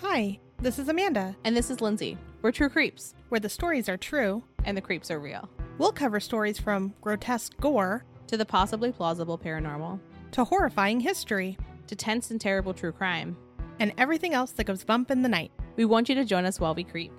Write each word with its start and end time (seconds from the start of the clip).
Hi, 0.00 0.38
this 0.58 0.78
is 0.78 0.88
Amanda, 0.88 1.36
And 1.44 1.56
this 1.56 1.70
is 1.70 1.80
Lindsay. 1.80 2.16
We're 2.42 2.52
True 2.52 2.68
Creeps, 2.68 3.14
where 3.28 3.40
the 3.40 3.48
stories 3.48 3.88
are 3.88 3.96
true. 3.96 4.42
and 4.64 4.76
the 4.76 4.80
creeps 4.82 5.10
are 5.10 5.18
real. 5.18 5.48
We'll 5.78 5.92
cover 5.92 6.20
stories 6.20 6.58
from 6.60 6.92
grotesque 7.00 7.56
gore 7.60 8.04
To 8.28 8.36
the 8.36 8.44
possibly 8.46 8.92
plausible 8.92 9.38
paranormal, 9.38 9.98
to 10.32 10.44
horrifying 10.44 11.00
history 11.00 11.58
to 11.88 11.96
tense 11.96 12.30
and 12.30 12.40
terrible 12.40 12.72
true 12.74 12.92
crime. 12.92 13.36
and 13.80 13.92
everything 13.96 14.34
else 14.34 14.50
that 14.52 14.64
goes 14.64 14.84
bump 14.84 15.10
in 15.10 15.22
the 15.22 15.28
night. 15.28 15.50
We 15.76 15.86
want 15.86 16.08
you 16.10 16.14
to 16.16 16.24
join 16.26 16.44
us 16.44 16.60
while 16.60 16.74
we 16.74 16.84
creep. 16.84 17.10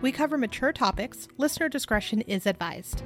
We 0.00 0.12
cover 0.12 0.38
mature 0.38 0.72
topics. 0.72 1.26
Listener 1.38 1.68
discretion 1.68 2.20
is 2.22 2.46
advised. 2.46 3.02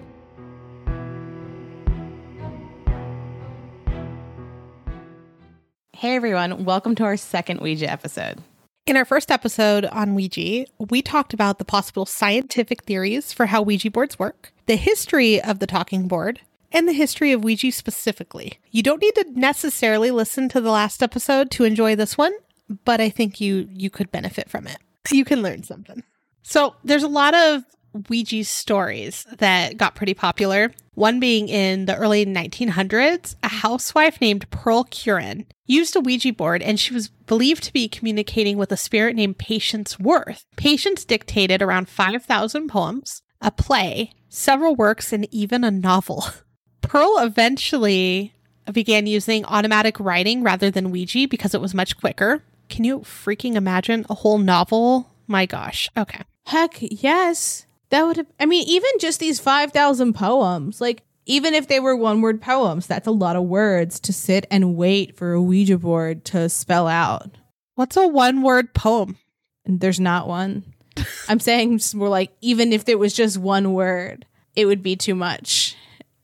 Hey 5.93 6.15
everyone, 6.15 6.65
welcome 6.65 6.95
to 6.97 7.05
our 7.05 7.17
second 7.17 7.61
Ouija 7.61 7.91
episode. 7.91 8.39
In 8.89 8.97
our 8.97 9.05
first 9.05 9.31
episode 9.31 9.85
on 9.85 10.15
Ouija, 10.15 10.65
we 10.79 11.03
talked 11.03 11.35
about 11.35 11.59
the 11.59 11.65
possible 11.67 12.07
scientific 12.07 12.85
theories 12.85 13.35
for 13.35 13.45
how 13.45 13.61
Ouija 13.61 13.91
boards 13.91 14.19
work, 14.19 14.51
the 14.65 14.77
history 14.77 15.43
of 15.43 15.59
the 15.59 15.67
talking 15.67 16.09
board, 16.09 16.41
and 16.73 16.89
the 16.89 16.95
history 16.95 17.33
of 17.33 17.45
Ouija 17.45 17.71
specifically. 17.71 18.59
You 18.71 18.83
don't 18.83 19.03
need 19.03 19.15
to 19.17 19.27
necessarily 19.35 20.11
listen 20.11 20.49
to 20.49 20.63
the 20.63 20.71
last 20.71 21.03
episode 21.03 21.51
to 21.51 21.65
enjoy 21.65 21.97
this 21.97 22.17
one, 22.17 22.33
but 22.87 22.99
I 22.99 23.11
think 23.11 23.43
you 23.43 23.69
you 23.71 23.91
could 23.91 24.11
benefit 24.11 24.49
from 24.49 24.67
it. 24.67 24.79
You 25.11 25.27
can 25.27 25.43
learn 25.43 25.65
something. 25.65 26.03
So, 26.43 26.75
there's 26.83 27.03
a 27.03 27.09
lot 27.09 27.35
of 27.35 27.65
Ouija 28.09 28.45
stories 28.45 29.27
that 29.39 29.77
got 29.77 29.95
pretty 29.95 30.15
popular. 30.15 30.73
One 30.95 31.21
being 31.21 31.49
in 31.49 31.87
the 31.87 31.97
early 31.97 32.27
1900s, 32.27 33.37
a 33.43 33.49
housewife 33.49 34.21
named 34.21 34.51
Pearl 34.51 34.85
Curran 34.85 35.47
used 35.67 35.95
a 35.95 36.01
Ouija 36.01 36.33
board 36.33 36.63
and 36.63 36.79
she 36.79 36.93
was 36.93 37.09
believed 37.09 37.63
to 37.65 37.73
be 37.73 37.89
communicating 37.89 38.57
with 38.59 38.73
a 38.73 38.77
spirit 38.77 39.15
named 39.15 39.39
Patience 39.39 39.99
Worth. 39.99 40.45
Patience 40.57 41.05
dictated 41.05 41.63
around 41.63 41.89
5,000 41.89 42.69
poems, 42.69 43.23
a 43.41 43.51
play, 43.51 44.13
several 44.29 44.75
works, 44.75 45.13
and 45.13 45.33
even 45.33 45.63
a 45.63 45.71
novel. 45.71 46.25
Pearl 46.81 47.19
eventually 47.19 48.35
began 48.73 49.07
using 49.07 49.45
automatic 49.45 49.99
writing 50.01 50.43
rather 50.43 50.71
than 50.71 50.91
Ouija 50.91 51.29
because 51.29 51.55
it 51.55 51.61
was 51.61 51.75
much 51.75 51.97
quicker. 51.99 52.43
Can 52.69 52.85
you 52.85 53.01
freaking 53.01 53.55
imagine 53.55 54.05
a 54.11 54.15
whole 54.15 54.39
novel? 54.39 55.11
My 55.27 55.47
gosh. 55.47 55.89
Okay. 55.97 56.23
Heck 56.47 56.79
yes. 56.81 57.67
That 57.91 58.07
would 58.07 58.19
have, 58.19 58.27
I 58.39 58.47
mean, 58.47 58.67
even 58.69 58.91
just 58.99 59.21
these 59.21 59.41
5,000 59.41 60.13
poems, 60.13 60.81
like, 60.81 61.03
even 61.25 61.55
if 61.55 61.69
they 61.69 61.79
were 61.79 61.95
one 61.95 62.23
word 62.23 62.41
poems, 62.41 62.87
that's 62.87 63.07
a 63.07 63.13
lot 63.13 63.37
of 63.37 63.45
words 63.45 64.01
to 64.01 64.13
sit 64.13 64.47
and 64.51 64.77
wait 64.77 65.17
for 65.17 65.33
a 65.33 65.43
Ouija 65.43 65.79
board 65.79 66.25
to 66.27 66.49
spell 66.49 66.87
out. 66.89 67.31
What's 67.75 67.97
a 67.97 68.09
one 68.09 68.43
word 68.43 68.73
poem? 68.75 69.19
And 69.65 69.81
there's 69.81 70.01
not 70.01 70.27
one. 70.27 70.65
I'm 71.29 71.39
saying 71.39 71.81
more 71.95 72.09
like, 72.09 72.33
even 72.41 72.73
if 72.73 72.87
there 72.87 72.99
was 72.99 73.13
just 73.13 73.37
one 73.37 73.75
word, 73.75 74.27
it 74.57 74.65
would 74.65 74.83
be 74.83 74.97
too 74.97 75.15
much 75.15 75.77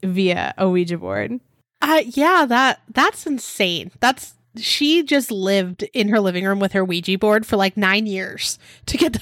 via 0.02 0.54
a 0.58 0.68
Ouija 0.68 0.98
board. 0.98 1.38
Uh 1.80 2.02
yeah, 2.06 2.46
that 2.46 2.80
that's 2.92 3.26
insane. 3.26 3.90
That's 4.00 4.34
she 4.56 5.02
just 5.02 5.30
lived 5.30 5.82
in 5.92 6.08
her 6.08 6.20
living 6.20 6.44
room 6.44 6.60
with 6.60 6.72
her 6.72 6.84
Ouija 6.84 7.18
board 7.18 7.44
for 7.44 7.56
like 7.56 7.76
9 7.76 8.06
years 8.06 8.58
to 8.86 8.96
get 8.96 9.18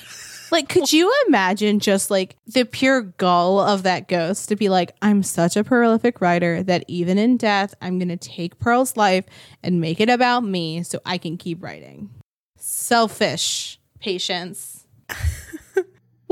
Like, 0.53 0.69
could 0.69 0.93
you 0.93 1.13
imagine 1.27 1.81
just 1.81 2.11
like 2.11 2.37
the 2.47 2.65
pure 2.65 3.01
gull 3.01 3.59
of 3.59 3.83
that 3.83 4.07
ghost 4.07 4.51
to 4.51 4.57
be 4.57 4.69
like, 4.69 4.95
I'm 5.03 5.23
such 5.23 5.57
a 5.57 5.65
prolific 5.65 6.21
writer 6.21 6.63
that 6.63 6.85
even 6.87 7.19
in 7.19 7.39
death, 7.39 7.75
I'm 7.81 7.99
going 7.99 8.11
to 8.11 8.17
take 8.17 8.59
Pearl's 8.59 8.97
life 8.97 9.25
and 9.63 9.81
make 9.81 9.99
it 9.99 10.11
about 10.11 10.45
me 10.45 10.83
so 10.83 11.01
I 11.07 11.19
can 11.19 11.39
keep 11.39 11.63
writing? 11.63 12.11
Selfish 12.57 13.81
patience. 13.99 14.87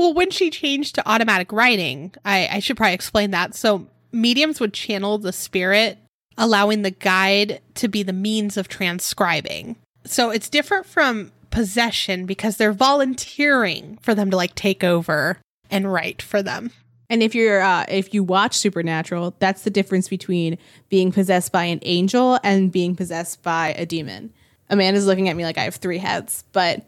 Well, 0.01 0.15
when 0.15 0.31
she 0.31 0.49
changed 0.49 0.95
to 0.95 1.07
automatic 1.07 1.51
writing, 1.51 2.11
I, 2.25 2.49
I 2.53 2.59
should 2.59 2.75
probably 2.75 2.95
explain 2.95 3.29
that. 3.31 3.53
So, 3.53 3.85
mediums 4.11 4.59
would 4.59 4.73
channel 4.73 5.19
the 5.19 5.31
spirit, 5.31 5.99
allowing 6.39 6.81
the 6.81 6.89
guide 6.89 7.61
to 7.75 7.87
be 7.87 8.01
the 8.01 8.11
means 8.11 8.57
of 8.57 8.67
transcribing. 8.67 9.75
So, 10.03 10.31
it's 10.31 10.49
different 10.49 10.87
from 10.87 11.31
possession 11.51 12.25
because 12.25 12.57
they're 12.57 12.73
volunteering 12.73 13.97
for 14.01 14.15
them 14.15 14.31
to 14.31 14.37
like 14.37 14.55
take 14.55 14.83
over 14.83 15.37
and 15.69 15.91
write 15.91 16.21
for 16.21 16.41
them. 16.41 16.71
And 17.09 17.21
if 17.21 17.35
you're 17.35 17.61
uh, 17.61 17.85
if 17.89 18.13
you 18.13 18.23
watch 18.23 18.57
Supernatural, 18.57 19.35
that's 19.39 19.63
the 19.63 19.69
difference 19.69 20.07
between 20.07 20.57
being 20.89 21.11
possessed 21.11 21.51
by 21.51 21.65
an 21.65 21.79
angel 21.83 22.39
and 22.43 22.71
being 22.71 22.95
possessed 22.95 23.43
by 23.43 23.73
a 23.77 23.85
demon. 23.85 24.33
Amanda's 24.69 25.05
looking 25.05 25.27
at 25.27 25.35
me 25.35 25.43
like 25.43 25.57
I 25.57 25.65
have 25.65 25.75
three 25.75 25.97
heads, 25.97 26.45
but 26.53 26.85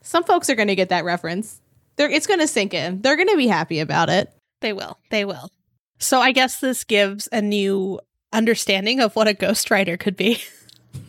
some 0.00 0.24
folks 0.24 0.48
are 0.48 0.54
going 0.54 0.68
to 0.68 0.74
get 0.74 0.88
that 0.88 1.04
reference. 1.04 1.60
They're, 1.96 2.10
it's 2.10 2.26
going 2.26 2.40
to 2.40 2.48
sink 2.48 2.72
in. 2.72 3.02
They're 3.02 3.16
going 3.16 3.28
to 3.28 3.36
be 3.36 3.46
happy 3.46 3.80
about 3.80 4.08
it. 4.08 4.32
They 4.60 4.72
will. 4.72 4.98
They 5.10 5.24
will. 5.24 5.50
So, 5.98 6.20
I 6.20 6.32
guess 6.32 6.60
this 6.60 6.84
gives 6.84 7.28
a 7.32 7.42
new 7.42 8.00
understanding 8.32 9.00
of 9.00 9.16
what 9.16 9.28
a 9.28 9.34
ghostwriter 9.34 9.98
could 9.98 10.16
be. 10.16 10.42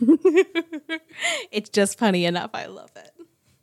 it's 1.50 1.70
just 1.70 1.98
funny 1.98 2.24
enough. 2.24 2.50
I 2.54 2.66
love 2.66 2.90
it. 2.96 3.10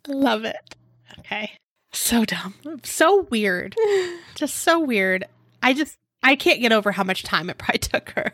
Love 0.08 0.44
it. 0.44 0.76
Okay. 1.20 1.52
So 1.92 2.24
dumb. 2.24 2.54
So 2.82 3.22
weird. 3.30 3.74
just 4.34 4.56
so 4.56 4.78
weird. 4.80 5.24
I 5.62 5.72
just 5.72 5.96
I 6.22 6.36
can't 6.36 6.60
get 6.60 6.72
over 6.72 6.92
how 6.92 7.04
much 7.04 7.22
time 7.22 7.50
it 7.50 7.58
probably 7.58 7.78
took 7.80 8.10
her. 8.10 8.32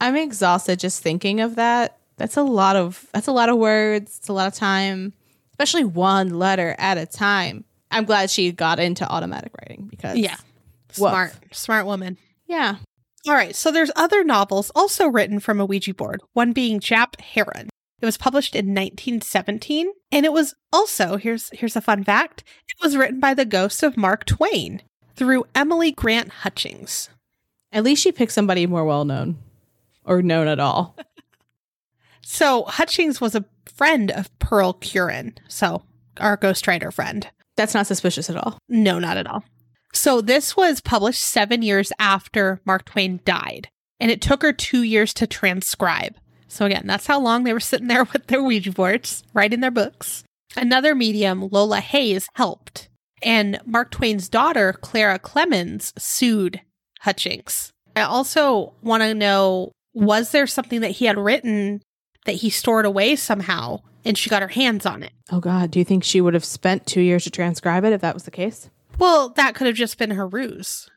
I'm 0.00 0.16
exhausted 0.16 0.78
just 0.78 1.02
thinking 1.02 1.40
of 1.40 1.56
that. 1.56 1.98
That's 2.16 2.36
a 2.36 2.42
lot 2.42 2.76
of 2.76 3.06
that's 3.12 3.26
a 3.28 3.32
lot 3.32 3.48
of 3.48 3.58
words. 3.58 4.18
It's 4.18 4.28
a 4.28 4.32
lot 4.32 4.46
of 4.48 4.54
time, 4.54 5.12
especially 5.52 5.84
one 5.84 6.30
letter 6.38 6.74
at 6.78 6.98
a 6.98 7.06
time. 7.06 7.64
I'm 7.90 8.04
glad 8.04 8.30
she 8.30 8.52
got 8.52 8.78
into 8.80 9.08
automatic 9.08 9.52
writing 9.60 9.86
because 9.88 10.18
Yeah. 10.18 10.36
Woof. 10.98 11.10
Smart. 11.10 11.34
Smart 11.52 11.86
woman. 11.86 12.16
yeah. 12.46 12.76
All 13.28 13.34
right. 13.34 13.54
So 13.54 13.70
there's 13.70 13.90
other 13.94 14.24
novels 14.24 14.70
also 14.74 15.06
written 15.06 15.38
from 15.38 15.60
a 15.60 15.66
Ouija 15.66 15.92
board, 15.92 16.22
one 16.32 16.52
being 16.52 16.80
Jap 16.80 17.20
Herron. 17.20 17.68
It 18.00 18.06
was 18.06 18.16
published 18.16 18.54
in 18.54 18.68
1917 18.68 19.90
and 20.10 20.24
it 20.24 20.32
was 20.32 20.54
also 20.72 21.16
here's 21.18 21.50
here's 21.50 21.76
a 21.76 21.82
fun 21.82 22.04
fact. 22.04 22.42
It 22.68 22.82
was 22.82 22.96
written 22.96 23.20
by 23.20 23.34
the 23.34 23.44
ghost 23.44 23.82
of 23.82 23.98
Mark 23.98 24.24
Twain 24.24 24.80
through 25.14 25.44
Emily 25.54 25.92
Grant 25.92 26.30
Hutchings. 26.30 27.10
At 27.70 27.84
least 27.84 28.02
she 28.02 28.12
picked 28.12 28.32
somebody 28.32 28.66
more 28.66 28.84
well 28.86 29.04
known 29.04 29.36
or 30.04 30.22
known 30.22 30.48
at 30.48 30.60
all. 30.60 30.96
So 32.30 32.64
Hutchings 32.64 33.22
was 33.22 33.34
a 33.34 33.46
friend 33.64 34.10
of 34.10 34.38
Pearl 34.38 34.74
Curran, 34.74 35.36
so 35.48 35.84
our 36.18 36.36
ghostwriter 36.36 36.92
friend. 36.92 37.26
That's 37.56 37.72
not 37.72 37.86
suspicious 37.86 38.28
at 38.28 38.36
all. 38.36 38.58
No, 38.68 38.98
not 38.98 39.16
at 39.16 39.26
all. 39.26 39.44
So 39.92 40.20
this 40.20 40.56
was 40.56 40.80
published 40.80 41.22
seven 41.22 41.62
years 41.62 41.92
after 41.98 42.60
Mark 42.64 42.84
Twain 42.84 43.20
died, 43.24 43.68
and 43.98 44.10
it 44.10 44.20
took 44.20 44.42
her 44.42 44.52
two 44.52 44.82
years 44.82 45.14
to 45.14 45.26
transcribe. 45.26 46.16
So 46.46 46.66
again, 46.66 46.84
that's 46.86 47.06
how 47.06 47.20
long 47.20 47.44
they 47.44 47.52
were 47.52 47.60
sitting 47.60 47.88
there 47.88 48.04
with 48.12 48.26
their 48.26 48.42
Ouija 48.42 48.72
boards, 48.72 49.22
writing 49.34 49.60
their 49.60 49.70
books. 49.70 50.24
Another 50.56 50.94
medium, 50.94 51.48
Lola 51.50 51.80
Hays, 51.80 52.26
helped, 52.34 52.88
and 53.22 53.60
Mark 53.64 53.90
Twain's 53.90 54.28
daughter, 54.28 54.72
Clara 54.72 55.18
Clemens, 55.18 55.92
sued 55.98 56.60
Hutchings. 57.00 57.70
I 57.94 58.02
also 58.02 58.74
want 58.82 59.02
to 59.02 59.14
know 59.14 59.72
was 59.94 60.30
there 60.30 60.46
something 60.46 60.80
that 60.82 60.92
he 60.92 61.06
had 61.06 61.18
written 61.18 61.82
that 62.24 62.36
he 62.36 62.50
stored 62.50 62.86
away 62.86 63.16
somehow 63.16 63.80
and 64.04 64.16
she 64.16 64.30
got 64.30 64.42
her 64.42 64.48
hands 64.48 64.86
on 64.86 65.02
it? 65.02 65.12
Oh 65.30 65.40
God, 65.40 65.70
do 65.70 65.78
you 65.78 65.84
think 65.84 66.04
she 66.04 66.20
would 66.20 66.34
have 66.34 66.44
spent 66.44 66.86
two 66.86 67.00
years 67.00 67.24
to 67.24 67.30
transcribe 67.30 67.84
it 67.84 67.92
if 67.92 68.00
that 68.00 68.14
was 68.14 68.22
the 68.22 68.30
case? 68.30 68.70
Well, 68.98 69.30
that 69.30 69.54
could 69.54 69.66
have 69.66 69.76
just 69.76 69.96
been 69.98 70.10
her 70.10 70.26
ruse. 70.26 70.88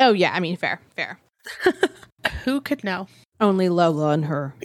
Oh 0.00 0.12
yeah, 0.12 0.32
I 0.32 0.40
mean 0.40 0.56
fair, 0.56 0.80
fair. 0.96 1.20
Who 2.44 2.60
could 2.60 2.82
know? 2.84 3.06
Only 3.40 3.68
Lola 3.68 4.10
and 4.10 4.24
her. 4.26 4.54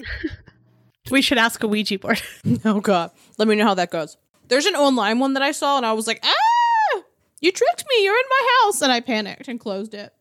We 1.12 1.24
should 1.24 1.40
ask 1.40 1.64
a 1.64 1.68
Ouija 1.68 1.98
board. 1.98 2.22
Oh 2.66 2.80
God, 2.82 3.10
let 3.40 3.48
me 3.48 3.56
know 3.56 3.66
how 3.66 3.74
that 3.74 3.90
goes. 3.90 4.16
There's 4.48 4.68
an 4.68 4.76
online 4.76 5.18
one 5.18 5.34
that 5.34 5.42
I 5.42 5.52
saw, 5.54 5.78
and 5.78 5.86
I 5.86 5.94
was 5.94 6.06
like, 6.06 6.20
ah, 6.24 7.02
you 7.42 7.52
tricked 7.52 7.84
me. 7.90 8.04
You're 8.04 8.14
in 8.14 8.26
my 8.30 8.50
house, 8.64 8.82
and 8.84 8.92
I 8.92 9.00
panicked 9.00 9.48
and 9.48 9.60
closed 9.60 9.96
it. 9.96 10.14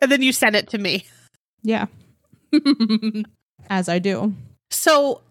and 0.00 0.12
then 0.12 0.22
you 0.22 0.32
sent 0.32 0.54
it 0.54 0.68
to 0.68 0.78
me. 0.78 1.04
Yeah, 1.64 1.86
as 3.68 3.88
I 3.88 3.98
do. 3.98 4.34
So 4.70 5.22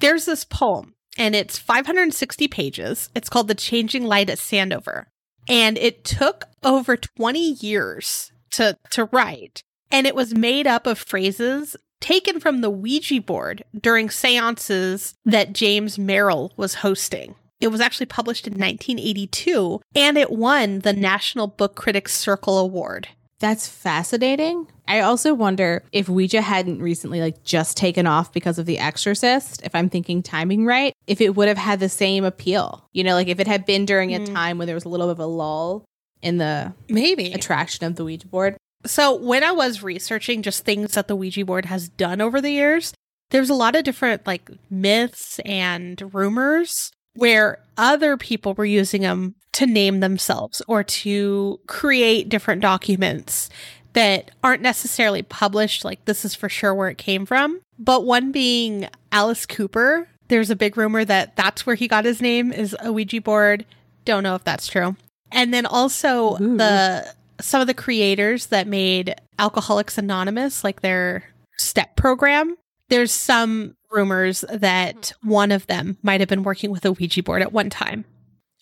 there's 0.00 0.26
this 0.26 0.44
poem, 0.44 0.94
and 1.18 1.34
it's 1.34 1.58
560 1.58 2.46
pages. 2.48 3.10
It's 3.16 3.28
called 3.28 3.48
The 3.48 3.54
Changing 3.56 4.04
Light 4.04 4.30
at 4.30 4.38
Sandover. 4.38 5.06
And 5.48 5.76
it 5.78 6.04
took 6.04 6.44
over 6.62 6.96
20 6.96 7.52
years 7.54 8.32
to, 8.52 8.76
to 8.90 9.06
write. 9.06 9.62
And 9.90 10.06
it 10.06 10.14
was 10.14 10.34
made 10.34 10.66
up 10.66 10.86
of 10.86 10.98
phrases 10.98 11.76
taken 12.00 12.40
from 12.40 12.60
the 12.60 12.70
Ouija 12.70 13.20
board 13.20 13.64
during 13.78 14.10
seances 14.10 15.14
that 15.24 15.52
James 15.52 15.98
Merrill 15.98 16.52
was 16.56 16.76
hosting. 16.76 17.34
It 17.60 17.68
was 17.68 17.80
actually 17.80 18.06
published 18.06 18.46
in 18.46 18.54
1982 18.54 19.80
and 19.94 20.18
it 20.18 20.32
won 20.32 20.80
the 20.80 20.92
National 20.92 21.46
Book 21.46 21.76
Critics 21.76 22.12
Circle 22.12 22.58
Award. 22.58 23.08
That's 23.42 23.66
fascinating. 23.66 24.68
I 24.86 25.00
also 25.00 25.34
wonder 25.34 25.82
if 25.90 26.08
Ouija 26.08 26.40
hadn't 26.40 26.80
recently 26.80 27.20
like 27.20 27.42
just 27.42 27.76
taken 27.76 28.06
off 28.06 28.32
because 28.32 28.56
of 28.56 28.66
The 28.66 28.78
Exorcist, 28.78 29.62
if 29.64 29.74
I'm 29.74 29.90
thinking 29.90 30.22
timing 30.22 30.64
right, 30.64 30.94
if 31.08 31.20
it 31.20 31.34
would 31.34 31.48
have 31.48 31.58
had 31.58 31.80
the 31.80 31.88
same 31.88 32.22
appeal. 32.22 32.88
You 32.92 33.02
know, 33.02 33.14
like 33.14 33.26
if 33.26 33.40
it 33.40 33.48
had 33.48 33.66
been 33.66 33.84
during 33.84 34.14
a 34.14 34.20
mm. 34.20 34.32
time 34.32 34.58
when 34.58 34.66
there 34.66 34.76
was 34.76 34.84
a 34.84 34.88
little 34.88 35.08
bit 35.08 35.14
of 35.14 35.18
a 35.18 35.26
lull 35.26 35.84
in 36.22 36.38
the 36.38 36.72
Maybe. 36.88 37.32
attraction 37.32 37.84
of 37.84 37.96
the 37.96 38.04
Ouija 38.04 38.28
board. 38.28 38.56
So 38.86 39.16
when 39.16 39.42
I 39.42 39.50
was 39.50 39.82
researching 39.82 40.42
just 40.42 40.64
things 40.64 40.92
that 40.92 41.08
the 41.08 41.16
Ouija 41.16 41.44
board 41.44 41.64
has 41.64 41.88
done 41.88 42.20
over 42.20 42.40
the 42.40 42.52
years, 42.52 42.94
there's 43.30 43.50
a 43.50 43.54
lot 43.54 43.74
of 43.74 43.82
different 43.82 44.24
like 44.24 44.48
myths 44.70 45.40
and 45.40 46.14
rumors 46.14 46.92
where 47.14 47.58
other 47.76 48.16
people 48.16 48.54
were 48.54 48.64
using 48.64 49.02
them 49.02 49.34
to 49.52 49.66
name 49.66 50.00
themselves 50.00 50.62
or 50.66 50.82
to 50.82 51.60
create 51.66 52.28
different 52.28 52.62
documents 52.62 53.50
that 53.92 54.30
aren't 54.42 54.62
necessarily 54.62 55.22
published 55.22 55.84
like 55.84 56.04
this 56.06 56.24
is 56.24 56.34
for 56.34 56.48
sure 56.48 56.74
where 56.74 56.88
it 56.88 56.98
came 56.98 57.26
from. 57.26 57.60
But 57.78 58.04
one 58.04 58.32
being 58.32 58.88
alice 59.10 59.46
cooper. 59.46 60.08
There's 60.28 60.50
a 60.50 60.56
big 60.56 60.76
rumor 60.76 61.04
that 61.04 61.36
that's 61.36 61.66
where 61.66 61.76
he 61.76 61.88
got 61.88 62.04
his 62.04 62.22
name 62.22 62.52
is 62.52 62.74
a 62.80 62.92
ouija 62.92 63.20
board. 63.20 63.66
Don't 64.04 64.22
know 64.22 64.34
if 64.34 64.44
that's 64.44 64.66
true. 64.66 64.96
And 65.30 65.52
then 65.52 65.66
also 65.66 66.38
Ooh. 66.40 66.56
the 66.56 67.14
some 67.40 67.60
of 67.60 67.66
the 67.66 67.74
creators 67.74 68.46
that 68.46 68.66
made 68.66 69.14
alcoholics 69.38 69.98
anonymous 69.98 70.64
like 70.64 70.80
their 70.80 71.24
step 71.58 71.96
program. 71.96 72.56
There's 72.88 73.12
some 73.12 73.76
rumors 73.90 74.44
that 74.50 75.12
one 75.22 75.50
of 75.50 75.66
them 75.66 75.98
might 76.02 76.20
have 76.20 76.28
been 76.28 76.42
working 76.44 76.70
with 76.70 76.84
a 76.84 76.92
ouija 76.92 77.22
board 77.22 77.42
at 77.42 77.52
one 77.52 77.68
time. 77.68 78.04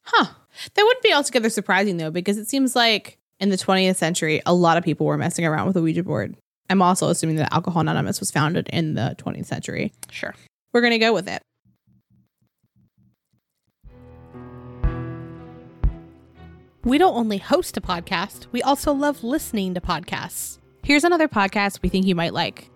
Huh. 0.02 0.26
That 0.74 0.82
wouldn't 0.82 1.02
be 1.02 1.12
altogether 1.12 1.50
surprising 1.50 1.96
though, 1.96 2.10
because 2.10 2.38
it 2.38 2.48
seems 2.48 2.76
like 2.76 3.18
in 3.38 3.50
the 3.50 3.56
20th 3.56 3.96
century, 3.96 4.42
a 4.46 4.54
lot 4.54 4.76
of 4.76 4.84
people 4.84 5.06
were 5.06 5.18
messing 5.18 5.44
around 5.46 5.66
with 5.66 5.76
a 5.76 5.82
Ouija 5.82 6.02
board. 6.02 6.36
I'm 6.68 6.82
also 6.82 7.08
assuming 7.08 7.36
that 7.36 7.52
Alcohol 7.52 7.80
Anonymous 7.80 8.20
was 8.20 8.30
founded 8.30 8.68
in 8.72 8.94
the 8.94 9.16
20th 9.18 9.46
century. 9.46 9.92
sure 10.10 10.34
We're 10.72 10.82
going 10.82 10.92
to 10.92 10.98
go 10.98 11.12
with 11.12 11.28
it. 11.28 11.42
we 16.82 16.96
don't 16.96 17.14
only 17.14 17.36
host 17.36 17.76
a 17.76 17.80
podcast 17.80 18.46
we 18.52 18.62
also 18.62 18.90
love 18.90 19.22
listening 19.22 19.74
to 19.74 19.80
podcasts 19.82 20.60
Here's 20.82 21.04
another 21.04 21.28
podcast 21.28 21.82
we 21.82 21.88
think 21.88 22.06
you 22.06 22.14
might 22.14 22.32
like. 22.32 22.70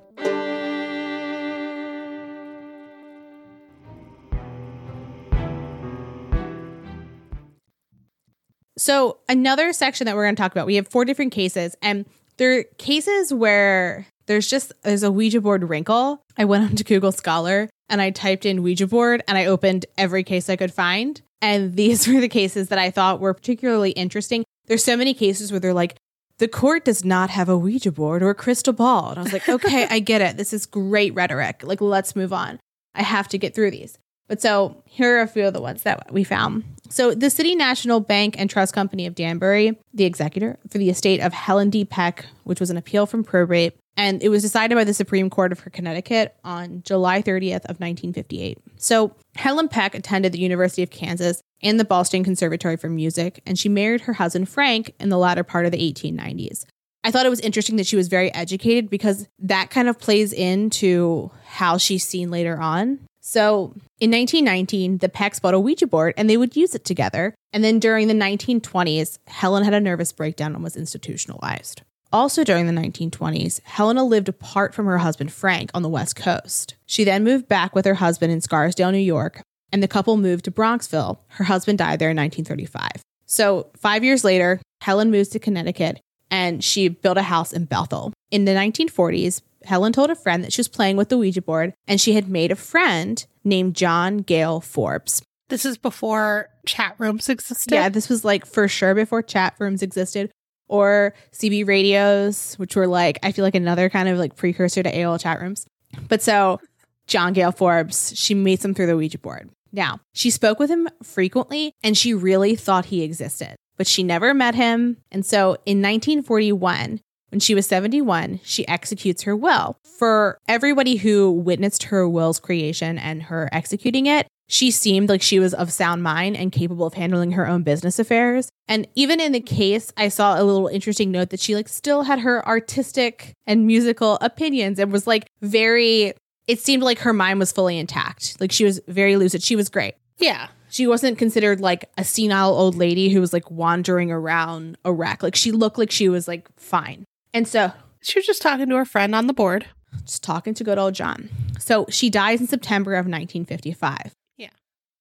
So, 8.77 9.19
another 9.29 9.71
section 9.71 10.05
that 10.05 10.15
we're 10.15 10.25
going 10.25 10.35
to 10.35 10.41
talk 10.41 10.51
about, 10.51 10.67
we 10.67 10.75
have 10.75 10.87
four 10.87 11.05
different 11.05 11.31
cases, 11.31 11.75
and 11.81 12.05
they're 12.37 12.65
cases 12.77 13.33
where 13.33 14.05
there's 14.27 14.49
just 14.49 14.73
there's 14.83 15.03
a 15.03 15.11
Ouija 15.11 15.41
board 15.41 15.67
wrinkle. 15.69 16.21
I 16.37 16.45
went 16.45 16.63
onto 16.69 16.83
Google 16.83 17.11
Scholar 17.11 17.69
and 17.89 18.01
I 18.01 18.09
typed 18.09 18.45
in 18.45 18.63
Ouija 18.63 18.87
board 18.87 19.23
and 19.27 19.37
I 19.37 19.45
opened 19.45 19.85
every 19.97 20.23
case 20.23 20.49
I 20.49 20.55
could 20.55 20.73
find. 20.73 21.21
And 21.41 21.75
these 21.75 22.07
were 22.11 22.19
the 22.19 22.29
cases 22.29 22.69
that 22.69 22.79
I 22.79 22.91
thought 22.91 23.19
were 23.19 23.33
particularly 23.33 23.91
interesting. 23.91 24.43
There's 24.67 24.83
so 24.83 24.97
many 24.97 25.13
cases 25.13 25.51
where 25.51 25.59
they're 25.59 25.73
like, 25.73 25.95
the 26.37 26.47
court 26.47 26.85
does 26.85 27.05
not 27.05 27.29
have 27.29 27.49
a 27.49 27.57
Ouija 27.57 27.91
board 27.91 28.21
or 28.21 28.29
a 28.29 28.35
crystal 28.35 28.73
ball. 28.73 29.09
And 29.09 29.19
I 29.19 29.23
was 29.23 29.33
like, 29.33 29.47
okay, 29.47 29.87
I 29.89 29.99
get 29.99 30.21
it. 30.21 30.37
This 30.37 30.53
is 30.53 30.65
great 30.65 31.13
rhetoric. 31.13 31.61
Like, 31.63 31.81
let's 31.81 32.15
move 32.15 32.33
on. 32.33 32.59
I 32.93 33.03
have 33.03 33.27
to 33.29 33.37
get 33.37 33.55
through 33.55 33.71
these. 33.71 33.97
But 34.27 34.41
so 34.41 34.81
here 34.85 35.17
are 35.17 35.21
a 35.21 35.27
few 35.27 35.45
of 35.45 35.53
the 35.53 35.61
ones 35.61 35.83
that 35.83 36.11
we 36.11 36.23
found. 36.23 36.63
So 36.89 37.13
the 37.13 37.29
City 37.29 37.55
National 37.55 37.99
Bank 37.99 38.35
and 38.37 38.49
Trust 38.49 38.73
Company 38.73 39.05
of 39.05 39.15
Danbury, 39.15 39.77
the 39.93 40.05
executor 40.05 40.57
for 40.69 40.77
the 40.77 40.89
estate 40.89 41.19
of 41.19 41.33
Helen 41.33 41.69
D. 41.69 41.85
Peck, 41.85 42.25
which 42.43 42.59
was 42.59 42.69
an 42.69 42.77
appeal 42.77 43.05
from 43.05 43.23
probate, 43.23 43.75
and 43.97 44.21
it 44.21 44.29
was 44.29 44.41
decided 44.41 44.75
by 44.75 44.83
the 44.83 44.93
Supreme 44.93 45.29
Court 45.29 45.51
of 45.51 45.63
Connecticut 45.71 46.35
on 46.43 46.81
July 46.83 47.21
30th 47.21 47.65
of 47.65 47.79
1958. 47.79 48.57
So 48.77 49.15
Helen 49.35 49.67
Peck 49.67 49.95
attended 49.95 50.31
the 50.31 50.39
University 50.39 50.83
of 50.83 50.89
Kansas 50.89 51.41
and 51.63 51.79
the 51.79 51.85
Boston 51.85 52.23
Conservatory 52.23 52.77
for 52.77 52.89
Music, 52.89 53.41
and 53.45 53.57
she 53.57 53.69
married 53.69 54.01
her 54.01 54.13
husband 54.13 54.49
Frank 54.49 54.93
in 54.99 55.09
the 55.09 55.17
latter 55.17 55.43
part 55.43 55.65
of 55.65 55.71
the 55.71 55.93
1890s. 55.93 56.65
I 57.03 57.11
thought 57.11 57.25
it 57.25 57.29
was 57.29 57.39
interesting 57.41 57.75
that 57.75 57.85
she 57.85 57.95
was 57.95 58.07
very 58.07 58.33
educated 58.33 58.89
because 58.89 59.27
that 59.39 59.69
kind 59.69 59.87
of 59.87 59.99
plays 59.99 60.33
into 60.33 61.29
how 61.45 61.77
she's 61.77 62.05
seen 62.05 62.31
later 62.31 62.59
on. 62.59 62.99
So 63.21 63.73
in 63.99 64.11
1919, 64.11 64.97
the 64.97 65.09
Pecks 65.09 65.39
bought 65.39 65.53
a 65.53 65.59
Ouija 65.59 65.87
board 65.87 66.15
and 66.17 66.29
they 66.29 66.37
would 66.37 66.55
use 66.55 66.73
it 66.73 66.83
together. 66.83 67.35
And 67.53 67.63
then 67.63 67.79
during 67.79 68.07
the 68.07 68.13
1920s, 68.13 69.19
Helen 69.27 69.63
had 69.63 69.73
a 69.73 69.79
nervous 69.79 70.11
breakdown 70.11 70.55
and 70.55 70.63
was 70.63 70.75
institutionalized. 70.75 71.83
Also 72.15 72.45
during 72.45 72.65
the 72.65 72.71
1920s, 72.71 73.59
Helena 73.65 74.01
lived 74.01 74.29
apart 74.29 74.73
from 74.73 74.85
her 74.85 74.99
husband 74.99 75.33
Frank 75.33 75.69
on 75.73 75.81
the 75.81 75.89
West 75.89 76.15
Coast. 76.15 76.75
She 76.85 77.03
then 77.03 77.25
moved 77.25 77.49
back 77.49 77.75
with 77.75 77.83
her 77.83 77.95
husband 77.95 78.31
in 78.31 78.39
Scarsdale, 78.39 78.93
New 78.93 78.99
York, 78.99 79.41
and 79.73 79.83
the 79.83 79.87
couple 79.89 80.15
moved 80.15 80.45
to 80.45 80.51
Bronxville. 80.51 81.17
Her 81.27 81.43
husband 81.43 81.77
died 81.77 81.99
there 81.99 82.09
in 82.09 82.15
1935. 82.15 83.03
So, 83.25 83.69
five 83.75 84.05
years 84.05 84.23
later, 84.23 84.61
Helen 84.79 85.11
moves 85.11 85.27
to 85.29 85.39
Connecticut 85.39 85.99
and 86.31 86.63
she 86.63 86.87
built 86.87 87.17
a 87.17 87.23
house 87.23 87.51
in 87.51 87.65
Bethel. 87.65 88.13
In 88.31 88.45
the 88.45 88.53
1940s, 88.53 89.41
Helen 89.65 89.91
told 89.91 90.09
a 90.09 90.15
friend 90.15 90.41
that 90.45 90.53
she 90.53 90.61
was 90.61 90.69
playing 90.69 90.95
with 90.95 91.09
the 91.09 91.17
Ouija 91.17 91.41
board 91.41 91.73
and 91.85 91.99
she 91.99 92.13
had 92.13 92.29
made 92.29 92.49
a 92.49 92.55
friend 92.55 93.25
named 93.43 93.75
John 93.75 94.19
Gale 94.19 94.61
Forbes. 94.61 95.21
This 95.49 95.65
is 95.65 95.77
before 95.77 96.47
chat 96.65 96.95
rooms 96.97 97.27
existed. 97.27 97.73
Yeah, 97.73 97.89
this 97.89 98.07
was 98.07 98.23
like 98.23 98.45
for 98.45 98.69
sure 98.69 98.95
before 98.95 99.21
chat 99.21 99.55
rooms 99.59 99.83
existed 99.83 100.31
or 100.67 101.13
CB 101.33 101.67
radios, 101.67 102.55
which 102.55 102.75
were 102.75 102.87
like, 102.87 103.19
I 103.23 103.31
feel 103.31 103.43
like 103.43 103.55
another 103.55 103.89
kind 103.89 104.09
of 104.09 104.17
like 104.17 104.35
precursor 104.35 104.83
to 104.83 104.91
AOL 104.91 105.19
chat 105.19 105.41
rooms. 105.41 105.65
But 106.07 106.21
so 106.21 106.59
John 107.07 107.33
Gale 107.33 107.51
Forbes, 107.51 108.13
she 108.15 108.33
meets 108.33 108.65
him 108.65 108.73
through 108.73 108.87
the 108.87 108.97
Ouija 108.97 109.19
board. 109.19 109.49
Now, 109.71 109.99
she 110.13 110.29
spoke 110.29 110.59
with 110.59 110.69
him 110.69 110.87
frequently 111.03 111.73
and 111.83 111.97
she 111.97 112.13
really 112.13 112.55
thought 112.55 112.85
he 112.85 113.03
existed, 113.03 113.55
but 113.77 113.87
she 113.87 114.03
never 114.03 114.33
met 114.33 114.55
him. 114.55 114.97
And 115.11 115.25
so 115.25 115.55
in 115.65 115.81
1941, 115.81 117.01
when 117.29 117.39
she 117.39 117.55
was 117.55 117.65
71, 117.67 118.39
she 118.43 118.67
executes 118.67 119.23
her 119.23 119.35
will. 119.35 119.77
For 119.83 120.37
everybody 120.47 120.97
who 120.97 121.31
witnessed 121.31 121.83
her 121.83 122.07
will's 122.07 122.39
creation 122.39 122.97
and 122.97 123.23
her 123.23 123.49
executing 123.51 124.05
it, 124.05 124.27
she 124.47 124.69
seemed 124.69 125.09
like 125.09 125.21
she 125.21 125.39
was 125.39 125.53
of 125.53 125.73
sound 125.73 126.03
mind 126.03 126.37
and 126.37 126.51
capable 126.51 126.85
of 126.85 126.93
handling 126.93 127.31
her 127.31 127.47
own 127.47 127.63
business 127.63 127.97
affairs. 127.97 128.49
And 128.67 128.87
even 128.95 129.19
in 129.19 129.31
the 129.31 129.39
case, 129.39 129.91
I 129.97 130.09
saw 130.09 130.39
a 130.39 130.43
little 130.43 130.67
interesting 130.67 131.11
note 131.11 131.31
that 131.31 131.39
she 131.39 131.55
like 131.55 131.67
still 131.67 132.03
had 132.03 132.19
her 132.19 132.45
artistic 132.47 133.33
and 133.47 133.65
musical 133.65 134.17
opinions 134.21 134.77
and 134.79 134.91
was 134.91 135.07
like 135.07 135.27
very 135.41 136.13
it 136.47 136.59
seemed 136.59 136.83
like 136.83 136.99
her 136.99 137.13
mind 137.13 137.39
was 137.39 137.51
fully 137.51 137.79
intact. 137.79 138.39
Like 138.39 138.51
she 138.51 138.65
was 138.65 138.79
very 138.87 139.15
lucid. 139.17 139.41
She 139.41 139.55
was 139.55 139.69
great. 139.69 139.95
Yeah. 140.19 140.49
She 140.69 140.87
wasn't 140.87 141.17
considered 141.17 141.59
like 141.59 141.89
a 141.97 142.03
senile 142.03 142.53
old 142.53 142.75
lady 142.75 143.09
who 143.09 143.19
was 143.19 143.33
like 143.33 143.49
wandering 143.49 144.11
around 144.11 144.77
a 144.85 144.93
wreck. 144.93 145.23
Like 145.23 145.35
she 145.35 145.51
looked 145.51 145.77
like 145.77 145.91
she 145.91 146.09
was 146.09 146.27
like 146.27 146.47
fine. 146.57 147.05
And 147.35 147.47
so 147.47 147.73
She 148.01 148.17
was 148.17 148.25
just 148.25 148.41
talking 148.41 148.69
to 148.69 148.75
her 148.77 148.85
friend 148.85 149.13
on 149.13 149.27
the 149.27 149.33
board. 149.33 149.65
just 150.05 150.23
talking 150.23 150.53
to 150.55 150.63
good 150.63 150.77
old 150.77 150.93
John. 150.93 151.29
So 151.59 151.85
she 151.89 152.09
dies 152.09 152.39
in 152.39 152.47
September 152.47 152.93
of 152.93 153.05
1955. 153.05 154.13
Yeah. 154.37 154.49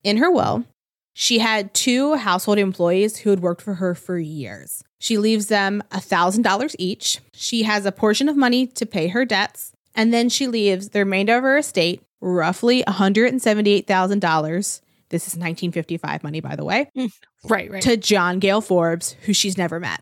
In 0.02 0.16
her 0.16 0.30
will, 0.30 0.64
she 1.12 1.38
had 1.38 1.72
two 1.74 2.14
household 2.16 2.58
employees 2.58 3.18
who 3.18 3.30
had 3.30 3.40
worked 3.40 3.62
for 3.62 3.74
her 3.74 3.94
for 3.94 4.18
years. 4.18 4.82
She 4.98 5.16
leaves 5.16 5.46
them 5.46 5.82
$1,000 5.92 6.74
each. 6.78 7.20
She 7.34 7.62
has 7.62 7.86
a 7.86 7.92
portion 7.92 8.28
of 8.28 8.36
money 8.36 8.66
to 8.68 8.84
pay 8.86 9.08
her 9.08 9.24
debts. 9.24 9.72
And 9.94 10.12
then 10.12 10.28
she 10.28 10.48
leaves 10.48 10.88
the 10.88 11.00
remainder 11.00 11.36
of 11.36 11.44
her 11.44 11.58
estate, 11.58 12.02
roughly 12.20 12.82
$178,000. 12.84 14.80
This 15.10 15.28
is 15.28 15.34
1955 15.34 16.24
money, 16.24 16.40
by 16.40 16.56
the 16.56 16.64
way 16.64 16.90
mm. 16.96 17.12
Right, 17.44 17.70
right. 17.70 17.82
to 17.82 17.96
John 17.96 18.40
Gale 18.40 18.60
Forbes, 18.60 19.12
who 19.22 19.32
she's 19.32 19.56
never 19.56 19.78
met. 19.78 20.00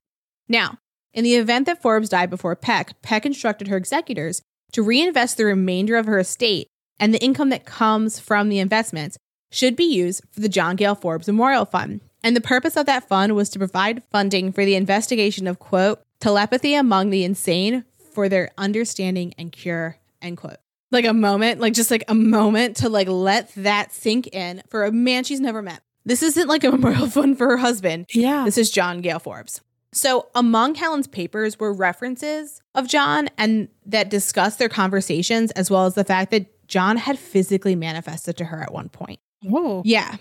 Now, 0.48 0.78
in 1.14 1.25
the 1.25 1.35
event 1.35 1.66
that 1.66 1.83
Forbes 1.83 2.09
died 2.09 2.31
before 2.31 2.57
Peck, 2.57 3.00
Peck 3.02 3.26
instructed 3.26 3.69
her 3.69 3.76
executors 3.76 4.42
to 4.73 4.83
reinvest 4.83 5.37
the 5.37 5.45
remainder 5.45 5.97
of 5.97 6.07
her 6.07 6.19
estate, 6.19 6.69
and 6.99 7.12
the 7.12 7.23
income 7.23 7.50
that 7.50 7.66
comes 7.66 8.19
from 8.19 8.49
the 8.49 8.59
investments 8.59 9.19
should 9.50 9.76
be 9.76 9.85
used 9.85 10.23
for 10.31 10.40
the 10.40 10.49
John 10.49 10.76
Gale 10.76 10.95
Forbes 10.95 11.26
Memorial 11.26 11.66
Fund. 11.66 12.00
And 12.25 12.35
the 12.35 12.40
purpose 12.40 12.76
of 12.76 12.87
that 12.87 13.09
fund 13.09 13.35
was 13.35 13.50
to 13.50 13.59
provide 13.59 14.02
funding 14.04 14.52
for 14.52 14.64
the 14.64 14.76
investigation 14.76 15.47
of, 15.47 15.59
quote, 15.59 16.00
telepathy 16.21 16.75
among 16.75 17.11
the 17.11 17.25
insane 17.25 17.85
for 18.12 18.28
their 18.28 18.50
understanding 18.57 19.35
and 19.37 19.52
cure, 19.52 19.99
end 20.23 20.38
quote. 20.38 20.57
Like 20.90 21.04
a 21.04 21.12
moment, 21.12 21.61
like 21.61 21.75
just 21.75 21.90
like 21.90 22.04
a 22.09 22.14
moment 22.14 22.76
to 22.78 22.88
like 22.88 23.09
let 23.09 23.52
that 23.57 23.92
sink 23.92 24.28
in 24.28 24.62
for 24.69 24.85
a 24.85 24.92
man 24.92 25.25
she's 25.25 25.40
never 25.40 25.62
met. 25.62 25.83
This 26.04 26.23
isn't 26.23 26.49
like 26.49 26.64
a 26.64 26.71
memorial 26.73 27.09
fund 27.09 27.37
for 27.37 27.49
her 27.49 27.57
husband. 27.57 28.07
Yeah. 28.11 28.45
This 28.45 28.59
is 28.59 28.71
John 28.71 29.00
Gale 29.00 29.19
Forbes. 29.19 29.61
So, 29.94 30.28
among 30.34 30.76
Helen's 30.76 31.06
papers 31.06 31.61
were 31.61 31.72
references 31.72 32.62
of 32.75 32.88
John 32.88 33.28
and 33.37 33.68
that 33.84 34.08
discussed 34.08 34.58
their 34.58 34.70
conversations, 34.70 35.50
as 35.50 35.70
well 35.70 35.84
as 35.84 35.94
the 35.94 36.04
fact 36.04 36.30
that 36.30 36.66
John 36.66 36.96
had 36.96 37.18
physically 37.18 37.76
manifested 37.76 38.37
to 38.38 38.46
her 38.46 38.62
at 38.62 38.72
one 38.72 38.88
point. 38.88 39.20
Whoa. 39.42 39.82
Yeah. 39.84 40.16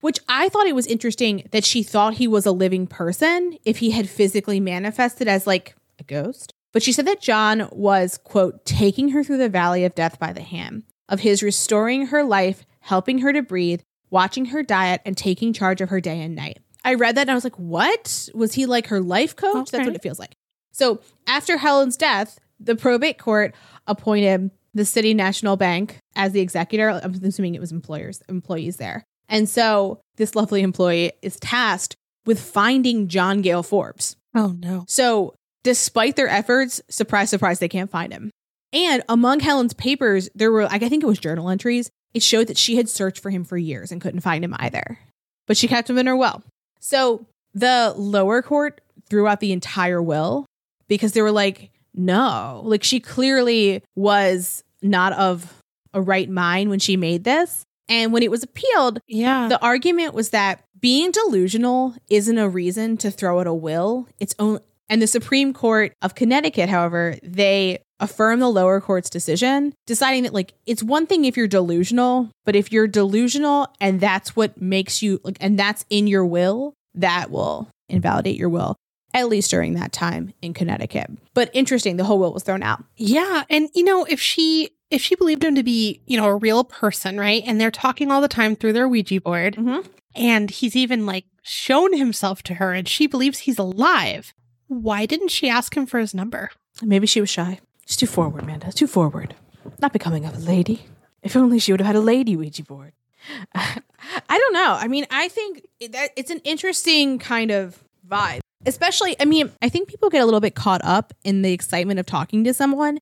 Which 0.00 0.18
I 0.28 0.48
thought 0.48 0.66
it 0.66 0.74
was 0.74 0.88
interesting 0.88 1.48
that 1.52 1.64
she 1.64 1.82
thought 1.82 2.14
he 2.14 2.26
was 2.26 2.44
a 2.44 2.52
living 2.52 2.86
person 2.88 3.56
if 3.64 3.78
he 3.78 3.92
had 3.92 4.08
physically 4.08 4.58
manifested 4.58 5.28
as 5.28 5.46
like 5.46 5.76
a 6.00 6.04
ghost. 6.04 6.52
But 6.72 6.82
she 6.82 6.92
said 6.92 7.06
that 7.06 7.20
John 7.20 7.68
was, 7.70 8.18
quote, 8.18 8.64
taking 8.64 9.10
her 9.10 9.22
through 9.22 9.38
the 9.38 9.48
valley 9.48 9.84
of 9.84 9.94
death 9.94 10.18
by 10.18 10.32
the 10.32 10.42
hand, 10.42 10.82
of 11.08 11.20
his 11.20 11.40
restoring 11.42 12.06
her 12.06 12.24
life, 12.24 12.66
helping 12.80 13.20
her 13.20 13.32
to 13.32 13.42
breathe, 13.42 13.80
watching 14.10 14.46
her 14.46 14.64
diet, 14.64 15.00
and 15.04 15.16
taking 15.16 15.52
charge 15.52 15.80
of 15.80 15.90
her 15.90 16.00
day 16.00 16.20
and 16.20 16.34
night. 16.34 16.58
I 16.84 16.94
read 16.94 17.16
that 17.16 17.22
and 17.22 17.30
I 17.30 17.34
was 17.34 17.44
like, 17.44 17.58
what? 17.58 18.28
Was 18.34 18.54
he 18.54 18.66
like 18.66 18.88
her 18.88 19.00
life 19.00 19.34
coach? 19.34 19.70
That's 19.70 19.86
what 19.86 19.96
it 19.96 20.02
feels 20.02 20.18
like. 20.18 20.34
So 20.72 21.00
after 21.26 21.56
Helen's 21.56 21.96
death, 21.96 22.38
the 22.60 22.76
probate 22.76 23.18
court 23.18 23.54
appointed 23.86 24.50
the 24.74 24.84
City 24.84 25.14
National 25.14 25.56
Bank 25.56 25.98
as 26.16 26.32
the 26.32 26.40
executor. 26.40 26.90
I'm 26.90 27.14
assuming 27.24 27.54
it 27.54 27.60
was 27.60 27.72
employers, 27.72 28.22
employees 28.28 28.76
there. 28.76 29.04
And 29.28 29.48
so 29.48 30.00
this 30.16 30.34
lovely 30.34 30.62
employee 30.62 31.12
is 31.22 31.36
tasked 31.40 31.96
with 32.26 32.40
finding 32.40 33.08
John 33.08 33.40
Gale 33.40 33.62
Forbes. 33.62 34.16
Oh 34.34 34.56
no. 34.58 34.84
So 34.88 35.34
despite 35.62 36.16
their 36.16 36.28
efforts, 36.28 36.80
surprise, 36.90 37.30
surprise, 37.30 37.58
they 37.58 37.68
can't 37.68 37.90
find 37.90 38.12
him. 38.12 38.30
And 38.72 39.02
among 39.08 39.40
Helen's 39.40 39.74
papers, 39.74 40.28
there 40.34 40.50
were, 40.50 40.64
like 40.64 40.82
I 40.82 40.88
think 40.88 41.02
it 41.02 41.06
was 41.06 41.18
journal 41.18 41.48
entries. 41.48 41.90
It 42.12 42.22
showed 42.22 42.48
that 42.48 42.58
she 42.58 42.76
had 42.76 42.88
searched 42.88 43.20
for 43.20 43.30
him 43.30 43.44
for 43.44 43.56
years 43.56 43.92
and 43.92 44.00
couldn't 44.00 44.20
find 44.20 44.44
him 44.44 44.54
either. 44.58 44.98
But 45.46 45.56
she 45.56 45.68
kept 45.68 45.88
him 45.88 45.98
in 45.98 46.06
her 46.06 46.16
will. 46.16 46.42
So 46.84 47.24
the 47.54 47.94
lower 47.96 48.42
court 48.42 48.82
threw 49.08 49.26
out 49.26 49.40
the 49.40 49.52
entire 49.52 50.02
will 50.02 50.44
because 50.86 51.12
they 51.12 51.22
were 51.22 51.32
like, 51.32 51.70
no, 51.94 52.60
like 52.62 52.84
she 52.84 53.00
clearly 53.00 53.82
was 53.96 54.62
not 54.82 55.14
of 55.14 55.62
a 55.94 56.02
right 56.02 56.28
mind 56.28 56.68
when 56.68 56.78
she 56.80 56.98
made 56.98 57.24
this. 57.24 57.64
And 57.88 58.12
when 58.12 58.22
it 58.22 58.30
was 58.30 58.42
appealed, 58.42 58.98
Yeah. 59.06 59.48
the 59.48 59.58
argument 59.62 60.12
was 60.12 60.28
that 60.30 60.62
being 60.78 61.10
delusional 61.10 61.94
isn't 62.10 62.36
a 62.36 62.50
reason 62.50 62.98
to 62.98 63.10
throw 63.10 63.40
out 63.40 63.46
a 63.46 63.54
will. 63.54 64.06
It's 64.20 64.34
only 64.38 64.60
and 64.88 65.00
the 65.00 65.06
Supreme 65.06 65.52
Court 65.52 65.92
of 66.02 66.14
Connecticut, 66.14 66.68
however, 66.68 67.16
they 67.22 67.78
affirm 68.00 68.40
the 68.40 68.50
lower 68.50 68.80
court's 68.80 69.08
decision, 69.08 69.72
deciding 69.86 70.24
that 70.24 70.34
like 70.34 70.52
it's 70.66 70.82
one 70.82 71.06
thing 71.06 71.24
if 71.24 71.36
you're 71.36 71.46
delusional, 71.48 72.30
but 72.44 72.56
if 72.56 72.72
you're 72.72 72.86
delusional 72.88 73.68
and 73.80 74.00
that's 74.00 74.34
what 74.36 74.60
makes 74.60 75.00
you 75.02 75.20
like 75.24 75.36
and 75.40 75.58
that's 75.58 75.84
in 75.90 76.06
your 76.06 76.26
will, 76.26 76.74
that 76.94 77.30
will 77.30 77.68
invalidate 77.88 78.36
your 78.36 78.48
will. 78.48 78.76
At 79.14 79.28
least 79.28 79.48
during 79.52 79.74
that 79.74 79.92
time 79.92 80.32
in 80.42 80.54
Connecticut. 80.54 81.08
But 81.34 81.48
interesting, 81.52 81.96
the 81.96 82.02
whole 82.04 82.18
will 82.18 82.32
was 82.32 82.42
thrown 82.42 82.64
out. 82.64 82.82
Yeah, 82.96 83.44
and 83.48 83.68
you 83.72 83.84
know, 83.84 84.04
if 84.04 84.20
she 84.20 84.70
if 84.90 85.00
she 85.02 85.14
believed 85.14 85.44
him 85.44 85.54
to 85.54 85.62
be, 85.62 86.02
you 86.06 86.16
know, 86.16 86.26
a 86.26 86.34
real 86.36 86.64
person, 86.64 87.18
right? 87.18 87.42
And 87.46 87.60
they're 87.60 87.70
talking 87.70 88.10
all 88.10 88.20
the 88.20 88.26
time 88.28 88.56
through 88.56 88.72
their 88.72 88.88
Ouija 88.88 89.20
board, 89.20 89.54
Mm-hmm. 89.54 89.88
and 90.16 90.50
he's 90.50 90.74
even 90.74 91.06
like 91.06 91.26
shown 91.42 91.96
himself 91.96 92.42
to 92.44 92.54
her 92.54 92.72
and 92.72 92.88
she 92.88 93.06
believes 93.06 93.40
he's 93.40 93.58
alive. 93.58 94.34
Why 94.82 95.06
didn't 95.06 95.28
she 95.28 95.48
ask 95.48 95.76
him 95.76 95.86
for 95.86 95.98
his 95.98 96.14
number? 96.14 96.50
Maybe 96.82 97.06
she 97.06 97.20
was 97.20 97.30
shy. 97.30 97.60
She's 97.86 97.96
too 97.96 98.06
forward, 98.06 98.42
Amanda. 98.42 98.72
Too 98.72 98.86
forward. 98.86 99.34
Not 99.80 99.92
becoming 99.92 100.24
of 100.24 100.34
a 100.34 100.38
lady. 100.38 100.86
If 101.22 101.36
only 101.36 101.58
she 101.58 101.72
would 101.72 101.80
have 101.80 101.86
had 101.86 101.96
a 101.96 102.00
lady 102.00 102.36
Ouija 102.36 102.62
board. 102.62 102.92
I 103.54 103.80
don't 104.28 104.52
know. 104.52 104.76
I 104.78 104.88
mean, 104.88 105.06
I 105.10 105.28
think 105.28 105.66
that 105.90 106.10
it's 106.16 106.30
an 106.30 106.40
interesting 106.44 107.18
kind 107.18 107.50
of 107.50 107.82
vibe. 108.06 108.40
Especially, 108.66 109.16
I 109.20 109.24
mean, 109.24 109.50
I 109.60 109.68
think 109.68 109.88
people 109.88 110.10
get 110.10 110.22
a 110.22 110.24
little 110.24 110.40
bit 110.40 110.54
caught 110.54 110.82
up 110.84 111.12
in 111.22 111.42
the 111.42 111.52
excitement 111.52 112.00
of 112.00 112.06
talking 112.06 112.44
to 112.44 112.54
someone 112.54 112.98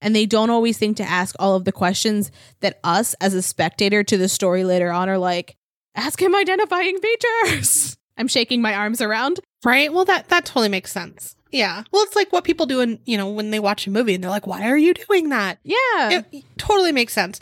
and 0.00 0.14
they 0.14 0.26
don't 0.26 0.50
always 0.50 0.78
think 0.78 0.96
to 0.98 1.02
ask 1.02 1.34
all 1.38 1.56
of 1.56 1.64
the 1.64 1.72
questions 1.72 2.30
that 2.60 2.78
us 2.84 3.14
as 3.20 3.34
a 3.34 3.42
spectator 3.42 4.02
to 4.04 4.16
the 4.16 4.28
story 4.28 4.64
later 4.64 4.90
on 4.90 5.08
are 5.08 5.18
like, 5.18 5.56
ask 5.94 6.20
him 6.20 6.34
identifying 6.34 6.98
features. 6.98 7.96
I'm 8.16 8.28
shaking 8.28 8.62
my 8.62 8.74
arms 8.74 9.00
around. 9.00 9.40
Right? 9.64 9.92
Well, 9.92 10.04
that 10.04 10.28
that 10.28 10.44
totally 10.44 10.68
makes 10.68 10.92
sense. 10.92 11.34
Yeah. 11.50 11.84
Well, 11.92 12.02
it's 12.02 12.16
like 12.16 12.32
what 12.32 12.44
people 12.44 12.66
do 12.66 12.80
in, 12.80 12.98
you 13.06 13.16
know, 13.16 13.28
when 13.28 13.50
they 13.50 13.58
watch 13.58 13.86
a 13.86 13.90
movie 13.90 14.14
and 14.14 14.22
they're 14.22 14.30
like, 14.30 14.46
"Why 14.46 14.68
are 14.68 14.76
you 14.76 14.94
doing 14.94 15.30
that?" 15.30 15.58
Yeah. 15.64 16.22
It 16.30 16.44
totally 16.58 16.92
makes 16.92 17.12
sense. 17.12 17.40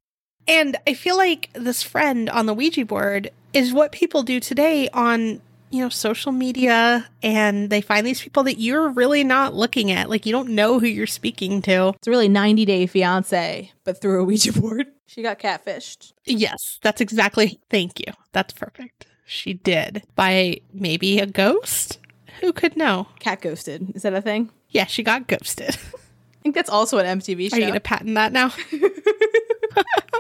And 0.49 0.77
I 0.87 0.95
feel 0.95 1.17
like 1.17 1.51
this 1.55 1.83
friend 1.83 2.31
on 2.31 2.47
the 2.47 2.55
Ouija 2.55 2.85
board 2.85 3.31
is 3.53 3.73
what 3.73 3.91
people 3.91 4.23
do 4.23 4.39
today 4.39 4.89
on, 4.91 5.41
you 5.71 5.81
know, 5.83 5.89
social 5.89 6.31
media 6.31 7.09
and 7.23 7.69
they 7.69 7.81
find 7.81 8.07
these 8.07 8.21
people 8.23 8.45
that 8.45 8.61
you're 8.61 8.89
really 8.89 9.25
not 9.25 9.55
looking 9.55 9.91
at. 9.91 10.09
Like 10.09 10.25
you 10.25 10.33
don't 10.33 10.51
know 10.51 10.79
who 10.79 10.87
you're 10.87 11.07
speaking 11.09 11.61
to. 11.63 11.95
It's 11.97 12.07
really 12.07 12.29
90 12.29 12.65
Day 12.65 12.87
Fiance, 12.87 13.73
but 13.83 14.01
through 14.01 14.21
a 14.21 14.25
Ouija 14.25 14.53
board. 14.53 14.87
She 15.07 15.23
got 15.23 15.39
catfished. 15.39 16.13
Yes, 16.25 16.79
that's 16.83 17.01
exactly. 17.01 17.59
Thank 17.71 17.99
you. 17.99 18.13
That's 18.33 18.53
perfect. 18.53 19.07
She 19.25 19.55
did 19.55 20.05
by 20.15 20.61
maybe 20.73 21.19
a 21.19 21.27
ghost. 21.27 21.99
Who 22.41 22.53
could 22.53 22.77
know? 22.77 23.09
Cat 23.19 23.41
ghosted. 23.41 23.93
Is 23.95 24.03
that 24.03 24.15
a 24.15 24.23
thing? 24.23 24.51
Yeah, 24.71 24.87
she 24.87 25.03
got 25.03 25.27
ghosted. 25.27 25.77
I 25.95 26.43
think 26.43 26.55
that's 26.55 26.71
also 26.71 26.99
an 26.99 27.21
MTV 27.21 27.51
show. 27.51 27.57
Are 27.57 27.61
you 27.61 27.67
going 27.67 27.75
to 27.75 27.81
patent 27.81 28.15
that 28.15 28.33
now? 28.33 28.53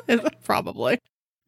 Probably. 0.44 0.98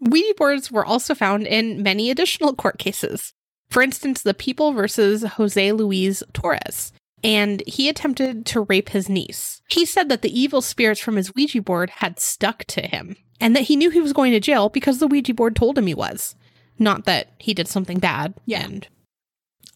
Ouija 0.00 0.34
boards 0.36 0.70
were 0.70 0.84
also 0.84 1.14
found 1.14 1.46
in 1.46 1.82
many 1.82 2.10
additional 2.10 2.54
court 2.54 2.78
cases. 2.78 3.32
For 3.70 3.82
instance, 3.82 4.22
the 4.22 4.34
People 4.34 4.72
versus 4.72 5.22
Jose 5.22 5.72
Luis 5.72 6.22
Torres. 6.32 6.92
And 7.24 7.62
he 7.66 7.88
attempted 7.88 8.46
to 8.46 8.60
rape 8.62 8.90
his 8.90 9.08
niece. 9.08 9.60
He 9.68 9.84
said 9.84 10.08
that 10.08 10.22
the 10.22 10.40
evil 10.40 10.62
spirits 10.62 11.00
from 11.00 11.16
his 11.16 11.34
Ouija 11.34 11.60
board 11.60 11.90
had 11.90 12.20
stuck 12.20 12.64
to 12.66 12.82
him 12.82 13.16
and 13.40 13.56
that 13.56 13.64
he 13.64 13.76
knew 13.76 13.90
he 13.90 14.00
was 14.00 14.12
going 14.12 14.32
to 14.32 14.40
jail 14.40 14.68
because 14.68 14.98
the 14.98 15.08
Ouija 15.08 15.34
board 15.34 15.56
told 15.56 15.76
him 15.76 15.86
he 15.86 15.94
was. 15.94 16.36
Not 16.78 17.04
that 17.06 17.32
he 17.38 17.54
did 17.54 17.66
something 17.66 17.98
bad. 17.98 18.34
Yeah. 18.46 18.62
And 18.64 18.86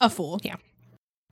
a 0.00 0.08
fool. 0.08 0.40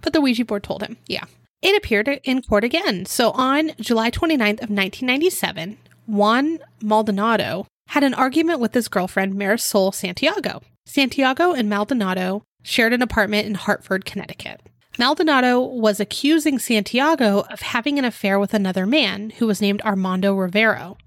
But 0.01 0.13
the 0.13 0.21
Ouija 0.21 0.45
board 0.45 0.63
told 0.63 0.83
him, 0.83 0.97
yeah. 1.07 1.25
It 1.63 1.77
appeared 1.77 2.09
in 2.25 2.43
court 2.43 2.65
again. 2.65 3.05
So 3.05 3.33
on 3.33 3.73
July 3.81 4.11
29th 4.11 4.63
of 4.63 4.71
1997, 4.71 5.77
Juan 6.07 6.59
Maldonado 6.83 7.67
had 7.89 8.03
an 8.03 8.15
argument 8.15 8.61
with 8.61 8.73
his 8.73 8.89
girlfriend 8.89 9.35
Marisol 9.35 9.95
Santiago. 9.95 10.63
Santiago 10.87 11.53
and 11.53 11.69
Maldonado 11.69 12.43
shared 12.63 12.93
an 12.93 13.03
apartment 13.03 13.47
in 13.47 13.55
Hartford, 13.55 14.05
Connecticut. 14.05 14.61
Maldonado 14.99 15.61
was 15.61 16.01
accusing 16.01 16.59
Santiago 16.59 17.41
of 17.51 17.61
having 17.61 17.99
an 17.99 18.05
affair 18.05 18.39
with 18.39 18.55
another 18.55 18.87
man 18.87 19.31
who 19.31 19.47
was 19.47 19.61
named 19.61 19.83
Armando 19.83 20.35
Rivero. 20.35 20.99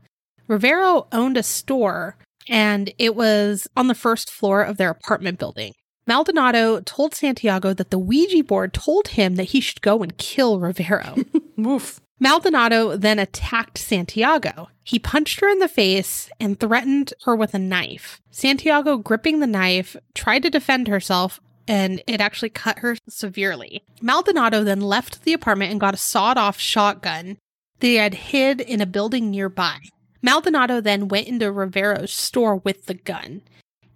Rivero 0.48 1.08
owned 1.12 1.38
a 1.38 1.44
store 1.44 2.18
and 2.50 2.94
it 2.98 3.16
was 3.16 3.68
on 3.76 3.88
the 3.88 3.96
first 3.96 4.30
floor 4.30 4.64
of 4.64 4.78
their 4.78 4.90
apartment 4.90 5.40
building. 5.40 5.74
Maldonado 6.06 6.82
told 6.82 7.16
Santiago 7.16 7.74
that 7.74 7.92
the 7.92 8.00
Ouija 8.00 8.44
board 8.44 8.74
told 8.74 9.10
him 9.10 9.36
that 9.36 9.46
he 9.46 9.62
should 9.62 9.82
go 9.82 10.04
and 10.04 10.18
kill 10.18 10.60
Rivero. 10.60 11.16
Woof. 11.58 12.02
Maldonado 12.20 12.96
then 12.96 13.20
attacked 13.20 13.78
Santiago. 13.78 14.70
He 14.84 15.00
punched 15.00 15.40
her 15.40 15.50
in 15.50 15.60
the 15.60 15.68
face 15.68 16.30
and 16.40 16.60
threatened 16.60 17.14
her 17.26 17.36
with 17.36 17.54
a 17.54 17.60
knife. 17.60 18.22
Santiago, 18.32 18.98
gripping 18.98 19.40
the 19.40 19.48
knife, 19.48 19.96
tried 20.14 20.44
to 20.44 20.50
defend 20.50 20.88
herself, 20.88 21.40
and 21.68 22.02
it 22.08 22.22
actually 22.22 22.50
cut 22.50 22.80
her 22.80 22.96
severely. 23.10 23.84
Maldonado 24.02 24.64
then 24.64 24.82
left 24.82 25.24
the 25.24 25.34
apartment 25.34 25.72
and 25.72 25.80
got 25.80 25.94
a 25.94 25.98
sawed 25.98 26.38
off 26.38 26.60
shotgun 26.60 27.38
that 27.80 27.88
he 27.88 27.96
had 27.96 28.14
hid 28.14 28.62
in 28.62 28.82
a 28.82 28.86
building 28.86 29.32
nearby. 29.32 29.78
Maldonado 30.22 30.80
then 30.80 31.10
went 31.10 31.28
into 31.28 31.52
Rivero's 31.52 32.14
store 32.14 32.56
with 32.56 32.86
the 32.86 32.94
gun. 32.94 33.42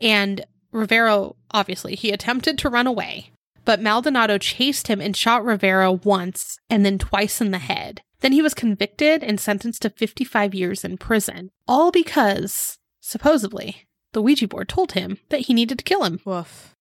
And 0.02 0.46
Rivero, 0.77 1.36
obviously, 1.51 1.96
he 1.96 2.12
attempted 2.12 2.57
to 2.60 2.69
run 2.69 2.88
away, 2.88 3.31
but 3.65 3.81
Maldonado 3.81 4.38
chased 4.38 4.88
him 4.88 5.01
and 5.01 5.15
shot 5.15 5.43
Rivero 5.43 5.93
once 6.03 6.57
and 6.69 6.86
then 6.86 6.98
twice 6.98 7.41
in 7.41 7.51
the 7.51 7.57
head. 7.57 8.01
Then 8.19 8.31
he 8.31 8.41
was 8.41 8.53
convicted 8.53 9.24
and 9.24 9.39
sentenced 9.39 9.81
to 9.84 9.89
55 9.89 10.55
years 10.55 10.84
in 10.84 10.98
prison, 10.98 11.51
all 11.67 11.91
because, 11.91 12.77
supposedly, 13.01 13.86
the 14.13 14.22
Ouija 14.22 14.48
board 14.48 14.69
told 14.69 14.93
him 14.93 15.19
that 15.29 15.41
he 15.41 15.53
needed 15.53 15.77
to 15.77 15.84
kill 15.84 16.03
him. 16.03 16.19
Woof. 16.25 16.74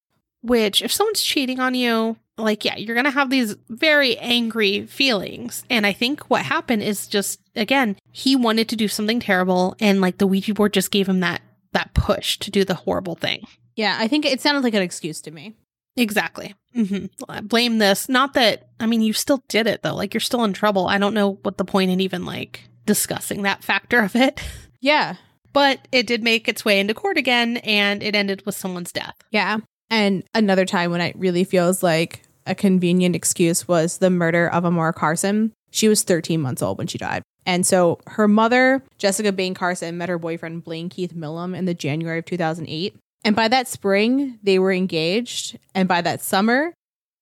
Which, 0.42 0.80
if 0.80 0.92
someone's 0.92 1.22
cheating 1.22 1.60
on 1.60 1.74
you, 1.74 2.16
like, 2.38 2.64
yeah, 2.64 2.76
you're 2.76 2.94
going 2.94 3.04
to 3.04 3.10
have 3.10 3.30
these 3.30 3.56
very 3.68 4.16
angry 4.18 4.86
feelings. 4.86 5.64
And 5.68 5.86
I 5.86 5.92
think 5.92 6.30
what 6.30 6.42
happened 6.42 6.82
is 6.82 7.06
just, 7.06 7.40
again, 7.54 7.96
he 8.12 8.36
wanted 8.36 8.68
to 8.68 8.76
do 8.76 8.88
something 8.88 9.20
terrible, 9.20 9.74
and 9.80 10.00
like 10.00 10.18
the 10.18 10.26
Ouija 10.26 10.54
board 10.54 10.72
just 10.72 10.90
gave 10.90 11.08
him 11.08 11.20
that 11.20 11.42
that 11.72 11.92
push 11.92 12.38
to 12.38 12.50
do 12.50 12.64
the 12.64 12.74
horrible 12.74 13.16
thing. 13.16 13.46
Yeah, 13.76 13.96
I 13.98 14.08
think 14.08 14.24
it 14.24 14.40
sounded 14.40 14.64
like 14.64 14.74
an 14.74 14.82
excuse 14.82 15.20
to 15.22 15.30
me. 15.30 15.54
Exactly. 15.96 16.54
hmm 16.74 17.06
Blame 17.44 17.78
this. 17.78 18.08
Not 18.08 18.34
that, 18.34 18.68
I 18.80 18.86
mean, 18.86 19.00
you 19.00 19.12
still 19.12 19.42
did 19.48 19.66
it 19.66 19.82
though. 19.82 19.94
Like 19.94 20.12
you're 20.12 20.20
still 20.20 20.44
in 20.44 20.52
trouble. 20.52 20.86
I 20.88 20.98
don't 20.98 21.14
know 21.14 21.38
what 21.42 21.56
the 21.58 21.64
point 21.64 21.90
in 21.90 22.00
even 22.00 22.24
like 22.26 22.64
discussing 22.84 23.42
that 23.42 23.64
factor 23.64 24.00
of 24.00 24.16
it. 24.16 24.40
Yeah. 24.82 25.14
But 25.52 25.88
it 25.90 26.06
did 26.06 26.22
make 26.22 26.48
its 26.48 26.64
way 26.64 26.78
into 26.78 26.94
court 26.94 27.16
again 27.16 27.56
and 27.58 28.02
it 28.02 28.14
ended 28.14 28.44
with 28.44 28.54
someone's 28.54 28.92
death. 28.92 29.16
Yeah. 29.30 29.58
And 29.90 30.22
another 30.34 30.64
time 30.66 30.90
when 30.92 31.00
it 31.00 31.16
really 31.18 31.42
feels 31.44 31.82
like 31.82 32.22
a 32.46 32.54
convenient 32.54 33.16
excuse 33.16 33.66
was 33.66 33.98
the 33.98 34.10
murder 34.10 34.48
of 34.48 34.62
Amora 34.64 34.94
Carson. 34.94 35.52
She 35.70 35.88
was 35.88 36.02
13 36.04 36.40
months 36.40 36.62
old 36.62 36.78
when 36.78 36.86
she 36.86 36.98
died. 36.98 37.22
And 37.46 37.66
so 37.66 37.98
her 38.06 38.28
mother, 38.28 38.84
Jessica 38.98 39.32
Bain 39.32 39.54
Carson, 39.54 39.96
met 39.98 40.08
her 40.10 40.18
boyfriend 40.18 40.62
Blaine 40.62 40.88
Keith 40.90 41.14
Milam 41.14 41.54
in 41.54 41.64
the 41.64 41.74
January 41.74 42.18
of 42.18 42.26
2008. 42.26 42.94
And 43.26 43.34
by 43.34 43.48
that 43.48 43.66
spring, 43.66 44.38
they 44.44 44.60
were 44.60 44.72
engaged. 44.72 45.58
And 45.74 45.88
by 45.88 46.00
that 46.00 46.22
summer, 46.22 46.72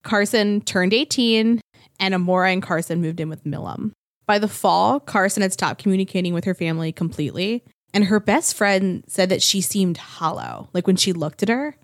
Carson 0.02 0.60
turned 0.60 0.92
18 0.92 1.62
and 1.98 2.14
Amora 2.14 2.52
and 2.52 2.62
Carson 2.62 3.00
moved 3.00 3.20
in 3.20 3.30
with 3.30 3.46
Milam. 3.46 3.94
By 4.26 4.38
the 4.38 4.46
fall, 4.46 5.00
Carson 5.00 5.40
had 5.40 5.54
stopped 5.54 5.82
communicating 5.82 6.34
with 6.34 6.44
her 6.44 6.52
family 6.52 6.92
completely. 6.92 7.64
And 7.94 8.04
her 8.04 8.20
best 8.20 8.54
friend 8.54 9.02
said 9.06 9.30
that 9.30 9.40
she 9.40 9.62
seemed 9.62 9.96
hollow, 9.96 10.68
like 10.74 10.86
when 10.86 10.96
she 10.96 11.14
looked 11.14 11.42
at 11.42 11.48
her. 11.48 11.74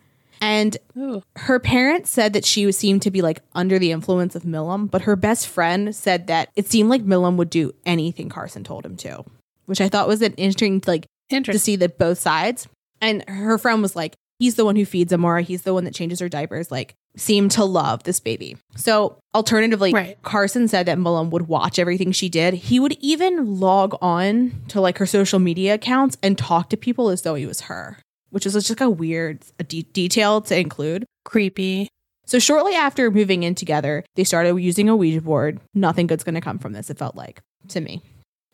And 0.42 0.76
Ooh. 0.98 1.22
her 1.36 1.58
parents 1.58 2.10
said 2.10 2.34
that 2.34 2.44
she 2.44 2.70
seemed 2.72 3.00
to 3.02 3.10
be 3.10 3.22
like 3.22 3.40
under 3.54 3.78
the 3.78 3.90
influence 3.90 4.34
of 4.34 4.44
Milam, 4.44 4.86
but 4.86 5.02
her 5.02 5.16
best 5.16 5.48
friend 5.48 5.94
said 5.94 6.26
that 6.26 6.50
it 6.56 6.70
seemed 6.70 6.90
like 6.90 7.02
Milam 7.02 7.38
would 7.38 7.50
do 7.50 7.72
anything 7.86 8.28
Carson 8.28 8.64
told 8.64 8.84
him 8.84 8.96
to, 8.96 9.24
which 9.64 9.80
I 9.80 9.88
thought 9.88 10.08
was 10.08 10.20
an 10.20 10.34
interesting 10.34 10.82
like 10.86 11.06
interesting. 11.30 11.58
to 11.58 11.64
see 11.64 11.76
that 11.76 11.96
both 11.96 12.18
sides. 12.18 12.68
And 13.00 13.28
her 13.28 13.58
friend 13.58 13.82
was 13.82 13.96
like, 13.96 14.14
he's 14.38 14.54
the 14.56 14.64
one 14.64 14.76
who 14.76 14.84
feeds 14.84 15.12
Amora, 15.12 15.42
he's 15.42 15.62
the 15.62 15.74
one 15.74 15.84
that 15.84 15.94
changes 15.94 16.20
her 16.20 16.28
diapers, 16.28 16.70
like 16.70 16.94
seemed 17.16 17.50
to 17.52 17.64
love 17.64 18.02
this 18.04 18.20
baby. 18.20 18.56
So 18.76 19.18
alternatively, 19.34 19.92
Right. 19.92 20.22
Carson 20.22 20.68
said 20.68 20.86
that 20.86 20.98
Milam 20.98 21.30
would 21.30 21.48
watch 21.48 21.78
everything 21.78 22.12
she 22.12 22.28
did. 22.28 22.54
He 22.54 22.78
would 22.78 22.92
even 23.00 23.58
log 23.58 23.96
on 24.00 24.52
to 24.68 24.80
like 24.80 24.98
her 24.98 25.06
social 25.06 25.38
media 25.38 25.74
accounts 25.74 26.16
and 26.22 26.38
talk 26.38 26.70
to 26.70 26.76
people 26.76 27.08
as 27.08 27.22
though 27.22 27.34
he 27.34 27.46
was 27.46 27.62
her, 27.62 27.98
which 28.30 28.46
is 28.46 28.54
just 28.54 28.70
like 28.70 28.80
a 28.80 28.88
weird 28.88 29.40
a 29.58 29.64
de- 29.64 29.82
detail 29.82 30.40
to 30.42 30.56
include. 30.58 31.04
Creepy. 31.24 31.88
So 32.26 32.38
shortly 32.38 32.74
after 32.74 33.10
moving 33.10 33.42
in 33.42 33.56
together, 33.56 34.04
they 34.14 34.22
started 34.24 34.54
using 34.56 34.88
a 34.88 34.94
Ouija 34.94 35.20
board. 35.20 35.58
Nothing 35.74 36.06
good's 36.06 36.22
going 36.24 36.36
to 36.36 36.40
come 36.40 36.58
from 36.60 36.72
this, 36.72 36.88
it 36.90 36.98
felt 36.98 37.16
like 37.16 37.40
to 37.68 37.80
me. 37.80 38.02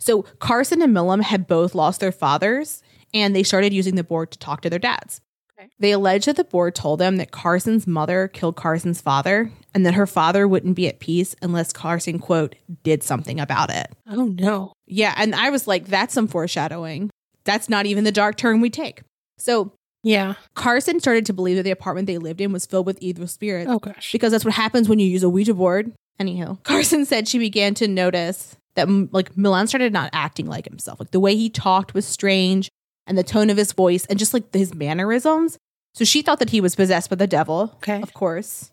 So 0.01 0.23
Carson 0.23 0.81
and 0.83 0.95
Milam 0.95 1.21
had 1.21 1.47
both 1.47 1.75
lost 1.75 2.01
their 2.01 2.13
fathers, 2.13 2.83
and 3.21 3.35
they 3.35 3.43
started 3.43 3.73
using 3.73 3.95
the 3.97 4.05
board 4.05 4.31
to 4.33 4.39
talk 4.39 4.61
to 4.63 4.71
their 4.71 4.79
dads. 4.79 5.21
Okay. 5.59 5.69
They 5.79 5.93
alleged 5.93 6.27
that 6.27 6.37
the 6.37 6.45
board 6.45 6.75
told 6.75 7.01
them 7.01 7.17
that 7.17 7.31
Carson's 7.31 7.87
mother 7.87 8.29
killed 8.29 8.57
Carson's 8.57 9.01
father, 9.01 9.51
and 9.75 9.87
that 9.87 9.95
her 9.95 10.07
father 10.07 10.47
wouldn't 10.47 10.77
be 10.77 10.87
at 10.89 11.01
peace 11.01 11.35
unless 11.41 11.73
Carson, 11.73 12.19
quote, 12.19 12.55
did 12.83 13.03
something 13.03 13.41
about 13.41 13.71
it. 13.71 13.87
Oh 14.09 14.27
no. 14.27 14.73
Yeah, 14.87 15.15
and 15.17 15.35
I 15.35 15.51
was 15.51 15.67
like, 15.67 15.87
that's 15.87 16.13
some 16.15 16.29
foreshadowing. 16.29 17.11
That's 17.45 17.69
not 17.69 17.87
even 17.87 18.05
the 18.05 18.13
dark 18.13 18.37
turn 18.37 18.61
we 18.61 18.69
take. 18.71 19.03
So 19.39 19.73
Yeah. 20.03 20.35
Carson 20.55 21.01
started 21.01 21.25
to 21.27 21.33
believe 21.33 21.57
that 21.57 21.63
the 21.63 21.71
apartment 21.71 22.07
they 22.07 22.19
lived 22.19 22.41
in 22.41 22.53
was 22.53 22.67
filled 22.67 22.87
with 22.87 22.99
evil 23.01 23.27
spirits 23.27 23.71
Oh 23.71 23.79
gosh. 23.79 24.13
because 24.13 24.33
that's 24.33 24.45
what 24.45 24.55
happens 24.55 24.89
when 24.89 24.99
you 24.99 25.07
use 25.07 25.23
a 25.23 25.29
Ouija 25.31 25.55
board. 25.55 25.93
Anywho, 26.21 26.63
Carson 26.65 27.05
said 27.07 27.29
she 27.29 27.39
began 27.39 27.73
to 27.75 27.89
notice 27.89 28.57
that 28.75 28.89
like 29.13 29.37
Milam 29.39 29.67
started 29.67 29.93
not 29.93 30.11
acting 30.13 30.47
like 30.47 30.67
himself. 30.67 31.01
Like 31.01 31.13
the 31.13 31.21
way 31.21 31.35
he 31.35 31.49
talked 31.49 31.95
was 31.95 32.05
strange 32.07 32.69
and 33.07 33.17
the 33.17 33.23
tone 33.25 33.51
of 33.51 33.57
his 33.57 33.73
voice 33.73 34.07
and 34.07 34.19
just 34.19 34.35
like 34.35 34.53
his 34.53 34.75
mannerisms. 34.75 35.59
So 35.95 36.05
she 36.05 36.23
thought 36.23 36.39
that 36.41 36.51
he 36.51 36.61
was 36.61 36.75
possessed 36.77 37.09
by 37.11 37.17
the 37.17 37.27
devil, 37.27 37.73
Okay. 37.77 38.03
of 38.03 38.13
course, 38.13 38.71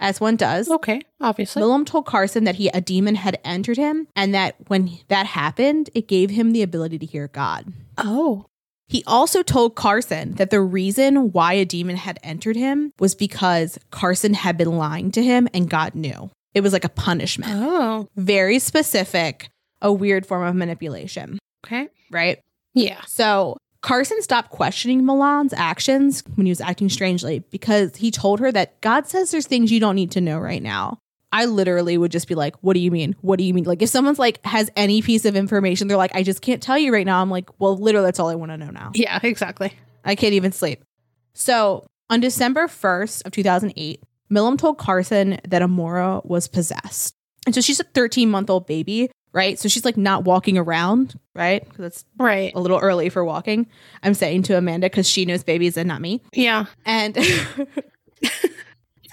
as 0.00 0.20
one 0.20 0.36
does. 0.36 0.70
Okay. 0.70 1.02
Obviously. 1.20 1.60
Milam 1.60 1.84
told 1.84 2.06
Carson 2.06 2.44
that 2.44 2.56
he 2.56 2.68
a 2.68 2.80
demon 2.80 3.14
had 3.16 3.38
entered 3.44 3.76
him 3.76 4.08
and 4.16 4.34
that 4.34 4.56
when 4.68 4.98
that 5.08 5.26
happened, 5.26 5.90
it 5.94 6.08
gave 6.08 6.30
him 6.30 6.52
the 6.52 6.62
ability 6.62 6.98
to 6.98 7.06
hear 7.06 7.28
God. 7.28 7.72
Oh. 7.98 8.46
He 8.88 9.02
also 9.06 9.42
told 9.42 9.74
Carson 9.74 10.34
that 10.34 10.50
the 10.50 10.60
reason 10.60 11.32
why 11.32 11.54
a 11.54 11.64
demon 11.64 11.96
had 11.96 12.18
entered 12.22 12.56
him 12.56 12.92
was 12.98 13.14
because 13.14 13.78
Carson 13.90 14.34
had 14.34 14.58
been 14.58 14.76
lying 14.76 15.10
to 15.12 15.22
him 15.22 15.48
and 15.54 15.70
God 15.70 15.94
knew. 15.94 16.30
It 16.52 16.60
was 16.62 16.72
like 16.74 16.84
a 16.84 16.90
punishment. 16.90 17.52
Oh. 17.54 18.08
Very 18.16 18.58
specific, 18.58 19.48
a 19.80 19.90
weird 19.92 20.26
form 20.26 20.42
of 20.46 20.54
manipulation, 20.54 21.38
Okay. 21.66 21.88
right? 22.10 22.38
Yeah. 22.74 23.00
So 23.06 23.56
Carson 23.82 24.22
stopped 24.22 24.50
questioning 24.50 25.04
Milam's 25.04 25.52
actions 25.52 26.22
when 26.36 26.46
he 26.46 26.50
was 26.50 26.60
acting 26.60 26.88
strangely 26.88 27.40
because 27.50 27.96
he 27.96 28.10
told 28.10 28.40
her 28.40 28.50
that 28.52 28.80
God 28.80 29.06
says 29.08 29.30
there's 29.30 29.46
things 29.46 29.70
you 29.72 29.80
don't 29.80 29.96
need 29.96 30.12
to 30.12 30.20
know 30.20 30.38
right 30.38 30.62
now. 30.62 30.98
I 31.32 31.46
literally 31.46 31.98
would 31.98 32.12
just 32.12 32.28
be 32.28 32.34
like, 32.34 32.54
What 32.62 32.74
do 32.74 32.80
you 32.80 32.90
mean? 32.90 33.16
What 33.22 33.38
do 33.38 33.44
you 33.44 33.54
mean? 33.54 33.64
Like, 33.64 33.82
if 33.82 33.88
someone's 33.88 34.18
like 34.18 34.44
has 34.44 34.70
any 34.76 35.02
piece 35.02 35.24
of 35.24 35.34
information, 35.34 35.88
they're 35.88 35.96
like, 35.96 36.14
I 36.14 36.22
just 36.22 36.42
can't 36.42 36.62
tell 36.62 36.78
you 36.78 36.92
right 36.92 37.06
now. 37.06 37.20
I'm 37.20 37.30
like, 37.30 37.48
Well, 37.58 37.76
literally, 37.76 38.06
that's 38.06 38.20
all 38.20 38.28
I 38.28 38.34
want 38.34 38.52
to 38.52 38.56
know 38.56 38.70
now. 38.70 38.92
Yeah. 38.94 39.18
Exactly. 39.32 39.72
I 40.04 40.14
can't 40.14 40.34
even 40.34 40.52
sleep. 40.52 40.84
So 41.32 41.86
on 42.10 42.20
December 42.20 42.66
1st 42.66 43.24
of 43.24 43.32
2008, 43.32 44.02
Milam 44.28 44.56
told 44.56 44.78
Carson 44.78 45.38
that 45.48 45.62
Amora 45.62 46.24
was 46.24 46.48
possessed. 46.48 47.14
And 47.46 47.54
so 47.54 47.60
she's 47.60 47.80
a 47.80 47.84
13 47.84 48.30
month 48.30 48.50
old 48.50 48.66
baby, 48.66 49.10
right? 49.32 49.58
So 49.58 49.68
she's 49.68 49.84
like 49.84 49.96
not 49.96 50.24
walking 50.24 50.58
around, 50.58 51.18
right? 51.34 51.64
Because 51.68 51.84
it's 51.86 52.04
Right. 52.18 52.52
a 52.54 52.60
little 52.60 52.78
early 52.78 53.08
for 53.08 53.24
walking. 53.24 53.66
I'm 54.02 54.14
saying 54.14 54.42
to 54.44 54.56
Amanda 54.58 54.86
because 54.88 55.08
she 55.08 55.24
knows 55.24 55.42
babies 55.42 55.76
and 55.76 55.88
not 55.88 56.00
me. 56.00 56.20
Yeah. 56.34 56.66
And 56.84 57.16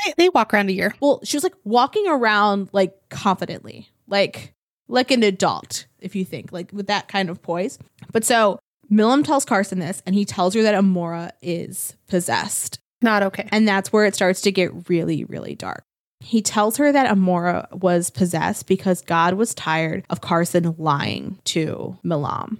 They, 0.05 0.13
they 0.17 0.29
walk 0.29 0.53
around 0.53 0.69
a 0.69 0.73
year. 0.73 0.95
well, 1.01 1.19
she 1.25 1.36
was 1.36 1.43
like 1.43 1.55
walking 1.65 2.08
around 2.08 2.69
like 2.71 2.93
confidently, 3.10 3.89
like 4.08 4.53
like 4.88 5.12
an 5.12 5.23
adult, 5.23 5.88
if 5.99 6.15
you 6.15 6.23
think, 6.23 6.51
like 6.53 6.71
with 6.71 6.88
that 6.88 7.08
kind 7.10 7.29
of 7.29 7.41
poise. 7.41 7.77
But 8.13 8.23
so 8.23 8.60
Milam 8.89 9.23
tells 9.23 9.43
Carson 9.43 9.79
this, 9.79 10.01
and 10.05 10.15
he 10.15 10.23
tells 10.25 10.53
her 10.53 10.62
that 10.63 10.73
Amora 10.73 11.32
is 11.41 11.95
possessed. 12.08 12.79
Not 13.01 13.23
okay. 13.23 13.47
And 13.51 13.67
that's 13.67 13.91
where 13.91 14.05
it 14.05 14.15
starts 14.15 14.39
to 14.41 14.51
get 14.53 14.89
really, 14.89 15.25
really 15.25 15.53
dark. 15.55 15.84
He 16.21 16.41
tells 16.41 16.77
her 16.77 16.91
that 16.91 17.10
Amora 17.10 17.71
was 17.71 18.10
possessed 18.10 18.67
because 18.67 19.01
God 19.01 19.36
was 19.36 19.53
tired 19.53 20.03
of 20.10 20.21
Carson 20.21 20.75
lying 20.77 21.39
to 21.45 21.97
Milam. 22.03 22.60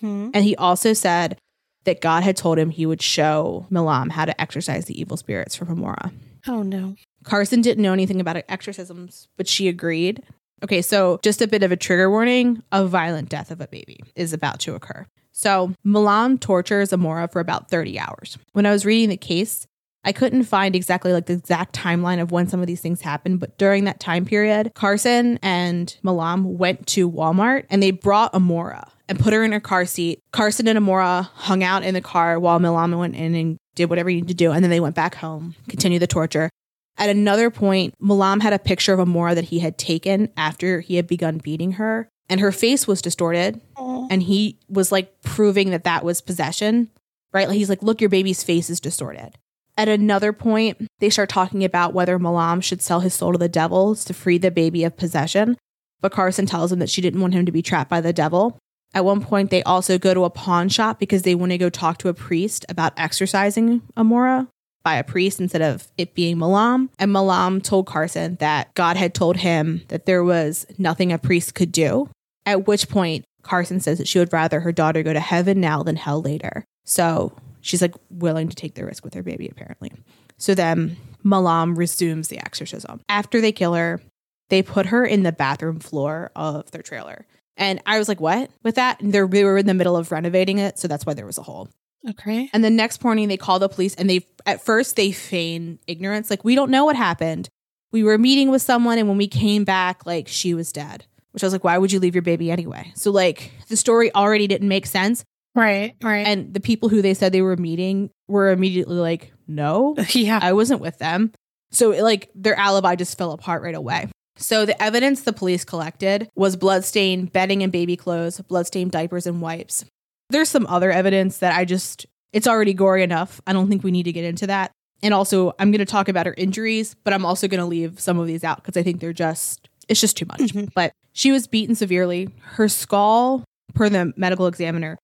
hmm 0.00 0.30
And 0.32 0.44
he 0.44 0.54
also 0.56 0.92
said 0.92 1.36
that 1.84 2.00
God 2.00 2.22
had 2.22 2.36
told 2.36 2.58
him 2.58 2.70
he 2.70 2.86
would 2.86 3.02
show 3.02 3.66
Milam 3.70 4.10
how 4.10 4.24
to 4.24 4.40
exorcise 4.40 4.86
the 4.86 5.00
evil 5.00 5.16
spirits 5.16 5.54
from 5.54 5.68
Amora. 5.68 6.12
Oh 6.46 6.62
no. 6.62 6.94
Carson 7.24 7.60
didn't 7.60 7.82
know 7.82 7.92
anything 7.92 8.20
about 8.20 8.42
exorcisms, 8.48 9.28
but 9.36 9.48
she 9.48 9.68
agreed. 9.68 10.22
Okay, 10.62 10.80
so 10.80 11.18
just 11.22 11.42
a 11.42 11.48
bit 11.48 11.62
of 11.62 11.72
a 11.72 11.76
trigger 11.76 12.08
warning 12.10 12.62
a 12.72 12.86
violent 12.86 13.28
death 13.28 13.50
of 13.50 13.60
a 13.60 13.66
baby 13.68 14.00
is 14.14 14.32
about 14.32 14.60
to 14.60 14.74
occur. 14.74 15.06
So, 15.32 15.74
Milam 15.84 16.38
tortures 16.38 16.92
Amora 16.92 17.30
for 17.30 17.40
about 17.40 17.68
30 17.68 17.98
hours. 17.98 18.38
When 18.52 18.64
I 18.64 18.70
was 18.70 18.86
reading 18.86 19.10
the 19.10 19.18
case, 19.18 19.66
I 20.06 20.12
couldn't 20.12 20.44
find 20.44 20.76
exactly 20.76 21.12
like 21.12 21.26
the 21.26 21.32
exact 21.32 21.74
timeline 21.74 22.22
of 22.22 22.30
when 22.30 22.46
some 22.46 22.60
of 22.60 22.68
these 22.68 22.80
things 22.80 23.00
happened, 23.00 23.40
but 23.40 23.58
during 23.58 23.84
that 23.84 23.98
time 23.98 24.24
period, 24.24 24.72
Carson 24.74 25.38
and 25.42 25.94
Milam 26.04 26.56
went 26.56 26.86
to 26.88 27.10
Walmart 27.10 27.66
and 27.68 27.82
they 27.82 27.90
brought 27.90 28.32
Amora 28.32 28.88
and 29.08 29.18
put 29.18 29.32
her 29.32 29.42
in 29.42 29.50
her 29.50 29.60
car 29.60 29.84
seat. 29.84 30.22
Carson 30.32 30.68
and 30.68 30.78
Amora 30.78 31.28
hung 31.34 31.64
out 31.64 31.82
in 31.82 31.92
the 31.92 32.00
car 32.00 32.38
while 32.38 32.60
Milam 32.60 32.92
went 32.92 33.16
in 33.16 33.34
and 33.34 33.58
did 33.74 33.90
whatever 33.90 34.08
he 34.08 34.16
needed 34.16 34.28
to 34.28 34.34
do, 34.34 34.52
and 34.52 34.62
then 34.62 34.70
they 34.70 34.80
went 34.80 34.94
back 34.94 35.16
home, 35.16 35.56
continued 35.68 36.00
the 36.00 36.06
torture. 36.06 36.50
At 36.98 37.10
another 37.10 37.50
point, 37.50 37.92
Milam 38.00 38.40
had 38.40 38.52
a 38.52 38.58
picture 38.58 38.94
of 38.94 39.00
Amora 39.00 39.34
that 39.34 39.44
he 39.44 39.58
had 39.58 39.76
taken 39.76 40.30
after 40.36 40.80
he 40.80 40.94
had 40.94 41.08
begun 41.08 41.38
beating 41.38 41.72
her, 41.72 42.08
and 42.30 42.40
her 42.40 42.52
face 42.52 42.86
was 42.86 43.02
distorted. 43.02 43.60
And 44.08 44.22
he 44.22 44.60
was 44.68 44.92
like 44.92 45.20
proving 45.22 45.70
that 45.70 45.82
that 45.82 46.04
was 46.04 46.20
possession, 46.20 46.90
right? 47.32 47.48
Like 47.48 47.56
he's 47.56 47.68
like, 47.68 47.82
look, 47.82 48.00
your 48.00 48.08
baby's 48.08 48.44
face 48.44 48.70
is 48.70 48.78
distorted. 48.78 49.36
At 49.76 49.88
another 49.88 50.32
point, 50.32 50.86
they 51.00 51.10
start 51.10 51.28
talking 51.28 51.64
about 51.64 51.92
whether 51.92 52.18
Milam 52.18 52.60
should 52.60 52.80
sell 52.80 53.00
his 53.00 53.14
soul 53.14 53.32
to 53.32 53.38
the 53.38 53.48
devils 53.48 54.04
to 54.06 54.14
free 54.14 54.38
the 54.38 54.50
baby 54.50 54.84
of 54.84 54.96
possession. 54.96 55.56
But 56.00 56.12
Carson 56.12 56.46
tells 56.46 56.72
him 56.72 56.78
that 56.78 56.90
she 56.90 57.02
didn't 57.02 57.20
want 57.20 57.34
him 57.34 57.46
to 57.46 57.52
be 57.52 57.62
trapped 57.62 57.90
by 57.90 58.00
the 58.00 58.12
devil. 58.12 58.58
At 58.94 59.04
one 59.04 59.20
point, 59.20 59.50
they 59.50 59.62
also 59.62 59.98
go 59.98 60.14
to 60.14 60.24
a 60.24 60.30
pawn 60.30 60.68
shop 60.68 60.98
because 60.98 61.22
they 61.22 61.34
want 61.34 61.52
to 61.52 61.58
go 61.58 61.68
talk 61.68 61.98
to 61.98 62.08
a 62.08 62.14
priest 62.14 62.64
about 62.68 62.94
exorcising 62.96 63.82
Amora 63.96 64.48
by 64.82 64.94
a 64.94 65.04
priest 65.04 65.40
instead 65.40 65.62
of 65.62 65.88
it 65.98 66.14
being 66.14 66.38
Milam. 66.38 66.88
And 66.98 67.12
Milam 67.12 67.60
told 67.60 67.86
Carson 67.86 68.36
that 68.36 68.72
God 68.74 68.96
had 68.96 69.14
told 69.14 69.38
him 69.38 69.82
that 69.88 70.06
there 70.06 70.24
was 70.24 70.64
nothing 70.78 71.12
a 71.12 71.18
priest 71.18 71.54
could 71.54 71.72
do. 71.72 72.08
At 72.46 72.66
which 72.66 72.88
point, 72.88 73.24
Carson 73.42 73.80
says 73.80 73.98
that 73.98 74.08
she 74.08 74.18
would 74.18 74.32
rather 74.32 74.60
her 74.60 74.72
daughter 74.72 75.02
go 75.02 75.12
to 75.12 75.20
heaven 75.20 75.60
now 75.60 75.82
than 75.82 75.96
hell 75.96 76.22
later. 76.22 76.64
So 76.84 77.32
she's 77.66 77.82
like 77.82 77.94
willing 78.10 78.48
to 78.48 78.56
take 78.56 78.74
the 78.74 78.84
risk 78.84 79.04
with 79.04 79.14
her 79.14 79.22
baby, 79.22 79.48
apparently. 79.48 79.92
So 80.38 80.54
then 80.54 80.96
Milam 81.22 81.76
resumes 81.76 82.28
the 82.28 82.38
exorcism. 82.38 83.00
After 83.08 83.40
they 83.40 83.52
kill 83.52 83.74
her, 83.74 84.00
they 84.48 84.62
put 84.62 84.86
her 84.86 85.04
in 85.04 85.22
the 85.22 85.32
bathroom 85.32 85.80
floor 85.80 86.30
of 86.36 86.70
their 86.70 86.82
trailer. 86.82 87.26
And 87.56 87.80
I 87.86 87.98
was 87.98 88.08
like, 88.08 88.20
what 88.20 88.50
with 88.62 88.76
that? 88.76 89.00
And 89.00 89.12
they 89.12 89.22
were 89.22 89.58
in 89.58 89.66
the 89.66 89.74
middle 89.74 89.96
of 89.96 90.12
renovating 90.12 90.58
it. 90.58 90.78
So 90.78 90.88
that's 90.88 91.04
why 91.04 91.14
there 91.14 91.26
was 91.26 91.38
a 91.38 91.42
hole. 91.42 91.68
Okay. 92.08 92.48
And 92.52 92.62
the 92.62 92.70
next 92.70 93.02
morning 93.02 93.28
they 93.28 93.36
call 93.36 93.58
the 93.58 93.68
police 93.68 93.94
and 93.96 94.08
they 94.08 94.26
at 94.44 94.64
first 94.64 94.94
they 94.94 95.10
feign 95.10 95.80
ignorance. 95.86 96.30
Like, 96.30 96.44
we 96.44 96.54
don't 96.54 96.70
know 96.70 96.84
what 96.84 96.94
happened. 96.96 97.48
We 97.90 98.04
were 98.04 98.18
meeting 98.18 98.50
with 98.50 98.62
someone 98.62 98.98
and 98.98 99.08
when 99.08 99.16
we 99.16 99.26
came 99.26 99.64
back, 99.64 100.06
like 100.06 100.28
she 100.28 100.54
was 100.54 100.70
dead. 100.72 101.06
Which 101.32 101.42
I 101.42 101.46
was 101.46 101.52
like, 101.52 101.64
why 101.64 101.76
would 101.76 101.92
you 101.92 102.00
leave 102.00 102.14
your 102.14 102.22
baby 102.22 102.50
anyway? 102.50 102.92
So 102.94 103.10
like 103.10 103.50
the 103.68 103.76
story 103.76 104.14
already 104.14 104.46
didn't 104.46 104.68
make 104.68 104.86
sense. 104.86 105.24
Right. 105.56 105.96
Right. 106.02 106.26
And 106.26 106.52
the 106.52 106.60
people 106.60 106.88
who 106.90 107.00
they 107.02 107.14
said 107.14 107.32
they 107.32 107.42
were 107.42 107.56
meeting 107.56 108.10
were 108.28 108.50
immediately 108.50 108.96
like, 108.96 109.32
no, 109.48 109.96
yeah. 110.10 110.38
I 110.40 110.52
wasn't 110.52 110.80
with 110.82 110.98
them. 110.98 111.32
So 111.72 111.90
like 111.90 112.30
their 112.34 112.54
alibi 112.56 112.94
just 112.94 113.18
fell 113.18 113.32
apart 113.32 113.62
right 113.62 113.74
away. 113.74 114.08
So 114.36 114.66
the 114.66 114.80
evidence 114.80 115.22
the 115.22 115.32
police 115.32 115.64
collected 115.64 116.28
was 116.36 116.56
bloodstained 116.56 117.32
bedding 117.32 117.62
and 117.62 117.72
baby 117.72 117.96
clothes, 117.96 118.38
bloodstained 118.42 118.92
diapers 118.92 119.26
and 119.26 119.40
wipes. 119.40 119.84
There's 120.28 120.50
some 120.50 120.66
other 120.66 120.92
evidence 120.92 121.38
that 121.38 121.56
I 121.56 121.64
just 121.64 122.04
it's 122.32 122.46
already 122.46 122.74
gory 122.74 123.02
enough. 123.02 123.40
I 123.46 123.54
don't 123.54 123.68
think 123.70 123.82
we 123.82 123.90
need 123.90 124.02
to 124.02 124.12
get 124.12 124.24
into 124.24 124.46
that. 124.48 124.72
And 125.02 125.14
also, 125.14 125.52
I'm 125.58 125.70
going 125.70 125.78
to 125.78 125.84
talk 125.86 126.08
about 126.08 126.26
her 126.26 126.34
injuries, 126.36 126.94
but 127.04 127.14
I'm 127.14 127.24
also 127.24 127.48
going 127.48 127.60
to 127.60 127.66
leave 127.66 127.98
some 128.00 128.18
of 128.18 128.26
these 128.26 128.44
out 128.44 128.62
because 128.62 128.76
I 128.76 128.82
think 128.82 129.00
they're 129.00 129.12
just 129.14 129.68
it's 129.88 130.00
just 130.00 130.16
too 130.18 130.26
much. 130.26 130.40
Mhm. 130.40 130.70
But 130.74 130.92
she 131.12 131.32
was 131.32 131.46
beaten 131.46 131.74
severely. 131.74 132.28
Her 132.42 132.68
skull, 132.68 133.44
per 133.74 133.88
the 133.88 134.12
medical 134.16 134.46
examiner, 134.48 134.98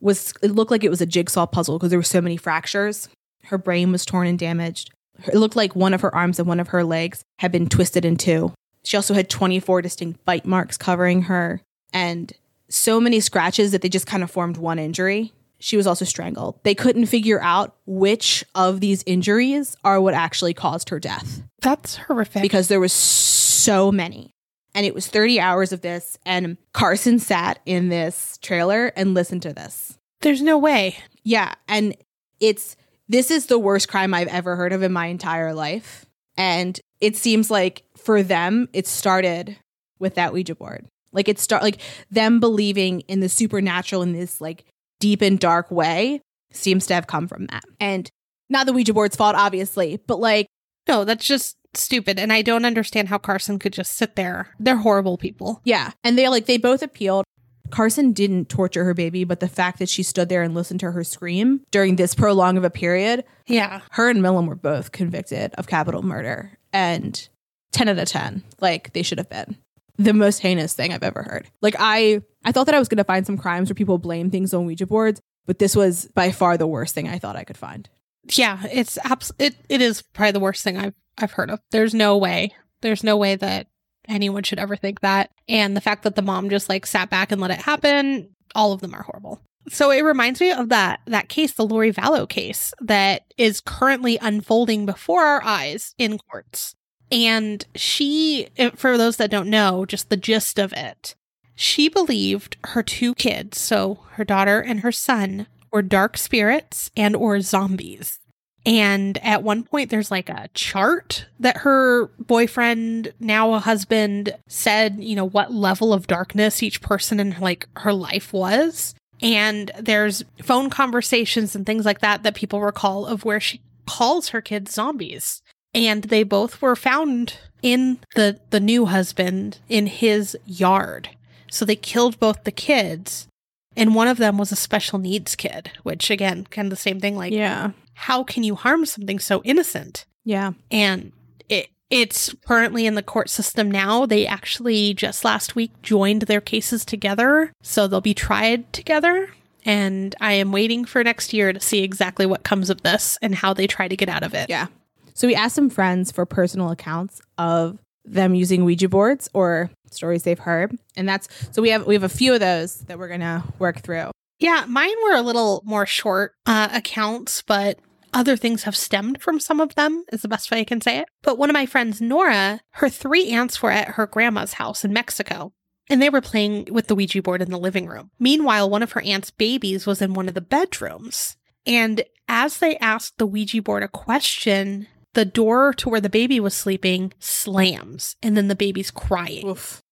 was 0.00 0.32
it 0.42 0.52
looked 0.52 0.70
like 0.70 0.84
it 0.84 0.90
was 0.90 1.00
a 1.00 1.06
jigsaw 1.06 1.46
puzzle 1.46 1.78
because 1.78 1.90
there 1.90 1.98
were 1.98 2.02
so 2.02 2.20
many 2.20 2.36
fractures. 2.36 3.08
Her 3.44 3.58
brain 3.58 3.92
was 3.92 4.04
torn 4.04 4.26
and 4.26 4.38
damaged. 4.38 4.90
It 5.26 5.36
looked 5.36 5.56
like 5.56 5.74
one 5.74 5.94
of 5.94 6.00
her 6.02 6.14
arms 6.14 6.38
and 6.38 6.46
one 6.48 6.60
of 6.60 6.68
her 6.68 6.84
legs 6.84 7.22
had 7.38 7.50
been 7.52 7.68
twisted 7.68 8.04
in 8.04 8.16
two. 8.16 8.52
She 8.84 8.96
also 8.96 9.14
had 9.14 9.28
24 9.30 9.82
distinct 9.82 10.24
bite 10.24 10.44
marks 10.46 10.76
covering 10.76 11.22
her 11.22 11.60
and 11.92 12.32
so 12.68 13.00
many 13.00 13.20
scratches 13.20 13.72
that 13.72 13.80
they 13.82 13.88
just 13.88 14.06
kind 14.06 14.22
of 14.22 14.30
formed 14.30 14.56
one 14.56 14.78
injury. 14.78 15.32
She 15.58 15.76
was 15.78 15.86
also 15.86 16.04
strangled. 16.04 16.60
They 16.64 16.74
couldn't 16.74 17.06
figure 17.06 17.40
out 17.40 17.74
which 17.86 18.44
of 18.54 18.80
these 18.80 19.02
injuries 19.06 19.74
are 19.84 20.00
what 20.00 20.12
actually 20.12 20.52
caused 20.52 20.90
her 20.90 21.00
death 21.00 21.42
That's 21.62 21.96
horrific. 21.96 22.42
because 22.42 22.68
there 22.68 22.80
was 22.80 22.92
so 22.92 23.90
many. 23.90 24.32
And 24.76 24.84
it 24.84 24.94
was 24.94 25.06
30 25.06 25.40
hours 25.40 25.72
of 25.72 25.80
this 25.80 26.18
and 26.26 26.58
Carson 26.74 27.18
sat 27.18 27.60
in 27.64 27.88
this 27.88 28.38
trailer 28.42 28.88
and 28.94 29.14
listened 29.14 29.42
to 29.42 29.54
this. 29.54 29.96
there's 30.20 30.42
no 30.42 30.58
way. 30.58 30.98
Yeah, 31.24 31.54
and 31.66 31.96
it's 32.40 32.76
this 33.08 33.30
is 33.30 33.46
the 33.46 33.58
worst 33.58 33.88
crime 33.88 34.12
I've 34.12 34.28
ever 34.28 34.54
heard 34.54 34.72
of 34.74 34.82
in 34.82 34.92
my 34.92 35.06
entire 35.06 35.54
life. 35.54 36.04
And 36.36 36.78
it 37.00 37.16
seems 37.16 37.50
like 37.50 37.84
for 37.96 38.22
them 38.22 38.68
it 38.74 38.86
started 38.86 39.56
with 39.98 40.16
that 40.16 40.34
Ouija 40.34 40.54
board. 40.54 40.86
Like 41.10 41.28
it 41.28 41.38
start 41.38 41.62
like 41.62 41.80
them 42.10 42.38
believing 42.38 43.00
in 43.02 43.20
the 43.20 43.30
supernatural 43.30 44.02
in 44.02 44.12
this 44.12 44.40
like 44.42 44.66
deep 45.00 45.22
and 45.22 45.38
dark 45.38 45.70
way 45.70 46.20
seems 46.52 46.86
to 46.88 46.94
have 46.94 47.06
come 47.06 47.26
from 47.28 47.46
that. 47.46 47.64
And 47.80 48.10
not 48.50 48.66
the 48.66 48.74
Ouija 48.74 48.92
board's 48.92 49.16
fault 49.16 49.36
obviously, 49.36 49.98
but 50.06 50.20
like 50.20 50.46
No, 50.86 51.04
that's 51.04 51.26
just 51.26 51.56
stupid. 51.76 52.18
And 52.18 52.32
I 52.32 52.42
don't 52.42 52.64
understand 52.64 53.08
how 53.08 53.18
Carson 53.18 53.58
could 53.58 53.72
just 53.72 53.92
sit 53.96 54.16
there. 54.16 54.48
They're 54.58 54.76
horrible 54.76 55.16
people. 55.18 55.60
Yeah. 55.64 55.92
And 56.04 56.16
they 56.18 56.28
like 56.28 56.46
they 56.46 56.58
both 56.58 56.82
appealed. 56.82 57.24
Carson 57.70 58.12
didn't 58.12 58.48
torture 58.48 58.84
her 58.84 58.94
baby, 58.94 59.24
but 59.24 59.40
the 59.40 59.48
fact 59.48 59.80
that 59.80 59.88
she 59.88 60.02
stood 60.04 60.28
there 60.28 60.42
and 60.42 60.54
listened 60.54 60.78
to 60.80 60.92
her 60.92 61.02
scream 61.02 61.62
during 61.72 61.96
this 61.96 62.14
prolong 62.14 62.56
of 62.56 62.62
a 62.64 62.70
period, 62.70 63.24
Yeah. 63.46 63.80
her 63.92 64.08
and 64.08 64.22
Milam 64.22 64.46
were 64.46 64.54
both 64.54 64.92
convicted 64.92 65.52
of 65.54 65.66
capital 65.66 66.02
murder. 66.02 66.58
And 66.72 67.28
10 67.72 67.88
out 67.88 67.98
of 67.98 68.08
10, 68.08 68.44
like 68.60 68.92
they 68.92 69.02
should 69.02 69.18
have 69.18 69.28
been. 69.28 69.56
The 69.98 70.12
most 70.12 70.40
heinous 70.40 70.74
thing 70.74 70.92
I've 70.92 71.02
ever 71.02 71.22
heard. 71.22 71.48
Like 71.62 71.74
I 71.78 72.20
I 72.44 72.52
thought 72.52 72.66
that 72.66 72.74
I 72.74 72.78
was 72.78 72.88
gonna 72.88 73.02
find 73.02 73.26
some 73.26 73.36
crimes 73.38 73.68
where 73.68 73.74
people 73.74 73.98
blame 73.98 74.30
things 74.30 74.54
on 74.54 74.66
Ouija 74.66 74.86
boards, 74.86 75.20
but 75.46 75.58
this 75.58 75.74
was 75.74 76.06
by 76.14 76.30
far 76.30 76.56
the 76.56 76.66
worst 76.66 76.94
thing 76.94 77.08
I 77.08 77.18
thought 77.18 77.34
I 77.34 77.44
could 77.44 77.56
find. 77.56 77.88
Yeah, 78.30 78.60
it's 78.70 78.98
abs- 79.04 79.32
it 79.38 79.54
it 79.68 79.80
is 79.80 80.02
probably 80.02 80.32
the 80.32 80.40
worst 80.40 80.64
thing 80.64 80.76
I've 80.76 80.94
I've 81.18 81.32
heard 81.32 81.50
of. 81.50 81.60
There's 81.70 81.94
no 81.94 82.16
way. 82.16 82.54
There's 82.80 83.04
no 83.04 83.16
way 83.16 83.36
that 83.36 83.68
anyone 84.08 84.42
should 84.42 84.58
ever 84.58 84.76
think 84.76 85.00
that. 85.00 85.30
And 85.48 85.76
the 85.76 85.80
fact 85.80 86.02
that 86.04 86.14
the 86.16 86.22
mom 86.22 86.50
just 86.50 86.68
like 86.68 86.86
sat 86.86 87.10
back 87.10 87.32
and 87.32 87.40
let 87.40 87.50
it 87.50 87.60
happen, 87.60 88.30
all 88.54 88.72
of 88.72 88.80
them 88.80 88.94
are 88.94 89.02
horrible. 89.02 89.40
So 89.68 89.90
it 89.90 90.04
reminds 90.04 90.40
me 90.40 90.52
of 90.52 90.68
that 90.68 91.00
that 91.06 91.28
case, 91.28 91.52
the 91.52 91.66
Lori 91.66 91.92
Vallow 91.92 92.28
case, 92.28 92.72
that 92.80 93.24
is 93.36 93.60
currently 93.60 94.18
unfolding 94.20 94.86
before 94.86 95.22
our 95.22 95.42
eyes 95.42 95.94
in 95.98 96.18
courts. 96.18 96.74
And 97.10 97.64
she, 97.74 98.48
for 98.74 98.98
those 98.98 99.16
that 99.16 99.30
don't 99.30 99.48
know, 99.50 99.86
just 99.86 100.10
the 100.10 100.16
gist 100.16 100.58
of 100.58 100.72
it, 100.72 101.14
she 101.54 101.88
believed 101.88 102.56
her 102.64 102.82
two 102.82 103.14
kids, 103.14 103.58
so 103.58 104.00
her 104.12 104.24
daughter 104.24 104.60
and 104.60 104.80
her 104.80 104.92
son, 104.92 105.46
were 105.76 105.82
dark 105.82 106.16
spirits 106.16 106.90
and 106.96 107.14
or 107.14 107.38
zombies. 107.42 108.18
And 108.64 109.18
at 109.18 109.42
one 109.42 109.62
point 109.62 109.90
there's 109.90 110.10
like 110.10 110.30
a 110.30 110.48
chart 110.54 111.26
that 111.38 111.58
her 111.58 112.06
boyfriend, 112.18 113.12
now 113.20 113.52
a 113.52 113.58
husband, 113.58 114.34
said, 114.48 114.96
you 114.98 115.14
know, 115.14 115.26
what 115.26 115.52
level 115.52 115.92
of 115.92 116.06
darkness 116.06 116.62
each 116.62 116.80
person 116.80 117.20
in 117.20 117.36
like 117.40 117.68
her 117.76 117.92
life 117.92 118.32
was. 118.32 118.94
And 119.20 119.70
there's 119.78 120.24
phone 120.42 120.70
conversations 120.70 121.54
and 121.54 121.66
things 121.66 121.84
like 121.84 122.00
that 122.00 122.22
that 122.22 122.34
people 122.34 122.62
recall 122.62 123.04
of 123.04 123.26
where 123.26 123.38
she 123.38 123.60
calls 123.86 124.30
her 124.30 124.40
kids 124.40 124.72
zombies. 124.72 125.42
And 125.74 126.04
they 126.04 126.22
both 126.22 126.62
were 126.62 126.74
found 126.74 127.34
in 127.60 127.98
the 128.14 128.40
the 128.48 128.60
new 128.60 128.86
husband 128.86 129.58
in 129.68 129.88
his 129.88 130.38
yard. 130.46 131.10
So 131.50 131.66
they 131.66 131.76
killed 131.76 132.18
both 132.18 132.44
the 132.44 132.50
kids 132.50 133.28
and 133.76 133.94
one 133.94 134.08
of 134.08 134.16
them 134.18 134.38
was 134.38 134.52
a 134.52 134.56
special 134.56 134.98
needs 134.98 135.34
kid, 135.36 135.70
which 135.82 136.10
again, 136.10 136.46
kind 136.50 136.66
of 136.66 136.70
the 136.70 136.76
same 136.76 137.00
thing 137.00 137.16
like 137.16 137.32
Yeah. 137.32 137.70
how 137.94 138.22
can 138.24 138.42
you 138.42 138.54
harm 138.54 138.84
something 138.86 139.18
so 139.18 139.42
innocent? 139.44 140.06
Yeah. 140.24 140.52
And 140.70 141.12
it 141.48 141.68
it's 141.88 142.34
currently 142.44 142.84
in 142.86 142.96
the 142.96 143.02
court 143.02 143.30
system 143.30 143.70
now. 143.70 144.06
They 144.06 144.26
actually 144.26 144.92
just 144.94 145.24
last 145.24 145.54
week 145.54 145.70
joined 145.82 146.22
their 146.22 146.40
cases 146.40 146.84
together, 146.84 147.52
so 147.62 147.86
they'll 147.86 148.00
be 148.00 148.14
tried 148.14 148.72
together. 148.72 149.30
And 149.64 150.14
I 150.20 150.32
am 150.32 150.50
waiting 150.52 150.84
for 150.84 151.02
next 151.04 151.32
year 151.32 151.52
to 151.52 151.60
see 151.60 151.82
exactly 151.84 152.26
what 152.26 152.42
comes 152.44 152.70
of 152.70 152.82
this 152.82 153.18
and 153.22 153.34
how 153.36 153.52
they 153.54 153.66
try 153.68 153.86
to 153.88 153.96
get 153.96 154.08
out 154.08 154.22
of 154.24 154.34
it. 154.34 154.48
Yeah. 154.50 154.66
So 155.14 155.26
we 155.28 155.34
asked 155.34 155.54
some 155.54 155.70
friends 155.70 156.10
for 156.12 156.26
personal 156.26 156.70
accounts 156.70 157.20
of 157.38 157.78
them 158.06 158.34
using 158.34 158.64
Ouija 158.64 158.88
boards 158.88 159.28
or 159.34 159.70
stories 159.90 160.22
they've 160.22 160.38
heard. 160.38 160.76
And 160.96 161.08
that's 161.08 161.28
so 161.52 161.62
we 161.62 161.70
have 161.70 161.86
we 161.86 161.94
have 161.94 162.02
a 162.02 162.08
few 162.08 162.34
of 162.34 162.40
those 162.40 162.76
that 162.82 162.98
we're 162.98 163.08
gonna 163.08 163.44
work 163.58 163.80
through. 163.80 164.10
Yeah, 164.38 164.64
mine 164.68 164.94
were 165.04 165.16
a 165.16 165.22
little 165.22 165.62
more 165.64 165.86
short 165.86 166.32
uh, 166.44 166.68
accounts, 166.72 167.42
but 167.42 167.78
other 168.12 168.36
things 168.36 168.64
have 168.64 168.76
stemmed 168.76 169.22
from 169.22 169.40
some 169.40 169.60
of 169.60 169.74
them, 169.74 170.04
is 170.12 170.22
the 170.22 170.28
best 170.28 170.50
way 170.50 170.60
I 170.60 170.64
can 170.64 170.80
say 170.80 170.98
it. 170.98 171.08
But 171.22 171.38
one 171.38 171.50
of 171.50 171.54
my 171.54 171.66
friends, 171.66 172.00
Nora, 172.00 172.60
her 172.72 172.88
three 172.88 173.30
aunts 173.30 173.62
were 173.62 173.70
at 173.70 173.90
her 173.90 174.06
grandma's 174.06 174.54
house 174.54 174.84
in 174.84 174.92
Mexico, 174.92 175.52
and 175.88 176.00
they 176.00 176.10
were 176.10 176.20
playing 176.20 176.68
with 176.70 176.86
the 176.86 176.94
Ouija 176.94 177.22
board 177.22 177.42
in 177.42 177.50
the 177.50 177.58
living 177.58 177.86
room. 177.86 178.10
Meanwhile, 178.18 178.70
one 178.70 178.82
of 178.82 178.92
her 178.92 179.02
aunt's 179.02 179.30
babies 179.30 179.86
was 179.86 180.02
in 180.02 180.14
one 180.14 180.28
of 180.28 180.34
the 180.34 180.40
bedrooms. 180.40 181.36
And 181.66 182.04
as 182.28 182.58
they 182.58 182.76
asked 182.78 183.18
the 183.18 183.26
Ouija 183.26 183.62
board 183.62 183.82
a 183.82 183.88
question, 183.88 184.86
the 185.16 185.24
door 185.24 185.72
to 185.72 185.88
where 185.88 186.00
the 186.00 186.10
baby 186.10 186.38
was 186.38 186.52
sleeping 186.52 187.10
slams, 187.18 188.16
and 188.22 188.36
then 188.36 188.48
the 188.48 188.54
baby's 188.54 188.90
crying. 188.90 189.48
Oof. 189.48 189.82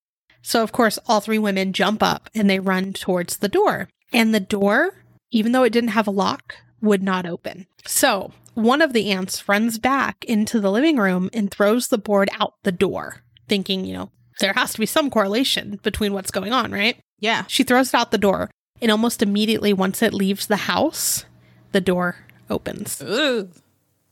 So, 0.43 0.63
of 0.63 0.71
course, 0.71 0.99
all 1.07 1.21
three 1.21 1.39
women 1.39 1.73
jump 1.73 2.03
up 2.03 2.29
and 2.35 2.49
they 2.49 2.61
run 2.61 2.93
towards 2.93 3.39
the 3.39 3.49
door. 3.49 3.89
And 4.13 4.35
the 4.35 4.41
door, 4.41 5.03
even 5.31 5.53
though 5.53 5.63
it 5.63 5.73
didn't 5.73 5.91
have 5.91 6.07
a 6.07 6.13
lock, 6.13 6.57
would 6.83 7.03
not 7.03 7.25
open. 7.25 7.67
So, 7.87 8.33
one 8.53 8.83
of 8.83 8.93
the 8.93 9.11
aunts 9.11 9.49
runs 9.49 9.79
back 9.79 10.23
into 10.27 10.61
the 10.61 10.71
living 10.71 10.99
room 10.99 11.31
and 11.33 11.51
throws 11.51 11.89
the 11.89 11.97
board 11.97 12.29
out 12.39 12.53
the 12.63 12.71
door, 12.71 13.23
thinking, 13.49 13.87
you 13.87 13.95
know, 13.95 14.11
there 14.41 14.53
has 14.53 14.75
to 14.75 14.81
be 14.81 14.87
some 14.87 15.11
correlation 15.11 15.81
between 15.83 16.13
what's 16.13 16.31
going 16.31 16.53
on, 16.53 16.71
right? 16.71 16.99
Yeah. 17.19 17.45
She 17.49 17.65
throws 17.65 17.89
it 17.89 17.95
out 17.95 18.11
the 18.11 18.19
door, 18.19 18.51
and 18.83 18.91
almost 18.91 19.23
immediately, 19.23 19.73
once 19.73 20.03
it 20.03 20.13
leaves 20.13 20.47
the 20.47 20.57
house, 20.57 21.25
the 21.73 21.81
door 21.81 22.17
opens. 22.51 23.03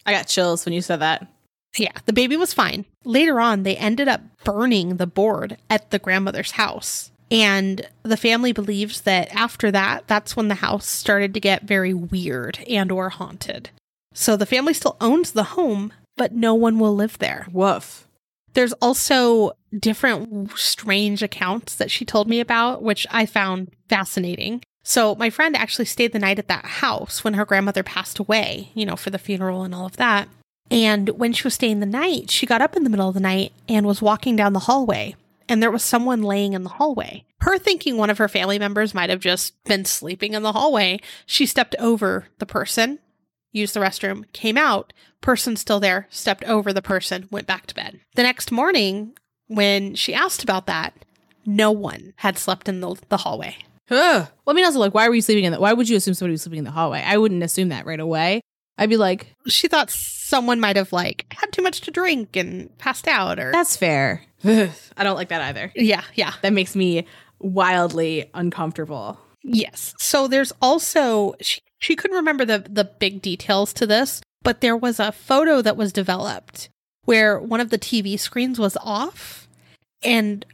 I 0.07 0.13
got 0.13 0.27
chills 0.27 0.65
when 0.65 0.73
you 0.73 0.83
said 0.83 1.01
that. 1.01 1.27
Yeah, 1.77 1.93
the 2.05 2.13
baby 2.13 2.37
was 2.37 2.53
fine. 2.53 2.85
Later 3.05 3.41
on, 3.41 3.63
they 3.63 3.77
ended 3.77 4.09
up 4.09 4.21
burning 4.45 4.97
the 4.97 5.07
board 5.07 5.57
at 5.71 5.91
the 5.91 5.99
grandmother's 5.99 6.53
house. 6.53 7.11
And 7.31 7.89
the 8.03 8.19
family 8.19 8.53
believes 8.53 9.03
that 9.03 9.35
after 9.35 9.71
that, 9.71 10.07
that's 10.07 10.37
when 10.37 10.49
the 10.49 10.57
house 10.57 10.85
started 10.85 11.33
to 11.33 11.41
get 11.41 11.63
very 11.63 11.95
weird 11.95 12.59
and 12.69 12.93
or 12.93 13.09
haunted. 13.09 13.71
So 14.13 14.37
the 14.37 14.45
family 14.45 14.75
still 14.75 14.99
owns 15.01 15.33
the 15.33 15.45
home, 15.45 15.95
but 16.19 16.33
no 16.33 16.53
one 16.53 16.79
will 16.79 16.95
live 16.95 17.19
there. 17.19 17.47
Woof. 17.51 18.07
There's 18.53 18.75
also 18.75 19.53
different 19.79 20.51
strange 20.59 21.23
accounts 21.23 21.75
that 21.77 21.91
she 21.91 22.05
told 22.05 22.29
me 22.29 22.39
about, 22.39 22.83
which 22.83 23.07
I 23.11 23.25
found 23.25 23.73
fascinating. 23.89 24.63
So, 24.83 25.15
my 25.15 25.31
friend 25.31 25.57
actually 25.57 25.85
stayed 25.85 26.13
the 26.13 26.19
night 26.19 26.39
at 26.39 26.49
that 26.49 26.65
house 26.65 27.23
when 27.23 27.35
her 27.35 27.45
grandmother 27.45 27.83
passed 27.83 28.19
away, 28.19 28.71
you 28.75 28.85
know, 28.85 28.97
for 28.97 29.11
the 29.11 29.19
funeral 29.19 29.63
and 29.63 29.75
all 29.75 29.87
of 29.87 29.97
that. 29.97 30.29
And 30.71 31.11
when 31.11 31.33
she 31.33 31.45
was 31.45 31.55
staying 31.55 31.81
the 31.81 31.87
night, 31.87 32.31
she 32.31 32.47
got 32.47 32.63
up 32.63 32.75
in 32.77 32.83
the 32.83 32.91
middle 32.91 33.09
of 33.09 33.15
the 33.15 33.21
night 33.21 33.53
and 33.69 33.87
was 33.87 34.03
walking 34.03 34.37
down 34.37 34.53
the 34.55 34.61
hallway. 34.61 35.15
and 35.49 35.63
there 35.63 35.71
was 35.71 35.83
someone 35.85 36.23
laying 36.23 36.55
in 36.55 36.63
the 36.63 36.71
hallway. 36.71 37.25
Her 37.41 37.59
thinking 37.59 37.97
one 37.99 38.09
of 38.09 38.17
her 38.19 38.29
family 38.29 38.59
members 38.59 38.95
might 38.95 39.11
have 39.11 39.21
just 39.21 39.53
been 39.65 39.85
sleeping 39.85 40.33
in 40.33 40.43
the 40.43 40.53
hallway, 40.53 41.01
she 41.27 41.45
stepped 41.47 41.75
over 41.79 42.29
the 42.39 42.47
person, 42.47 43.01
used 43.51 43.75
the 43.75 43.81
restroom, 43.81 44.25
came 44.33 44.57
out, 44.57 44.93
person 45.21 45.57
still 45.57 45.79
there, 45.81 46.07
stepped 46.11 46.45
over 46.45 46.73
the 46.73 46.81
person, 46.81 47.29
went 47.31 47.47
back 47.47 47.67
to 47.67 47.75
bed. 47.75 48.01
The 48.15 48.23
next 48.23 48.51
morning, 48.51 49.13
when 49.49 49.95
she 49.95 50.15
asked 50.15 50.43
about 50.43 50.67
that, 50.67 51.05
no 51.45 51.71
one 51.71 52.15
had 52.17 52.39
slept 52.39 52.69
in 52.69 52.81
the, 52.81 52.97
the 53.11 53.19
hallway. 53.19 53.57
Ugh. 53.93 54.27
Well, 54.45 54.55
I 54.55 54.57
mean, 54.57 54.65
also, 54.65 54.79
like, 54.79 54.95
why 54.95 55.09
were 55.09 55.15
you 55.15 55.21
sleeping 55.21 55.45
in 55.45 55.53
the? 55.53 55.61
Why 55.61 55.73
would 55.73 55.89
you 55.89 55.97
assume 55.97 56.15
somebody 56.15 56.33
was 56.33 56.43
sleeping 56.43 56.59
in 56.59 56.65
the 56.65 56.71
hallway? 56.71 57.03
I 57.07 57.19
wouldn't 57.19 57.43
assume 57.43 57.69
that 57.69 57.87
right 57.87 58.01
away. 58.01 58.41
I'd 58.79 58.89
be 58.89 58.97
like, 58.97 59.35
She 59.47 59.69
thought 59.69 59.91
someone 59.91 60.61
might 60.61 60.77
have 60.77 60.93
like 60.93 61.27
had 61.31 61.53
too 61.53 61.63
much 61.63 61.83
to 61.83 61.91
drink 61.91 62.37
and 62.37 62.77
passed 62.79 63.07
out 63.07 63.39
or 63.39 63.53
that's 63.53 63.77
fair. 63.77 64.23
Ugh. 64.45 64.71
I 64.97 65.05
don't 65.05 65.17
like 65.17 65.29
that 65.29 65.43
either. 65.43 65.73
Yeah, 65.75 66.03
yeah. 66.15 66.33
That 66.43 66.53
makes 66.53 66.75
me 66.75 67.07
wildly 67.39 68.31
uncomfortable. 68.35 69.19
Yes. 69.43 69.95
So 69.99 70.27
there's 70.27 70.53
also 70.63 71.35
she, 71.41 71.61
she 71.79 71.97
couldn't 71.97 72.17
remember 72.17 72.45
the 72.45 72.65
the 72.69 72.85
big 72.85 73.21
details 73.21 73.73
to 73.75 73.87
this, 73.87 74.23
but 74.43 74.63
there 74.63 74.77
was 74.77 74.99
a 74.99 75.13
photo 75.13 75.61
that 75.61 75.77
was 75.77 75.93
developed 75.93 76.71
where 77.05 77.39
one 77.39 77.61
of 77.61 77.71
the 77.71 77.79
TV 77.79 78.19
screens 78.19 78.59
was 78.59 78.77
off 78.79 79.49
and 80.03 80.47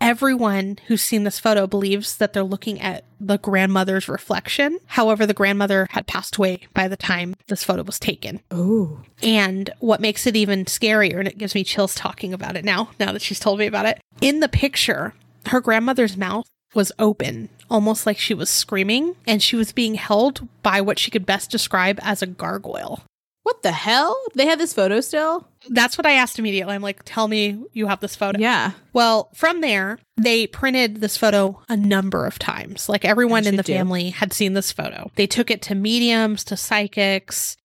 everyone 0.00 0.78
who's 0.86 1.02
seen 1.02 1.24
this 1.24 1.38
photo 1.38 1.66
believes 1.66 2.16
that 2.16 2.32
they're 2.32 2.42
looking 2.42 2.80
at 2.80 3.04
the 3.20 3.38
grandmother's 3.38 4.08
reflection. 4.08 4.78
However, 4.86 5.26
the 5.26 5.34
grandmother 5.34 5.86
had 5.90 6.06
passed 6.06 6.36
away 6.36 6.60
by 6.74 6.88
the 6.88 6.96
time 6.96 7.34
this 7.48 7.64
photo 7.64 7.82
was 7.82 7.98
taken. 7.98 8.40
Oh, 8.50 9.00
And 9.22 9.70
what 9.80 10.00
makes 10.00 10.26
it 10.26 10.36
even 10.36 10.64
scarier, 10.66 11.18
and 11.18 11.28
it 11.28 11.38
gives 11.38 11.54
me 11.54 11.64
chills 11.64 11.94
talking 11.94 12.32
about 12.32 12.56
it 12.56 12.64
now, 12.64 12.90
now 13.00 13.12
that 13.12 13.22
she's 13.22 13.40
told 13.40 13.58
me 13.58 13.66
about 13.66 13.86
it, 13.86 14.00
in 14.20 14.40
the 14.40 14.48
picture, 14.48 15.14
her 15.46 15.60
grandmother's 15.60 16.16
mouth 16.16 16.46
was 16.74 16.92
open, 16.98 17.48
almost 17.70 18.06
like 18.06 18.18
she 18.18 18.34
was 18.34 18.50
screaming, 18.50 19.16
and 19.26 19.42
she 19.42 19.56
was 19.56 19.72
being 19.72 19.94
held 19.94 20.46
by 20.62 20.80
what 20.80 20.98
she 20.98 21.10
could 21.10 21.26
best 21.26 21.50
describe 21.50 21.98
as 22.02 22.22
a 22.22 22.26
gargoyle. 22.26 23.02
what 23.42 23.62
the 23.62 23.72
hell? 23.72 24.14
They 24.34 24.46
have 24.46 24.58
this 24.58 24.74
photo 24.74 25.00
still? 25.00 25.48
That's 25.68 25.98
what 25.98 26.06
I 26.06 26.12
asked 26.12 26.38
immediately. 26.38 26.74
I'm 26.74 26.82
like, 26.82 27.02
tell 27.04 27.28
me 27.28 27.62
you 27.72 27.86
have 27.86 28.00
this 28.00 28.16
photo. 28.16 28.38
Yeah. 28.38 28.72
Well, 28.92 29.30
from 29.34 29.60
there, 29.60 29.98
they 30.16 30.46
printed 30.46 31.00
this 31.00 31.16
photo 31.16 31.62
a 31.68 31.76
number 31.76 32.26
of 32.26 32.38
times. 32.38 32.88
Like 32.88 33.04
everyone 33.04 33.46
in 33.46 33.56
the 33.56 33.62
do. 33.62 33.72
family 33.72 34.10
had 34.10 34.32
seen 34.32 34.54
this 34.54 34.72
photo. 34.72 35.10
They 35.14 35.26
took 35.26 35.50
it 35.50 35.62
to 35.62 35.74
mediums, 35.74 36.44
to 36.44 36.56
psychics, 36.56 37.56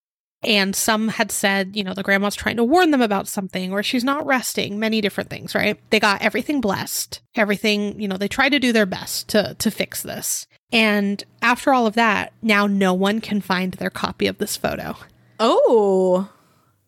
and 0.43 0.75
some 0.75 1.07
had 1.07 1.31
said, 1.31 1.75
you 1.75 1.83
know, 1.83 1.93
the 1.93 2.03
grandma's 2.03 2.35
trying 2.35 2.57
to 2.57 2.63
warn 2.63 2.91
them 2.91 3.01
about 3.01 3.27
something 3.27 3.71
or 3.71 3.81
she's 3.81 4.03
not 4.03 4.25
resting, 4.25 4.79
many 4.79 4.99
different 5.01 5.29
things, 5.29 5.55
right? 5.55 5.79
They 5.89 5.99
got 5.99 6.21
everything 6.21 6.61
blessed. 6.61 7.21
Everything, 7.35 7.99
you 7.99 8.07
know, 8.07 8.17
they 8.17 8.27
tried 8.27 8.49
to 8.49 8.59
do 8.59 8.73
their 8.73 8.85
best 8.85 9.29
to 9.29 9.55
to 9.59 9.71
fix 9.71 10.03
this. 10.03 10.47
And 10.71 11.23
after 11.41 11.73
all 11.73 11.87
of 11.87 11.93
that, 11.95 12.33
now 12.41 12.67
no 12.67 12.93
one 12.93 13.21
can 13.21 13.41
find 13.41 13.73
their 13.73 13.89
copy 13.89 14.27
of 14.27 14.37
this 14.39 14.57
photo. 14.57 14.97
Oh, 15.39 16.29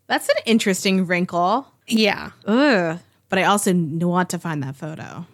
that's 0.08 0.30
an 0.30 0.36
interesting 0.46 1.06
wrinkle. 1.06 1.68
Yeah. 1.88 2.32
Ugh. 2.46 3.00
But 3.30 3.40
I 3.40 3.44
also 3.44 3.74
want 3.74 4.30
to 4.30 4.40
find 4.40 4.64
that 4.64 4.76
photo. 4.76 5.26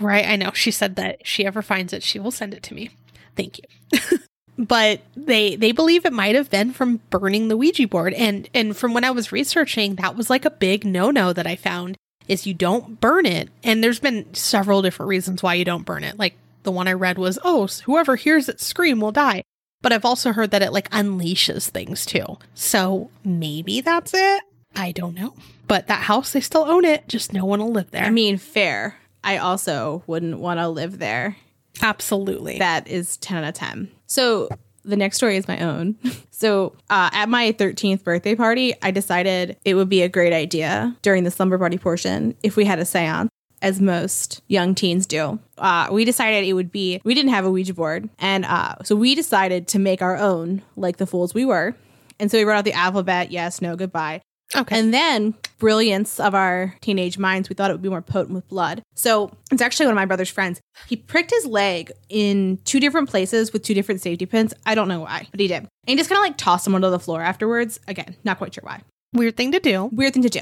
Right, 0.00 0.26
I 0.26 0.36
know. 0.36 0.52
She 0.52 0.70
said 0.70 0.96
that 0.96 1.18
if 1.20 1.26
she 1.26 1.44
ever 1.44 1.62
finds 1.62 1.92
it, 1.92 2.02
she 2.02 2.18
will 2.18 2.30
send 2.30 2.54
it 2.54 2.62
to 2.64 2.74
me. 2.74 2.90
Thank 3.36 3.58
you. 3.58 3.98
but 4.58 5.00
they 5.16 5.56
they 5.56 5.72
believe 5.72 6.04
it 6.04 6.12
might 6.12 6.34
have 6.34 6.50
been 6.50 6.72
from 6.72 7.00
burning 7.10 7.48
the 7.48 7.56
Ouija 7.56 7.88
board 7.88 8.12
and 8.14 8.48
and 8.54 8.76
from 8.76 8.94
when 8.94 9.04
I 9.04 9.10
was 9.10 9.32
researching, 9.32 9.96
that 9.96 10.16
was 10.16 10.30
like 10.30 10.44
a 10.44 10.50
big 10.50 10.84
no-no 10.84 11.32
that 11.32 11.46
I 11.46 11.56
found 11.56 11.96
is 12.28 12.46
you 12.46 12.54
don't 12.54 13.00
burn 13.00 13.26
it. 13.26 13.48
And 13.64 13.82
there's 13.82 13.98
been 13.98 14.32
several 14.34 14.82
different 14.82 15.08
reasons 15.08 15.42
why 15.42 15.54
you 15.54 15.64
don't 15.64 15.84
burn 15.84 16.04
it. 16.04 16.18
Like 16.18 16.36
the 16.62 16.72
one 16.72 16.88
I 16.88 16.92
read 16.92 17.18
was, 17.18 17.38
"Oh, 17.44 17.66
whoever 17.84 18.16
hears 18.16 18.48
it 18.48 18.60
scream 18.60 19.00
will 19.00 19.12
die." 19.12 19.42
But 19.82 19.92
I've 19.92 20.04
also 20.04 20.32
heard 20.32 20.52
that 20.52 20.62
it 20.62 20.72
like 20.72 20.88
unleashes 20.90 21.68
things 21.68 22.06
too. 22.06 22.38
So 22.54 23.10
maybe 23.24 23.80
that's 23.80 24.14
it. 24.14 24.42
I 24.74 24.92
don't 24.92 25.14
know. 25.14 25.34
But 25.68 25.88
that 25.88 26.02
house, 26.04 26.32
they 26.32 26.40
still 26.40 26.64
own 26.64 26.84
it. 26.84 27.08
Just 27.08 27.32
no 27.32 27.44
one 27.44 27.58
will 27.60 27.72
live 27.72 27.90
there. 27.90 28.04
I 28.04 28.10
mean, 28.10 28.38
fair. 28.38 28.96
I 29.24 29.36
also 29.38 30.02
wouldn't 30.06 30.38
want 30.38 30.60
to 30.60 30.68
live 30.68 30.98
there. 30.98 31.36
absolutely. 31.82 32.58
That 32.58 32.88
is 32.88 33.16
10 33.18 33.38
out 33.44 33.48
of 33.48 33.54
10. 33.54 33.90
So 34.06 34.48
the 34.84 34.96
next 34.96 35.16
story 35.16 35.36
is 35.36 35.46
my 35.48 35.58
own. 35.60 35.96
So 36.42 36.74
uh, 36.90 37.08
at 37.12 37.28
my 37.28 37.52
13th 37.52 38.02
birthday 38.02 38.34
party, 38.34 38.74
I 38.82 38.90
decided 38.90 39.56
it 39.64 39.74
would 39.74 39.88
be 39.88 40.02
a 40.02 40.08
great 40.08 40.32
idea 40.32 40.96
during 41.00 41.22
the 41.22 41.30
slumber 41.30 41.56
party 41.56 41.78
portion 41.78 42.34
if 42.42 42.56
we 42.56 42.64
had 42.64 42.80
a 42.80 42.84
seance. 42.84 43.30
As 43.62 43.80
most 43.80 44.42
young 44.48 44.74
teens 44.74 45.06
do, 45.06 45.38
uh, 45.56 45.88
we 45.90 46.04
decided 46.04 46.44
it 46.44 46.52
would 46.52 46.72
be. 46.72 47.00
We 47.04 47.14
didn't 47.14 47.30
have 47.30 47.44
a 47.46 47.50
Ouija 47.50 47.72
board, 47.72 48.10
and 48.18 48.44
uh, 48.44 48.74
so 48.82 48.94
we 48.96 49.14
decided 49.14 49.68
to 49.68 49.78
make 49.78 50.02
our 50.02 50.16
own, 50.16 50.62
like 50.76 50.96
the 50.98 51.06
fools 51.06 51.32
we 51.32 51.44
were. 51.44 51.74
And 52.18 52.28
so 52.30 52.38
we 52.38 52.44
wrote 52.44 52.56
out 52.58 52.64
the 52.64 52.72
alphabet: 52.72 53.30
yes, 53.30 53.62
no, 53.62 53.76
goodbye. 53.76 54.20
okay. 54.56 54.76
And 54.78 54.92
then, 54.92 55.34
brilliance 55.58 56.18
of 56.18 56.34
our 56.34 56.74
teenage 56.80 57.18
minds, 57.18 57.48
we 57.48 57.54
thought 57.54 57.70
it 57.70 57.74
would 57.74 57.82
be 57.82 57.88
more 57.88 58.02
potent 58.02 58.34
with 58.34 58.48
blood. 58.48 58.82
So 58.96 59.30
it's 59.52 59.62
actually 59.62 59.86
one 59.86 59.92
of 59.94 59.96
my 59.96 60.06
brother's 60.06 60.28
friends. 60.28 60.60
He 60.88 60.96
pricked 60.96 61.30
his 61.30 61.46
leg 61.46 61.92
in 62.08 62.58
two 62.64 62.80
different 62.80 63.08
places 63.08 63.52
with 63.52 63.62
two 63.62 63.74
different 63.74 64.00
safety 64.00 64.26
pins. 64.26 64.52
I 64.66 64.74
don't 64.74 64.88
know 64.88 65.00
why, 65.00 65.28
but 65.30 65.38
he 65.38 65.46
did. 65.46 65.58
And 65.58 65.68
he 65.86 65.94
just 65.96 66.10
kind 66.10 66.18
of 66.18 66.24
like 66.24 66.36
tossed 66.36 66.66
him 66.66 66.74
onto 66.74 66.90
the 66.90 66.98
floor 66.98 67.22
afterwards. 67.22 67.78
Again, 67.86 68.16
not 68.24 68.38
quite 68.38 68.54
sure 68.54 68.64
why. 68.64 68.82
Weird 69.14 69.36
thing 69.36 69.52
to 69.52 69.60
do. 69.60 69.84
Weird 69.92 70.14
thing 70.14 70.22
to 70.24 70.28
do. 70.28 70.40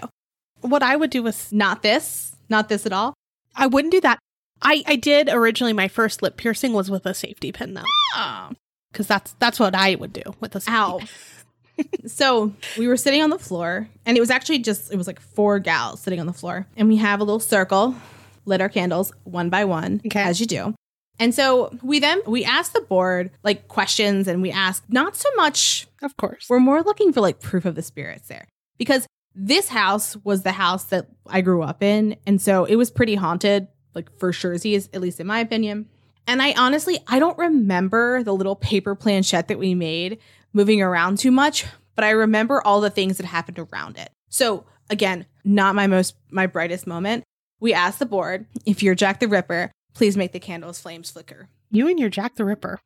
What 0.62 0.82
I 0.82 0.96
would 0.96 1.10
do 1.10 1.26
is 1.26 1.52
Not 1.52 1.82
this, 1.82 2.34
not 2.50 2.68
this 2.68 2.84
at 2.86 2.92
all. 2.92 3.14
I 3.54 3.66
wouldn't 3.66 3.92
do 3.92 4.00
that. 4.02 4.18
I 4.62 4.82
I 4.86 4.96
did 4.96 5.28
originally 5.28 5.72
my 5.72 5.88
first 5.88 6.22
lip 6.22 6.36
piercing 6.36 6.72
was 6.72 6.90
with 6.90 7.06
a 7.06 7.14
safety 7.14 7.50
pin 7.52 7.74
though, 7.74 7.82
ah. 8.14 8.50
because 8.92 9.06
that's 9.06 9.34
that's 9.38 9.58
what 9.58 9.74
I 9.74 9.94
would 9.94 10.12
do 10.12 10.22
with 10.40 10.54
a 10.54 10.60
safety 10.60 10.76
ow. 10.76 10.98
pin. 10.98 11.08
so 12.06 12.52
we 12.76 12.86
were 12.86 12.96
sitting 12.96 13.22
on 13.22 13.30
the 13.30 13.38
floor, 13.38 13.88
and 14.04 14.16
it 14.16 14.20
was 14.20 14.28
actually 14.30 14.58
just, 14.58 14.92
it 14.92 14.96
was 14.96 15.06
like 15.06 15.18
four 15.18 15.58
gals 15.58 16.00
sitting 16.00 16.20
on 16.20 16.26
the 16.26 16.32
floor. 16.34 16.66
And 16.76 16.88
we 16.88 16.96
have 16.96 17.20
a 17.20 17.24
little 17.24 17.40
circle, 17.40 17.94
lit 18.44 18.60
our 18.60 18.68
candles 18.68 19.12
one 19.24 19.48
by 19.48 19.64
one, 19.64 20.02
Okay. 20.04 20.20
as 20.20 20.40
you 20.40 20.46
do. 20.46 20.74
And 21.18 21.34
so 21.34 21.74
we 21.82 21.98
then 21.98 22.20
we 22.26 22.44
asked 22.44 22.72
the 22.74 22.80
board 22.82 23.30
like 23.42 23.68
questions 23.68 24.26
and 24.28 24.40
we 24.42 24.50
asked 24.50 24.84
not 24.90 25.16
so 25.16 25.28
much 25.36 25.86
Of 26.02 26.16
course. 26.18 26.46
we're 26.50 26.60
more 26.60 26.82
looking 26.82 27.12
for 27.14 27.20
like 27.22 27.40
proof 27.40 27.64
of 27.64 27.74
the 27.76 27.82
spirits 27.82 28.28
there. 28.28 28.46
Because 28.78 29.06
this 29.34 29.68
house 29.68 30.16
was 30.24 30.42
the 30.42 30.52
house 30.52 30.84
that 30.84 31.06
I 31.26 31.40
grew 31.40 31.62
up 31.62 31.82
in. 31.82 32.16
And 32.26 32.40
so 32.40 32.64
it 32.64 32.76
was 32.76 32.90
pretty 32.90 33.14
haunted, 33.14 33.68
like 33.94 34.10
for 34.18 34.32
surezies, 34.32 34.88
at 34.92 35.00
least 35.00 35.20
in 35.20 35.26
my 35.26 35.40
opinion. 35.40 35.88
And 36.26 36.42
I 36.42 36.52
honestly, 36.52 36.98
I 37.08 37.18
don't 37.18 37.38
remember 37.38 38.22
the 38.22 38.34
little 38.34 38.56
paper 38.56 38.94
planchette 38.94 39.48
that 39.48 39.58
we 39.58 39.74
made 39.74 40.18
moving 40.52 40.82
around 40.82 41.18
too 41.18 41.30
much, 41.30 41.64
but 41.96 42.04
I 42.04 42.10
remember 42.10 42.60
all 42.62 42.80
the 42.80 42.90
things 42.90 43.16
that 43.16 43.26
happened 43.26 43.58
around 43.58 43.96
it. 43.96 44.10
So 44.28 44.64
again, 44.88 45.26
not 45.44 45.74
my 45.74 45.86
most, 45.86 46.16
my 46.30 46.46
brightest 46.46 46.86
moment. 46.86 47.24
We 47.60 47.74
asked 47.74 47.98
the 47.98 48.06
board, 48.06 48.46
if 48.64 48.82
you're 48.82 48.94
Jack 48.94 49.20
the 49.20 49.28
Ripper, 49.28 49.70
please 49.94 50.16
make 50.16 50.32
the 50.32 50.40
candles 50.40 50.80
flames 50.80 51.10
flicker 51.10 51.48
You 51.70 51.88
and 51.88 51.98
your 51.98 52.10
Jack 52.10 52.36
the 52.36 52.44
Ripper. 52.44 52.80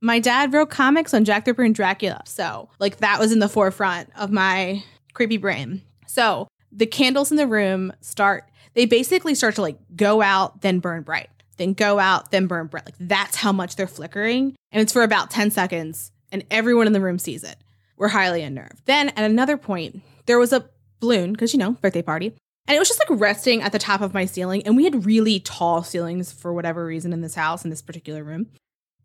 my 0.00 0.18
dad 0.18 0.52
wrote 0.52 0.70
comics 0.70 1.14
on 1.14 1.24
Jack 1.24 1.44
the 1.44 1.52
Ripper 1.52 1.62
and 1.62 1.74
Dracula. 1.74 2.22
So, 2.26 2.68
like, 2.78 2.98
that 2.98 3.18
was 3.18 3.32
in 3.32 3.38
the 3.38 3.48
forefront 3.48 4.10
of 4.16 4.30
my 4.30 4.84
creepy 5.14 5.36
brain. 5.36 5.82
So, 6.06 6.48
the 6.70 6.86
candles 6.86 7.30
in 7.30 7.36
the 7.36 7.46
room 7.46 7.92
start, 8.00 8.50
they 8.74 8.84
basically 8.84 9.34
start 9.34 9.54
to 9.54 9.62
like 9.62 9.78
go 9.96 10.20
out, 10.20 10.60
then 10.60 10.80
burn 10.80 11.02
bright, 11.02 11.30
then 11.56 11.72
go 11.72 11.98
out, 11.98 12.30
then 12.30 12.46
burn 12.46 12.66
bright. 12.66 12.84
Like, 12.84 12.96
that's 13.00 13.36
how 13.36 13.52
much 13.52 13.76
they're 13.76 13.86
flickering. 13.86 14.54
And 14.72 14.82
it's 14.82 14.92
for 14.92 15.02
about 15.02 15.30
10 15.30 15.50
seconds, 15.50 16.12
and 16.32 16.44
everyone 16.50 16.86
in 16.86 16.92
the 16.92 17.00
room 17.00 17.18
sees 17.18 17.44
it. 17.44 17.56
We're 17.96 18.08
highly 18.08 18.42
unnerved. 18.42 18.82
Then, 18.86 19.10
at 19.10 19.30
another 19.30 19.56
point, 19.56 20.02
there 20.26 20.38
was 20.38 20.52
a 20.52 20.68
balloon, 21.00 21.32
because, 21.32 21.52
you 21.52 21.58
know, 21.58 21.72
birthday 21.72 22.02
party. 22.02 22.34
And 22.66 22.74
it 22.74 22.78
was 22.78 22.88
just 22.88 22.98
like 22.98 23.20
resting 23.20 23.60
at 23.60 23.72
the 23.72 23.78
top 23.78 24.00
of 24.00 24.14
my 24.14 24.24
ceiling. 24.24 24.62
And 24.64 24.76
we 24.76 24.84
had 24.84 25.04
really 25.04 25.38
tall 25.38 25.82
ceilings 25.82 26.32
for 26.32 26.52
whatever 26.52 26.84
reason 26.84 27.12
in 27.12 27.20
this 27.20 27.34
house, 27.34 27.62
in 27.62 27.70
this 27.70 27.82
particular 27.82 28.24
room. 28.24 28.46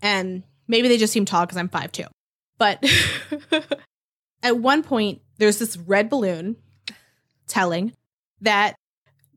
And 0.01 0.43
maybe 0.67 0.87
they 0.87 0.97
just 0.97 1.11
seem 1.11 1.25
tall 1.25 1.45
because 1.45 1.57
I'm 1.57 1.67
5'2. 1.67 2.07
But 2.57 2.83
at 4.43 4.57
one 4.57 4.81
point, 4.81 5.21
there's 5.39 5.57
this 5.57 5.75
red 5.77 6.09
balloon 6.09 6.55
telling 7.47 7.93
that 8.41 8.75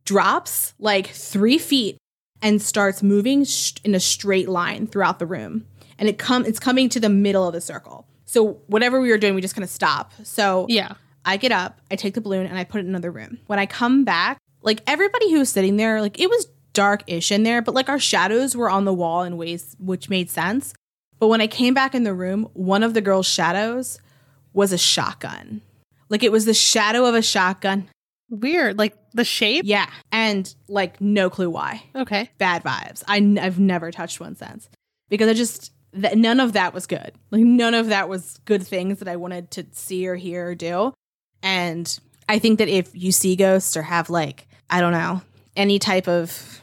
drops 0.04 0.74
like 0.78 1.06
three 1.08 1.58
feet 1.58 1.96
and 2.42 2.60
starts 2.60 3.02
moving 3.02 3.44
sh- 3.44 3.72
in 3.84 3.94
a 3.94 4.00
straight 4.00 4.48
line 4.48 4.86
throughout 4.86 5.18
the 5.18 5.26
room. 5.26 5.64
And 5.98 6.08
it 6.08 6.18
come 6.18 6.44
it's 6.44 6.58
coming 6.58 6.88
to 6.90 7.00
the 7.00 7.08
middle 7.08 7.46
of 7.46 7.52
the 7.54 7.60
circle. 7.60 8.06
So 8.26 8.60
whatever 8.66 9.00
we 9.00 9.10
were 9.10 9.18
doing, 9.18 9.34
we 9.34 9.40
just 9.40 9.54
kind 9.54 9.64
of 9.64 9.70
stop. 9.70 10.12
So 10.24 10.66
Yeah. 10.68 10.94
I 11.24 11.36
get 11.36 11.52
up, 11.52 11.80
I 11.90 11.94
take 11.96 12.14
the 12.14 12.20
balloon, 12.20 12.46
and 12.46 12.58
I 12.58 12.64
put 12.64 12.78
it 12.78 12.80
in 12.80 12.88
another 12.88 13.12
room. 13.12 13.38
When 13.46 13.60
I 13.60 13.66
come 13.66 14.02
back, 14.04 14.38
like 14.62 14.82
everybody 14.88 15.30
who 15.30 15.38
was 15.38 15.50
sitting 15.50 15.76
there, 15.76 16.00
like 16.00 16.18
it 16.18 16.28
was 16.28 16.48
dark-ish 16.72 17.30
in 17.30 17.44
there, 17.44 17.62
but 17.62 17.74
like 17.74 17.88
our 17.88 17.98
shadows 18.00 18.56
were 18.56 18.68
on 18.68 18.84
the 18.86 18.92
wall 18.94 19.22
in 19.22 19.36
ways 19.36 19.76
which 19.78 20.08
made 20.08 20.30
sense. 20.30 20.74
But 21.20 21.28
when 21.28 21.40
I 21.40 21.46
came 21.46 21.74
back 21.74 21.94
in 21.94 22.02
the 22.02 22.14
room, 22.14 22.48
one 22.54 22.82
of 22.82 22.94
the 22.94 23.00
girls' 23.00 23.26
shadows 23.26 24.00
was 24.52 24.72
a 24.72 24.78
shotgun. 24.78 25.60
Like 26.12 26.22
it 26.22 26.30
was 26.30 26.44
the 26.44 26.54
shadow 26.54 27.06
of 27.06 27.16
a 27.16 27.22
shotgun. 27.22 27.88
Weird. 28.30 28.78
Like 28.78 28.94
The 29.14 29.24
shape? 29.24 29.64
Yeah. 29.66 29.90
And 30.12 30.54
like 30.68 31.00
no 31.00 31.28
clue 31.28 31.50
why. 31.50 31.82
Okay. 31.96 32.30
Bad 32.38 32.62
vibes. 32.62 33.02
I, 33.08 33.16
n- 33.16 33.38
I've 33.38 33.58
never 33.58 33.90
touched 33.90 34.20
one 34.20 34.36
since 34.36 34.68
because 35.08 35.28
I 35.28 35.32
just, 35.34 35.72
th- 36.00 36.14
none 36.14 36.38
of 36.38 36.52
that 36.52 36.72
was 36.72 36.86
good. 36.86 37.12
Like 37.30 37.42
none 37.42 37.74
of 37.74 37.88
that 37.88 38.08
was 38.08 38.38
good 38.44 38.64
things 38.64 39.00
that 39.00 39.08
I 39.08 39.16
wanted 39.16 39.50
to 39.52 39.66
see 39.72 40.06
or 40.06 40.14
hear 40.14 40.48
or 40.50 40.54
do. 40.54 40.92
And 41.42 41.98
I 42.28 42.38
think 42.38 42.58
that 42.60 42.68
if 42.68 42.90
you 42.94 43.10
see 43.10 43.34
ghosts 43.34 43.76
or 43.76 43.82
have 43.82 44.08
like, 44.08 44.46
I 44.70 44.80
don't 44.80 44.92
know, 44.92 45.22
any 45.56 45.78
type 45.78 46.08
of 46.08 46.60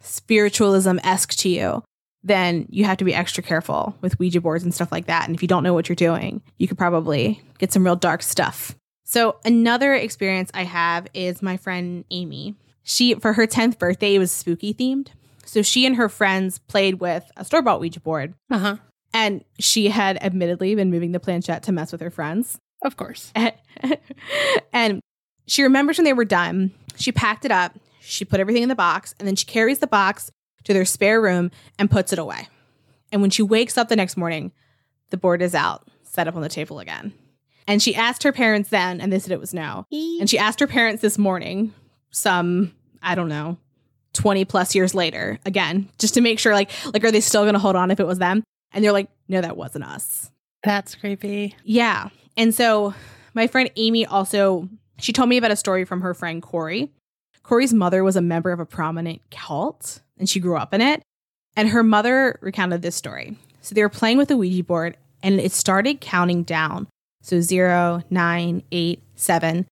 spiritualism 0.00 0.98
esque 1.02 1.34
to 1.38 1.48
you, 1.48 1.82
then 2.22 2.66
you 2.70 2.84
have 2.84 2.96
to 2.98 3.04
be 3.04 3.14
extra 3.14 3.42
careful 3.42 3.94
with 4.00 4.18
Ouija 4.18 4.40
boards 4.40 4.64
and 4.64 4.72
stuff 4.74 4.90
like 4.90 5.06
that. 5.06 5.26
And 5.26 5.34
if 5.34 5.42
you 5.42 5.48
don't 5.48 5.62
know 5.62 5.74
what 5.74 5.88
you're 5.88 5.96
doing, 5.96 6.42
you 6.58 6.66
could 6.66 6.78
probably 6.78 7.42
get 7.58 7.72
some 7.72 7.84
real 7.84 7.96
dark 7.96 8.22
stuff. 8.22 8.74
So 9.04 9.36
another 9.44 9.94
experience 9.94 10.50
I 10.54 10.64
have 10.64 11.06
is 11.14 11.42
my 11.42 11.56
friend 11.56 12.04
Amy. 12.10 12.54
She 12.82 13.14
for 13.14 13.34
her 13.34 13.46
10th 13.46 13.78
birthday, 13.78 14.14
it 14.14 14.18
was 14.18 14.32
spooky 14.32 14.74
themed. 14.74 15.08
So 15.44 15.62
she 15.62 15.86
and 15.86 15.96
her 15.96 16.08
friends 16.08 16.58
played 16.58 17.00
with 17.00 17.30
a 17.36 17.44
store-bought 17.44 17.80
Ouija 17.80 18.00
board. 18.00 18.34
Uh 18.50 18.58
huh. 18.58 18.76
And 19.12 19.44
she 19.60 19.88
had 19.88 20.20
admittedly 20.22 20.74
been 20.74 20.90
moving 20.90 21.12
the 21.12 21.20
planchette 21.20 21.62
to 21.64 21.72
mess 21.72 21.92
with 21.92 22.00
her 22.00 22.10
friends. 22.10 22.58
Of 22.84 22.96
course. 22.96 23.32
and 24.72 25.00
she 25.46 25.62
remembers 25.62 25.98
when 25.98 26.04
they 26.04 26.12
were 26.12 26.24
done, 26.24 26.72
she 26.96 27.12
packed 27.12 27.44
it 27.44 27.52
up, 27.52 27.78
she 28.00 28.24
put 28.24 28.40
everything 28.40 28.62
in 28.62 28.68
the 28.68 28.74
box, 28.74 29.14
and 29.18 29.28
then 29.28 29.36
she 29.36 29.46
carries 29.46 29.78
the 29.78 29.86
box 29.86 30.30
to 30.64 30.72
their 30.72 30.84
spare 30.84 31.20
room 31.20 31.50
and 31.78 31.90
puts 31.90 32.12
it 32.12 32.18
away. 32.18 32.48
And 33.12 33.20
when 33.20 33.30
she 33.30 33.42
wakes 33.42 33.78
up 33.78 33.88
the 33.88 33.96
next 33.96 34.16
morning, 34.16 34.52
the 35.10 35.16
board 35.16 35.42
is 35.42 35.54
out, 35.54 35.86
set 36.02 36.26
up 36.26 36.34
on 36.34 36.42
the 36.42 36.48
table 36.48 36.80
again. 36.80 37.12
And 37.66 37.82
she 37.82 37.94
asked 37.94 38.22
her 38.22 38.32
parents 38.32 38.68
then, 38.70 39.00
and 39.00 39.12
they 39.12 39.18
said 39.18 39.32
it 39.32 39.40
was 39.40 39.54
no. 39.54 39.86
And 39.90 40.28
she 40.28 40.38
asked 40.38 40.60
her 40.60 40.66
parents 40.66 41.00
this 41.00 41.16
morning, 41.18 41.72
some, 42.10 42.74
I 43.02 43.14
don't 43.14 43.28
know, 43.28 43.56
20 44.12 44.44
plus 44.44 44.74
years 44.74 44.94
later, 44.94 45.38
again, 45.46 45.88
just 45.98 46.14
to 46.14 46.20
make 46.20 46.38
sure, 46.38 46.52
like, 46.52 46.70
like, 46.92 47.02
are 47.04 47.10
they 47.10 47.20
still 47.20 47.44
gonna 47.44 47.58
hold 47.58 47.76
on 47.76 47.90
if 47.90 48.00
it 48.00 48.06
was 48.06 48.18
them? 48.18 48.44
And 48.72 48.84
they're 48.84 48.92
like, 48.92 49.08
no, 49.28 49.40
that 49.40 49.56
wasn't 49.56 49.84
us. 49.84 50.30
That's 50.62 50.94
creepy. 50.94 51.56
Yeah. 51.64 52.08
And 52.36 52.54
so 52.54 52.94
my 53.34 53.46
friend 53.46 53.70
Amy 53.76 54.06
also 54.06 54.68
she 54.98 55.12
told 55.12 55.28
me 55.28 55.36
about 55.36 55.50
a 55.50 55.56
story 55.56 55.84
from 55.84 56.00
her 56.02 56.14
friend 56.14 56.42
Corey. 56.42 56.90
Corey's 57.42 57.74
mother 57.74 58.04
was 58.04 58.16
a 58.16 58.22
member 58.22 58.52
of 58.52 58.60
a 58.60 58.66
prominent 58.66 59.20
cult 59.30 60.00
and 60.18 60.28
she 60.28 60.40
grew 60.40 60.56
up 60.56 60.72
in 60.72 60.80
it. 60.80 61.02
And 61.56 61.68
her 61.68 61.82
mother 61.82 62.38
recounted 62.40 62.82
this 62.82 62.96
story. 62.96 63.36
So 63.60 63.74
they 63.74 63.82
were 63.82 63.88
playing 63.88 64.18
with 64.18 64.30
a 64.30 64.36
Ouija 64.36 64.64
board 64.64 64.96
and 65.22 65.40
it 65.40 65.52
started 65.52 66.00
counting 66.00 66.42
down. 66.42 66.86
So 67.24 67.40
zero, 67.40 68.02
nine, 68.10 68.62
eight, 68.70 69.02
seven. 69.16 69.66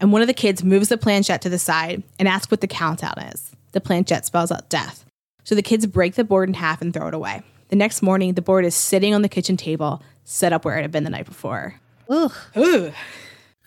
And 0.00 0.12
one 0.12 0.22
of 0.22 0.28
the 0.28 0.34
kids 0.34 0.64
moves 0.64 0.88
the 0.88 0.98
planchette 0.98 1.40
to 1.42 1.48
the 1.48 1.58
side 1.58 2.02
and 2.18 2.26
asks 2.26 2.50
what 2.50 2.60
the 2.60 2.66
countdown 2.66 3.16
is. 3.32 3.52
The 3.70 3.80
planchette 3.80 4.26
spells 4.26 4.50
out 4.50 4.68
death. 4.68 5.04
So 5.44 5.54
the 5.54 5.62
kids 5.62 5.86
break 5.86 6.16
the 6.16 6.24
board 6.24 6.48
in 6.48 6.54
half 6.54 6.82
and 6.82 6.92
throw 6.92 7.06
it 7.06 7.14
away. 7.14 7.42
The 7.68 7.76
next 7.76 8.02
morning, 8.02 8.34
the 8.34 8.42
board 8.42 8.64
is 8.64 8.74
sitting 8.74 9.14
on 9.14 9.22
the 9.22 9.28
kitchen 9.28 9.56
table, 9.56 10.02
set 10.24 10.52
up 10.52 10.64
where 10.64 10.76
it 10.78 10.82
had 10.82 10.90
been 10.90 11.04
the 11.04 11.10
night 11.10 11.26
before. 11.26 11.80
Ugh. 12.08 12.32
Ugh. 12.56 12.92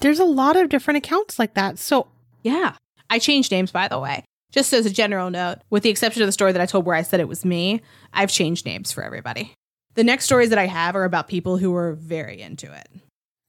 There's 0.01 0.19
a 0.19 0.25
lot 0.25 0.57
of 0.57 0.67
different 0.67 0.97
accounts 0.97 1.39
like 1.39 1.53
that. 1.53 1.79
So, 1.79 2.07
Yeah. 2.43 2.73
I 3.09 3.19
changed 3.19 3.51
names, 3.51 3.71
by 3.71 3.87
the 3.87 3.99
way. 3.99 4.25
Just 4.51 4.73
as 4.73 4.85
a 4.85 4.89
general 4.91 5.29
note, 5.29 5.59
with 5.69 5.83
the 5.83 5.89
exception 5.89 6.21
of 6.21 6.27
the 6.27 6.33
story 6.33 6.51
that 6.51 6.61
I 6.61 6.65
told 6.65 6.85
where 6.85 6.95
I 6.95 7.03
said 7.03 7.21
it 7.21 7.27
was 7.29 7.45
me, 7.45 7.81
I've 8.13 8.29
changed 8.31 8.65
names 8.65 8.91
for 8.91 9.01
everybody. 9.01 9.53
The 9.95 10.03
next 10.03 10.25
stories 10.25 10.49
that 10.49 10.59
I 10.59 10.67
have 10.67 10.95
are 10.97 11.05
about 11.05 11.27
people 11.29 11.57
who 11.57 11.71
were 11.71 11.93
very 11.93 12.41
into 12.41 12.71
it. 12.73 12.87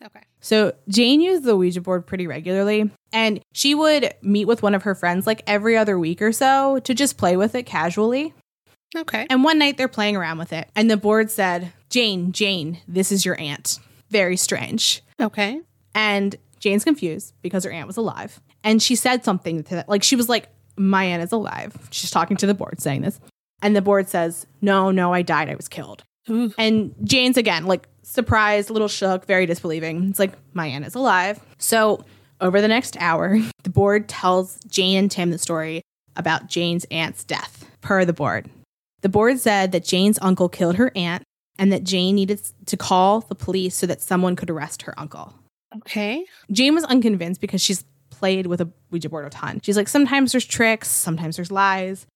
Okay. 0.05 0.23
So 0.41 0.73
Jane 0.89 1.21
used 1.21 1.45
the 1.45 1.57
Ouija 1.57 1.81
board 1.81 2.07
pretty 2.07 2.27
regularly, 2.27 2.91
and 3.13 3.41
she 3.53 3.75
would 3.75 4.15
meet 4.23 4.47
with 4.47 4.63
one 4.63 4.75
of 4.75 4.85
her 4.85 4.95
friends 4.95 5.27
like 5.27 5.43
every 5.47 5.77
other 5.77 5.99
week 5.99 6.23
or 6.23 6.33
so 6.33 6.79
to 6.81 6.95
just 6.95 7.19
play 7.19 7.37
with 7.37 7.55
it 7.55 7.65
casually. 7.65 8.35
Okay. 8.97 9.27
And 9.31 9.45
one 9.45 9.59
night 9.59 9.77
they're 9.77 9.89
playing 9.89 10.17
around 10.17 10.39
with 10.39 10.53
it, 10.53 10.69
and 10.75 10.91
the 10.91 10.97
board 10.97 11.31
said, 11.31 11.73
Jane, 11.91 12.33
Jane, 12.33 12.79
this 12.89 13.13
is 13.13 13.25
your 13.25 13.39
aunt. 13.39 13.79
Very 14.11 14.37
strange. 14.37 15.03
Okay. 15.21 15.61
And 15.95 16.37
Jane's 16.61 16.85
confused 16.85 17.35
because 17.43 17.65
her 17.65 17.71
aunt 17.71 17.87
was 17.87 17.97
alive. 17.97 18.41
And 18.63 18.83
she 18.83 18.95
said 18.95 19.25
something 19.25 19.65
to 19.65 19.77
that. 19.77 19.89
Like 19.89 20.03
she 20.03 20.17
was 20.17 20.29
like, 20.29 20.49
My 20.77 21.05
aunt 21.05 21.23
is 21.23 21.33
alive. 21.33 21.77
She's 21.91 22.11
talking 22.11 22.37
to 22.39 22.47
the 22.47 22.55
board 22.55 22.81
saying 22.81 23.03
this. 23.03 23.19
And 23.63 23.75
the 23.75 23.83
board 23.83 24.09
says, 24.09 24.47
No, 24.61 24.91
no, 24.91 25.13
I 25.13 25.23
died. 25.23 25.49
I 25.49 25.55
was 25.55 25.69
killed. 25.69 26.05
Ooh. 26.29 26.53
And 26.59 26.95
Jane's 27.03 27.37
again, 27.37 27.67
like 27.67 27.89
surprised, 28.03 28.71
a 28.71 28.73
little 28.73 28.89
shook, 28.89 29.27
very 29.27 29.47
disbelieving. 29.47 30.09
It's 30.11 30.19
like, 30.19 30.33
My 30.53 30.67
aunt 30.67 30.87
is 30.87 30.95
alive. 30.95 31.41
So 31.59 32.05
over 32.41 32.61
the 32.61 32.69
next 32.69 32.97
hour, 32.99 33.39
the 33.63 33.71
board 33.71 34.09
tells 34.09 34.59
Jane 34.69 34.99
and 34.99 35.11
Tim 35.11 35.31
the 35.31 35.39
story 35.39 35.83
about 36.17 36.49
Jane's 36.49 36.85
aunt's 36.91 37.25
death, 37.25 37.69
per 37.81 38.05
the 38.05 38.13
board. 38.13 38.51
The 39.03 39.09
board 39.09 39.39
said 39.39 39.73
that 39.73 39.85
Jane's 39.85 40.19
uncle 40.21 40.49
killed 40.49 40.77
her 40.77 40.93
aunt 40.95 41.23
and 41.59 41.73
that 41.73 41.85
Jane 41.85 42.15
needed 42.15 42.41
to 42.67 42.77
call 42.77 43.21
the 43.21 43.35
police 43.35 43.75
so 43.75 43.87
that 43.87 44.03
someone 44.03 44.37
could 44.37 44.51
arrest 44.51 44.83
her 44.83 44.99
uncle. 44.99 45.35
Okay. 45.77 46.25
Jane 46.51 46.75
was 46.75 46.85
unconvinced 46.85 47.41
because 47.41 47.63
she's 47.63 47.85
played 48.11 48.47
with 48.47 48.61
a 48.61 48.71
Ouija 48.91 49.09
board 49.09 49.27
a 49.27 49.31
ton. 49.31 49.61
She's 49.63 49.77
like, 49.77 49.89
sometimes 49.89 50.33
there's 50.33 50.45
tricks, 50.45 50.89
sometimes 50.89 51.37
there's 51.37 51.51
lies. 51.51 52.07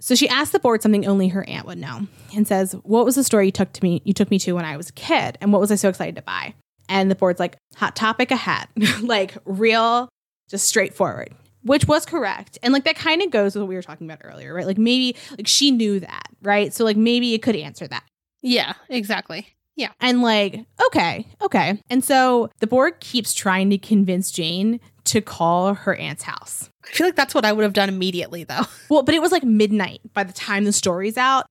So 0.00 0.14
she 0.14 0.28
asked 0.28 0.52
the 0.52 0.58
board 0.58 0.82
something 0.82 1.06
only 1.06 1.28
her 1.28 1.48
aunt 1.48 1.66
would 1.66 1.78
know 1.78 2.06
and 2.34 2.46
says, 2.46 2.72
What 2.82 3.04
was 3.04 3.14
the 3.14 3.24
story 3.24 3.46
you 3.46 3.52
took 3.52 3.72
to 3.72 3.82
me 3.82 4.02
you 4.04 4.12
took 4.12 4.30
me 4.30 4.38
to 4.40 4.52
when 4.52 4.64
I 4.64 4.76
was 4.76 4.90
a 4.90 4.92
kid? 4.92 5.38
And 5.40 5.52
what 5.52 5.60
was 5.60 5.72
I 5.72 5.76
so 5.76 5.88
excited 5.88 6.16
to 6.16 6.22
buy? 6.22 6.54
And 6.88 7.10
the 7.10 7.14
board's 7.14 7.40
like, 7.40 7.56
hot 7.74 7.96
topic, 7.96 8.30
a 8.30 8.36
hat. 8.36 8.68
like 9.00 9.36
real, 9.44 10.08
just 10.48 10.66
straightforward. 10.68 11.34
Which 11.62 11.88
was 11.88 12.06
correct. 12.06 12.58
And 12.62 12.72
like 12.72 12.84
that 12.84 12.94
kind 12.94 13.22
of 13.22 13.30
goes 13.30 13.54
with 13.54 13.62
what 13.62 13.68
we 13.68 13.74
were 13.74 13.82
talking 13.82 14.08
about 14.08 14.20
earlier, 14.24 14.54
right? 14.54 14.66
Like 14.66 14.78
maybe 14.78 15.16
like 15.36 15.48
she 15.48 15.72
knew 15.72 15.98
that, 15.98 16.28
right? 16.42 16.72
So 16.72 16.84
like 16.84 16.96
maybe 16.96 17.34
it 17.34 17.42
could 17.42 17.56
answer 17.56 17.88
that. 17.88 18.04
Yeah, 18.40 18.74
exactly. 18.88 19.48
Yeah. 19.74 19.90
And 20.00 20.22
like, 20.22 20.64
okay, 20.86 21.26
okay. 21.42 21.80
And 21.90 22.04
so 22.04 22.50
the 22.60 22.68
board 22.68 23.00
keeps 23.00 23.34
trying 23.34 23.70
to 23.70 23.78
convince 23.78 24.30
Jane 24.30 24.80
to 25.04 25.20
call 25.20 25.74
her 25.74 25.94
aunt's 25.96 26.22
house. 26.22 26.70
I 26.88 26.92
feel 26.92 27.06
like 27.06 27.16
that's 27.16 27.34
what 27.34 27.44
I 27.44 27.52
would 27.52 27.62
have 27.64 27.72
done 27.72 27.88
immediately, 27.88 28.44
though. 28.44 28.62
Well, 28.88 29.02
but 29.02 29.14
it 29.14 29.20
was 29.22 29.32
like 29.32 29.42
midnight 29.44 30.00
by 30.14 30.22
the 30.24 30.32
time 30.32 30.64
the 30.64 30.72
story's 30.72 31.16
out. 31.16 31.46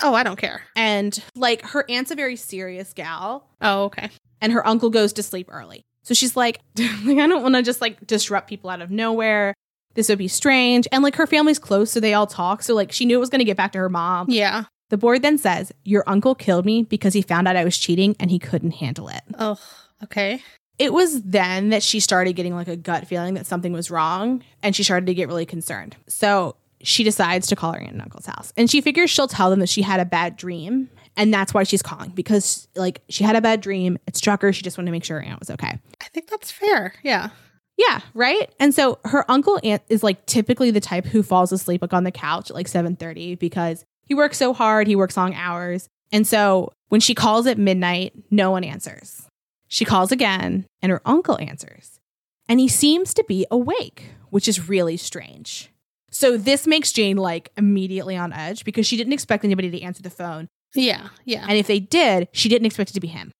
Oh, 0.00 0.14
I 0.14 0.22
don't 0.22 0.38
care. 0.38 0.62
And 0.76 1.20
like 1.34 1.62
her 1.62 1.84
aunt's 1.88 2.10
a 2.12 2.14
very 2.14 2.36
serious 2.36 2.92
gal, 2.92 3.48
Oh, 3.60 3.84
okay. 3.84 4.10
and 4.40 4.52
her 4.52 4.64
uncle 4.66 4.90
goes 4.90 5.12
to 5.14 5.22
sleep 5.24 5.48
early. 5.50 5.82
So 6.04 6.14
she's 6.14 6.36
like, 6.36 6.60
like 6.78 7.18
I 7.18 7.26
don't 7.26 7.42
want 7.42 7.56
to 7.56 7.62
just 7.62 7.80
like 7.80 8.06
disrupt 8.06 8.48
people 8.48 8.70
out 8.70 8.80
of 8.80 8.90
nowhere. 8.92 9.54
This 9.94 10.08
would 10.08 10.18
be 10.18 10.28
strange. 10.28 10.86
And 10.92 11.02
like 11.02 11.16
her 11.16 11.26
family's 11.26 11.58
close, 11.58 11.90
so 11.90 11.98
they 11.98 12.14
all 12.14 12.28
talk. 12.28 12.62
So 12.62 12.74
like 12.74 12.92
she 12.92 13.04
knew 13.04 13.16
it 13.16 13.20
was 13.20 13.30
going 13.30 13.40
to 13.40 13.44
get 13.44 13.56
back 13.56 13.72
to 13.72 13.78
her 13.78 13.88
mom. 13.88 14.30
Yeah. 14.30 14.64
The 14.90 14.96
board 14.96 15.20
then 15.22 15.36
says, 15.36 15.72
Your 15.84 16.04
uncle 16.06 16.34
killed 16.36 16.64
me 16.64 16.84
because 16.84 17.12
he 17.14 17.20
found 17.22 17.48
out 17.48 17.56
I 17.56 17.64
was 17.64 17.76
cheating 17.76 18.14
and 18.20 18.30
he 18.30 18.38
couldn't 18.38 18.70
handle 18.72 19.08
it. 19.08 19.22
Oh, 19.38 19.58
okay. 20.04 20.42
It 20.78 20.92
was 20.92 21.22
then 21.22 21.70
that 21.70 21.82
she 21.82 22.00
started 22.00 22.34
getting 22.34 22.54
like 22.54 22.68
a 22.68 22.76
gut 22.76 23.06
feeling 23.06 23.34
that 23.34 23.46
something 23.46 23.72
was 23.72 23.90
wrong 23.90 24.44
and 24.62 24.76
she 24.76 24.84
started 24.84 25.06
to 25.06 25.14
get 25.14 25.28
really 25.28 25.46
concerned. 25.46 25.96
So 26.06 26.56
she 26.82 27.02
decides 27.02 27.48
to 27.48 27.56
call 27.56 27.72
her 27.72 27.80
aunt 27.80 27.92
and 27.92 28.02
uncle's 28.02 28.26
house. 28.26 28.52
And 28.56 28.70
she 28.70 28.80
figures 28.80 29.10
she'll 29.10 29.28
tell 29.28 29.50
them 29.50 29.60
that 29.60 29.68
she 29.68 29.82
had 29.82 30.00
a 30.00 30.04
bad 30.04 30.36
dream. 30.36 30.88
And 31.16 31.34
that's 31.34 31.52
why 31.52 31.64
she's 31.64 31.82
calling 31.82 32.10
because 32.10 32.68
like 32.76 33.02
she 33.08 33.24
had 33.24 33.34
a 33.34 33.40
bad 33.40 33.60
dream. 33.60 33.98
It 34.06 34.16
struck 34.16 34.42
her. 34.42 34.52
She 34.52 34.62
just 34.62 34.78
wanted 34.78 34.86
to 34.86 34.92
make 34.92 35.04
sure 35.04 35.20
her 35.20 35.26
aunt 35.26 35.40
was 35.40 35.50
okay. 35.50 35.78
I 36.00 36.08
think 36.08 36.28
that's 36.28 36.50
fair. 36.50 36.94
Yeah. 37.02 37.30
Yeah, 37.76 38.00
right? 38.12 38.52
And 38.58 38.74
so 38.74 38.98
her 39.04 39.28
uncle 39.30 39.58
aunt 39.62 39.82
is 39.88 40.02
like 40.02 40.26
typically 40.26 40.70
the 40.70 40.80
type 40.80 41.06
who 41.06 41.22
falls 41.22 41.52
asleep 41.52 41.82
like 41.82 41.92
on 41.92 42.04
the 42.04 42.10
couch 42.10 42.50
at 42.50 42.56
like 42.56 42.66
7:30 42.66 43.38
because 43.38 43.84
he 44.04 44.14
works 44.14 44.36
so 44.36 44.52
hard, 44.52 44.86
he 44.86 44.96
works 44.96 45.16
long 45.16 45.34
hours. 45.34 45.88
And 46.10 46.26
so 46.26 46.72
when 46.88 47.00
she 47.00 47.14
calls 47.14 47.46
at 47.46 47.58
midnight, 47.58 48.14
no 48.30 48.50
one 48.50 48.64
answers. 48.64 49.27
She 49.68 49.84
calls 49.84 50.10
again 50.10 50.66
and 50.82 50.90
her 50.90 51.02
uncle 51.04 51.38
answers. 51.38 52.00
And 52.48 52.58
he 52.58 52.68
seems 52.68 53.12
to 53.14 53.24
be 53.28 53.46
awake, 53.50 54.10
which 54.30 54.48
is 54.48 54.68
really 54.68 54.96
strange. 54.96 55.70
So 56.10 56.36
this 56.38 56.66
makes 56.66 56.90
Jane 56.90 57.18
like 57.18 57.50
immediately 57.56 58.16
on 58.16 58.32
edge 58.32 58.64
because 58.64 58.86
she 58.86 58.96
didn't 58.96 59.12
expect 59.12 59.44
anybody 59.44 59.70
to 59.70 59.82
answer 59.82 60.02
the 60.02 60.10
phone. 60.10 60.48
Yeah. 60.74 61.08
Yeah. 61.24 61.44
And 61.46 61.58
if 61.58 61.66
they 61.66 61.80
did, 61.80 62.28
she 62.32 62.48
didn't 62.48 62.66
expect 62.66 62.90
it 62.90 62.94
to 62.94 63.00
be 63.00 63.08
him. 63.08 63.32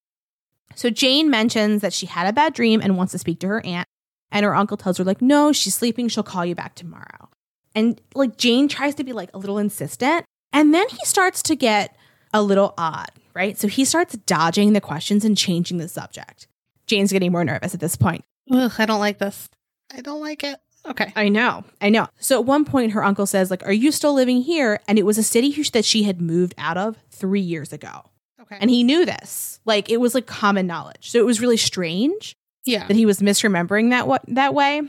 So 0.75 0.91
Jane 0.91 1.31
mentions 1.31 1.81
that 1.83 1.93
she 1.93 2.07
had 2.07 2.29
a 2.29 2.33
bad 2.33 2.53
dream 2.53 2.81
and 2.83 2.97
wants 2.97 3.13
to 3.13 3.19
speak 3.19 3.41
to 3.41 3.49
her 3.49 3.65
aunt. 3.65 3.89
And 4.31 4.45
her 4.45 4.55
uncle 4.55 4.77
tells 4.77 4.99
her, 4.99 5.05
like, 5.05 5.23
no, 5.23 5.53
she's 5.53 5.75
sleeping. 5.75 6.09
She'll 6.09 6.23
call 6.23 6.45
you 6.45 6.55
back 6.55 6.75
tomorrow. 6.75 7.31
And 7.75 8.01
like 8.15 8.37
Jane 8.37 8.69
tries 8.69 8.95
to 8.97 9.05
be 9.05 9.15
like 9.15 9.31
a 9.33 9.39
little 9.39 9.57
insistent. 9.57 10.27
And 10.53 10.75
then 10.75 10.87
he 10.91 10.99
starts 11.05 11.43
to 11.45 11.57
get 11.57 11.97
a 12.33 12.43
little 12.43 12.75
odd, 12.79 13.11
right? 13.35 13.59
So 13.59 13.69
he 13.69 13.85
starts 13.85 14.17
dodging 14.17 14.73
the 14.73 14.81
questions 14.81 15.25
and 15.25 15.37
changing 15.37 15.79
the 15.79 15.89
subject. 15.89 16.47
Jane's 16.87 17.13
getting 17.13 17.33
more 17.33 17.45
nervous 17.45 17.75
at 17.75 17.81
this 17.81 17.97
point. 17.97 18.25
Ugh, 18.51 18.73
I 18.79 18.87
don't 18.87 19.01
like 19.01 19.19
this. 19.19 19.49
I 19.95 20.01
don't 20.01 20.21
like 20.21 20.45
it. 20.45 20.59
Okay. 20.87 21.13
I 21.17 21.29
know, 21.29 21.65
I 21.81 21.91
know. 21.91 22.07
So 22.19 22.39
at 22.39 22.47
one 22.47 22.65
point, 22.65 22.93
her 22.93 23.05
uncle 23.05 23.27
says, 23.27 23.51
like, 23.51 23.65
are 23.67 23.73
you 23.73 23.93
still 23.93 24.15
living 24.15 24.41
here? 24.43 24.81
And 24.89 24.99
it 24.99 25.05
was 25.05 25.19
a 25.19 25.23
city 25.23 25.51
that 25.73 25.85
she 25.85 26.05
had 26.05 26.21
moved 26.21 26.55
out 26.57 26.79
of 26.79 26.97
three 27.11 27.41
years 27.41 27.73
ago. 27.73 28.05
Okay. 28.41 28.59
And 28.61 28.71
he 28.71 28.85
knew 28.85 29.05
this. 29.05 29.61
Like 29.65 29.91
it 29.91 29.99
was 29.99 30.15
like 30.15 30.27
common 30.27 30.67
knowledge. 30.67 31.11
So 31.11 31.19
it 31.19 31.27
was 31.27 31.41
really 31.41 31.57
strange 31.57 32.35
yeah. 32.65 32.87
that 32.87 32.97
he 32.97 33.05
was 33.05 33.21
misremembering 33.21 33.91
that 33.91 34.07
what 34.07 34.25
that 34.29 34.55
way. 34.55 34.83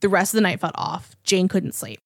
The 0.00 0.08
rest 0.08 0.34
of 0.34 0.38
the 0.38 0.42
night 0.42 0.60
felt 0.60 0.74
off. 0.74 1.14
Jane 1.22 1.48
couldn't 1.48 1.74
sleep. 1.74 2.00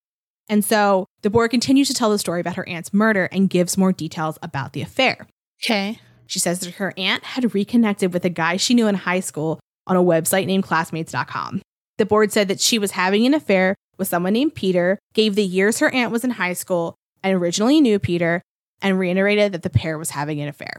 And 0.49 0.65
so 0.65 1.07
the 1.23 1.31
board 1.31 1.51
continues 1.51 1.89
to 1.89 1.95
tell 1.95 2.11
the 2.11 2.19
story 2.19 2.41
about 2.41 2.57
her 2.57 2.69
aunt's 2.69 2.95
murder 2.95 3.29
and 3.31 3.51
gives 3.51 3.77
more 3.77 3.93
details 3.93 4.39
about 4.43 4.73
the 4.73 4.83
affair. 4.83 5.27
Okay. 5.63 6.01
She 6.27 6.39
says 6.39 6.61
that 6.61 6.75
her 6.75 6.95
aunt 6.97 7.25
had 7.25 7.55
reconnected 7.55 8.13
with 8.13 8.25
a 8.25 8.31
guy 8.31 8.57
she 8.57 8.75
knew 8.75 8.87
in 8.87 8.95
high 8.95 9.21
school 9.21 9.61
on 9.87 9.97
a 9.97 10.03
website 10.03 10.47
named 10.47 10.65
classmates.com. 10.65 11.63
The 11.97 12.07
board 12.07 12.33
said 12.33 12.49
that 12.49 12.61
she 12.61 12.79
was 12.79 12.93
having 12.93 13.27
an 13.27 13.35
affair 13.35 13.75
with 13.99 14.09
someone 14.09 14.35
named 14.35 14.55
Peter, 14.55 14.99
gave 15.15 15.35
the 15.35 15.43
years 15.43 15.81
her 15.81 15.91
aunt 15.91 16.13
was 16.13 16.25
in 16.25 16.31
high 16.31 16.53
school, 16.53 16.95
and 17.23 17.35
originally 17.35 17.81
knew 17.81 17.99
Peter, 17.99 18.43
and 18.81 18.99
reiterated 18.99 19.53
that 19.53 19.63
the 19.63 19.71
pair 19.71 19.99
was 19.99 20.11
having 20.11 20.41
an 20.41 20.49
affair. 20.49 20.79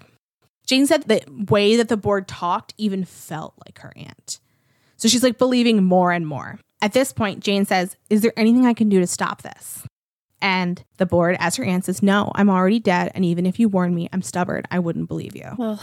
Jane 0.66 0.86
said 0.86 1.04
the 1.04 1.22
way 1.50 1.76
that 1.76 1.90
the 1.90 1.98
board 1.98 2.28
talked 2.28 2.74
even 2.78 3.04
felt 3.04 3.56
like 3.66 3.80
her 3.80 3.92
aunt. 3.96 4.40
So 4.98 5.08
she's 5.08 5.24
like 5.24 5.38
believing 5.38 5.84
more 5.84 6.12
and 6.12 6.26
more. 6.26 6.60
At 6.82 6.94
this 6.94 7.12
point, 7.12 7.44
Jane 7.44 7.66
says, 7.66 7.98
Is 8.10 8.22
there 8.22 8.34
anything 8.38 8.66
I 8.66 8.74
can 8.74 8.90
do 8.90 9.00
to 9.00 9.08
stop 9.08 9.42
this? 9.42 9.84
And 10.42 10.84
the 10.98 11.06
board, 11.06 11.36
as 11.40 11.58
her 11.58 11.66
aunt, 11.66 11.86
says, 11.86 12.02
No, 12.02 12.32
I'm 12.36 12.50
already 12.50 12.80
dead. 12.80 13.12
And 13.14 13.26
even 13.26 13.46
if 13.46 13.60
you 13.60 13.68
warned 13.68 13.96
me, 13.96 14.10
I'm 14.14 14.22
stubborn. 14.22 14.64
I 14.72 14.80
wouldn't 14.80 15.08
believe 15.08 15.36
you. 15.36 15.52
Well, 15.58 15.82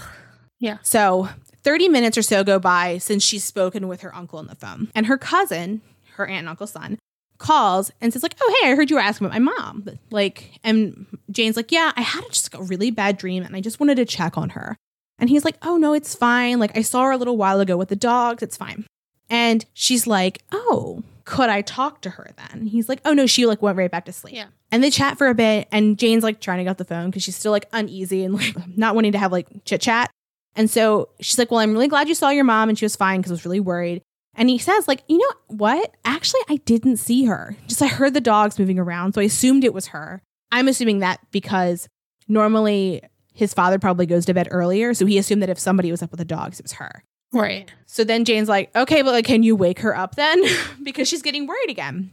yeah. 0.59 0.79
So 0.83 1.29
30 1.63 1.89
minutes 1.89 2.17
or 2.17 2.23
so 2.23 2.45
go 2.45 2.59
by 2.59 2.99
since 2.99 3.23
she's 3.23 3.45
spoken 3.45 3.89
with 3.89 4.01
her 4.03 4.15
uncle 4.15 4.39
on 4.39 4.47
the 4.47 4.55
phone. 4.55 4.89
And 4.95 5.07
her 5.07 5.19
cousin, 5.19 5.83
her 6.15 6.27
aunt 6.27 6.41
and 6.41 6.49
uncle's 6.49 6.73
son, 6.73 6.99
calls 7.39 7.91
and 8.01 8.13
says, 8.13 8.23
like, 8.23 8.37
oh, 8.41 8.59
hey, 8.63 8.71
I 8.71 8.75
heard 8.75 8.89
you 8.89 8.97
were 8.97 9.03
asking 9.03 9.27
about 9.27 9.41
my 9.41 9.53
mom. 9.53 9.87
Like, 10.11 10.59
and 10.65 11.07
Jane's 11.31 11.57
like, 11.57 11.71
yeah, 11.71 11.93
I 11.95 12.01
had 12.01 12.25
just 12.31 12.55
a 12.55 12.63
really 12.63 12.91
bad 12.91 13.19
dream 13.19 13.43
and 13.43 13.55
I 13.55 13.61
just 13.61 13.79
wanted 13.79 13.97
to 13.97 14.07
check 14.07 14.39
on 14.39 14.51
her. 14.51 14.77
And 15.19 15.31
he's 15.31 15.45
like, 15.45 15.57
oh, 15.63 15.77
no, 15.77 15.93
it's 15.95 16.15
fine. 16.15 16.59
Like, 16.59 16.77
I 16.77 16.83
saw 16.83 17.05
her 17.05 17.13
a 17.13 17.17
little 17.17 17.37
while 17.37 17.61
ago 17.61 17.77
with 17.77 17.89
the 17.89 17.97
dogs. 17.97 18.43
It's 18.43 18.57
fine. 18.57 18.85
And 19.29 19.65
she's 19.73 20.07
like, 20.07 20.43
oh, 20.53 21.03
could 21.25 21.49
I 21.49 21.61
talk 21.61 22.03
to 22.03 22.11
her 22.11 22.31
then? 22.37 22.67
He's 22.67 22.89
like, 22.89 23.01
oh, 23.05 23.13
no, 23.13 23.27
she 23.27 23.47
like 23.47 23.61
went 23.61 23.77
right 23.77 23.91
back 23.91 24.05
to 24.07 24.13
sleep. 24.13 24.35
Yeah. 24.35 24.47
And 24.71 24.83
they 24.83 24.91
chat 24.91 25.19
for 25.19 25.29
a 25.29 25.35
bit. 25.35 25.69
And 25.73 25.99
Jane's 25.99 26.23
like 26.23 26.41
trying 26.41 26.59
to 26.59 26.65
get 26.65 26.71
off 26.71 26.77
the 26.77 26.85
phone 26.85 27.11
because 27.11 27.23
she's 27.23 27.37
still 27.37 27.53
like 27.53 27.67
uneasy 27.73 28.25
and 28.25 28.35
like 28.35 28.55
not 28.77 28.95
wanting 28.95 29.13
to 29.13 29.19
have 29.19 29.33
like 29.33 29.49
chit 29.65 29.81
chat. 29.81 30.11
And 30.55 30.71
so 30.71 31.11
she's 31.21 31.39
like, 31.39 31.51
well, 31.51 31.61
I'm 31.61 31.73
really 31.73 31.89
glad 31.89 32.09
you 32.09 32.15
saw 32.15 32.31
your 32.31 32.45
mom 32.45 32.69
and 32.69 32.79
she 32.79 32.85
was 32.85 32.97
fine 32.97 33.21
because 33.21 33.33
I 33.33 33.35
was 33.35 33.45
really 33.45 33.61
worried. 33.61 34.03
And 34.37 34.51
he 34.51 34.59
says, 34.59 34.87
like, 34.87 35.03
you 35.09 35.19
know 35.19 35.33
what? 35.49 35.95
Actually, 36.05 36.43
I 36.49 36.57
didn't 36.57 36.99
see 36.99 37.25
her. 37.25 37.57
Just 37.67 37.83
I 37.83 37.87
heard 37.87 38.15
the 38.15 38.21
dogs 38.21 38.59
moving 38.59 38.79
around, 38.79 39.15
so 39.15 39.21
I 39.21 39.25
assumed 39.25 39.65
it 39.65 39.73
was 39.73 39.89
her. 39.89 40.23
I'm 40.53 40.69
assuming 40.69 40.99
that 41.01 41.21
because 41.31 41.89
normally 42.29 43.03
his 43.33 43.55
father 43.55 43.79
probably 43.79 44.07
goes 44.07 44.27
to 44.27 44.35
bed 44.35 44.49
earlier, 44.51 44.93
so 44.93 45.07
he 45.07 45.19
assumed 45.19 45.43
that 45.43 45.49
if 45.49 45.59
somebody 45.59 45.91
was 45.91 46.03
up 46.03 46.11
with 46.11 46.19
the 46.19 46.25
dogs, 46.25 46.61
it 46.61 46.65
was 46.65 46.73
her. 46.73 47.03
Right. 47.33 47.71
So 47.87 48.05
then 48.05 48.25
Jane's 48.25 48.49
like, 48.49 48.75
okay, 48.75 49.03
but 49.03 49.13
like, 49.13 49.25
can 49.25 49.43
you 49.43 49.57
wake 49.57 49.81
her 49.81 49.97
up 49.97 50.15
then? 50.15 50.43
because 50.83 51.09
she's 51.09 51.23
getting 51.23 51.47
worried 51.47 51.71
again. 51.71 52.11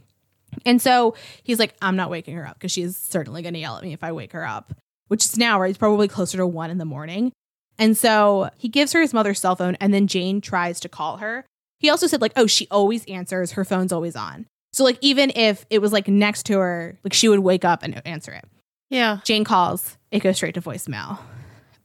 And 0.64 0.80
so 0.80 1.14
he's 1.42 1.58
like, 1.58 1.74
I'm 1.82 1.96
not 1.96 2.10
waking 2.10 2.36
her 2.36 2.46
up 2.46 2.54
because 2.54 2.72
she's 2.72 2.96
certainly 2.96 3.42
going 3.42 3.54
to 3.54 3.60
yell 3.60 3.76
at 3.76 3.82
me 3.82 3.92
if 3.92 4.04
I 4.04 4.12
wake 4.12 4.32
her 4.32 4.46
up, 4.46 4.72
which 5.08 5.24
is 5.24 5.36
now, 5.36 5.60
right? 5.60 5.70
It's 5.70 5.78
probably 5.78 6.08
closer 6.08 6.38
to 6.38 6.46
one 6.46 6.70
in 6.70 6.78
the 6.78 6.84
morning. 6.84 7.32
And 7.78 7.96
so 7.96 8.50
he 8.56 8.68
gives 8.68 8.92
her 8.92 9.00
his 9.00 9.12
mother's 9.12 9.40
cell 9.40 9.56
phone, 9.56 9.76
and 9.80 9.92
then 9.92 10.06
Jane 10.06 10.40
tries 10.40 10.78
to 10.80 10.88
call 10.88 11.16
her. 11.18 11.44
He 11.80 11.90
also 11.90 12.06
said, 12.06 12.20
like, 12.20 12.32
oh, 12.36 12.46
she 12.46 12.68
always 12.70 13.04
answers, 13.06 13.52
her 13.52 13.64
phone's 13.64 13.92
always 13.92 14.14
on. 14.14 14.46
So, 14.72 14.84
like, 14.84 14.98
even 15.00 15.32
if 15.34 15.66
it 15.70 15.80
was 15.80 15.92
like 15.92 16.08
next 16.08 16.44
to 16.46 16.58
her, 16.58 16.98
like, 17.02 17.12
she 17.12 17.28
would 17.28 17.40
wake 17.40 17.64
up 17.64 17.82
and 17.82 18.00
answer 18.06 18.32
it. 18.32 18.44
Yeah. 18.90 19.18
Jane 19.24 19.44
calls, 19.44 19.96
it 20.10 20.20
goes 20.20 20.36
straight 20.36 20.54
to 20.54 20.60
voicemail. 20.60 21.18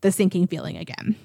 The 0.02 0.12
sinking 0.12 0.48
feeling 0.48 0.78
again. 0.78 1.16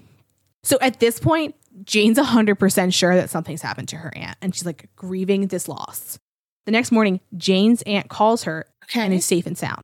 So 0.65 0.79
at 0.81 0.99
this 0.99 1.21
point, 1.21 1.55
Jane's 1.83 2.19
100% 2.19 2.95
sure 2.95 3.15
that 3.17 3.31
something's 3.31 3.63
happened 3.63 3.89
to 3.89 3.97
her 3.97 4.13
aunt, 4.17 4.37
and 4.41 4.55
she's 4.55 4.67
like 4.67 4.89
grieving 4.97 5.49
this 5.49 5.67
loss. 5.69 6.19
The 6.67 6.73
next 6.73 6.93
morning, 6.93 7.21
Jane's 7.37 7.83
aunt 7.83 8.09
calls 8.09 8.45
her 8.45 8.67
Okay. 8.85 9.01
and 9.01 9.13
is 9.15 9.25
safe 9.25 9.47
and 9.47 9.57
sound. 9.59 9.81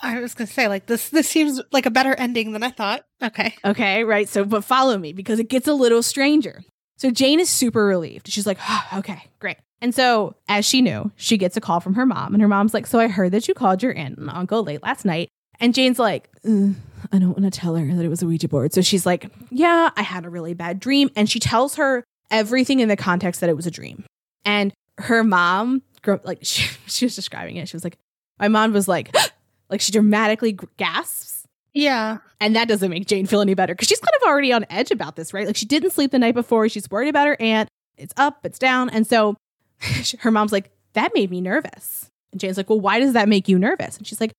I 0.00 0.20
was 0.20 0.34
gonna 0.34 0.46
say 0.46 0.68
like 0.68 0.86
this. 0.86 1.08
This 1.10 1.28
seems 1.28 1.60
like 1.72 1.86
a 1.86 1.90
better 1.90 2.14
ending 2.14 2.52
than 2.52 2.62
I 2.62 2.70
thought. 2.70 3.04
Okay. 3.22 3.54
Okay, 3.64 4.04
right. 4.04 4.28
So, 4.28 4.44
but 4.44 4.62
follow 4.64 4.96
me 4.98 5.12
because 5.12 5.38
it 5.40 5.48
gets 5.48 5.66
a 5.68 5.72
little 5.74 6.02
stranger. 6.02 6.62
So, 6.96 7.10
Jane 7.10 7.40
is 7.40 7.48
super 7.50 7.84
relieved. 7.84 8.28
She's 8.28 8.46
like, 8.46 8.58
oh, 8.68 8.84
okay, 8.98 9.22
great. 9.40 9.56
And 9.80 9.94
so, 9.94 10.34
as 10.48 10.64
she 10.64 10.82
knew, 10.82 11.10
she 11.16 11.36
gets 11.36 11.56
a 11.56 11.60
call 11.60 11.80
from 11.80 11.94
her 11.94 12.06
mom, 12.06 12.32
and 12.34 12.40
her 12.42 12.48
mom's 12.48 12.74
like, 12.74 12.86
So 12.86 12.98
I 13.00 13.08
heard 13.08 13.32
that 13.32 13.46
you 13.48 13.54
called 13.54 13.82
your 13.82 13.94
aunt 13.96 14.18
and 14.18 14.30
uncle 14.30 14.62
late 14.62 14.82
last 14.82 15.04
night. 15.04 15.28
And 15.60 15.74
Jane's 15.74 15.98
like, 15.98 16.28
"Ugh, 16.48 16.74
I 17.12 17.18
don't 17.18 17.38
want 17.38 17.52
to 17.52 17.60
tell 17.60 17.76
her 17.76 17.94
that 17.94 18.04
it 18.04 18.08
was 18.08 18.22
a 18.22 18.26
Ouija 18.26 18.48
board. 18.48 18.72
So 18.72 18.80
she's 18.80 19.06
like, 19.06 19.30
Yeah, 19.50 19.90
I 19.96 20.02
had 20.02 20.24
a 20.24 20.30
really 20.30 20.54
bad 20.54 20.80
dream. 20.80 21.10
And 21.16 21.28
she 21.28 21.38
tells 21.38 21.76
her 21.76 22.04
everything 22.30 22.80
in 22.80 22.88
the 22.88 22.96
context 22.96 23.40
that 23.40 23.50
it 23.50 23.56
was 23.56 23.66
a 23.66 23.70
dream. 23.70 24.04
And 24.44 24.72
her 24.98 25.24
mom, 25.24 25.82
like, 26.24 26.38
she, 26.42 26.70
she 26.86 27.04
was 27.06 27.16
describing 27.16 27.56
it. 27.56 27.68
She 27.68 27.76
was 27.76 27.84
like, 27.84 27.98
My 28.38 28.48
mom 28.48 28.72
was 28.72 28.88
like, 28.88 29.14
like 29.70 29.80
she 29.80 29.92
dramatically 29.92 30.58
gasps. 30.76 31.44
Yeah. 31.74 32.18
And 32.40 32.56
that 32.56 32.68
doesn't 32.68 32.90
make 32.90 33.06
Jane 33.06 33.26
feel 33.26 33.40
any 33.40 33.54
better 33.54 33.74
because 33.74 33.88
she's 33.88 34.00
kind 34.00 34.14
of 34.20 34.28
already 34.28 34.52
on 34.52 34.66
edge 34.70 34.90
about 34.90 35.16
this, 35.16 35.32
right? 35.32 35.46
Like 35.46 35.56
she 35.56 35.66
didn't 35.66 35.90
sleep 35.90 36.10
the 36.10 36.18
night 36.18 36.34
before. 36.34 36.68
She's 36.68 36.90
worried 36.90 37.08
about 37.08 37.26
her 37.26 37.36
aunt. 37.40 37.68
It's 37.96 38.14
up, 38.16 38.38
it's 38.44 38.58
down. 38.58 38.90
And 38.90 39.06
so 39.06 39.36
her 40.20 40.30
mom's 40.30 40.52
like, 40.52 40.70
that 40.94 41.12
made 41.14 41.30
me 41.30 41.40
nervous. 41.40 42.10
And 42.32 42.40
Jane's 42.40 42.56
like, 42.56 42.68
well, 42.68 42.80
why 42.80 42.98
does 43.00 43.12
that 43.12 43.28
make 43.28 43.48
you 43.48 43.58
nervous? 43.58 43.96
And 43.96 44.06
she's 44.06 44.20
like, 44.20 44.32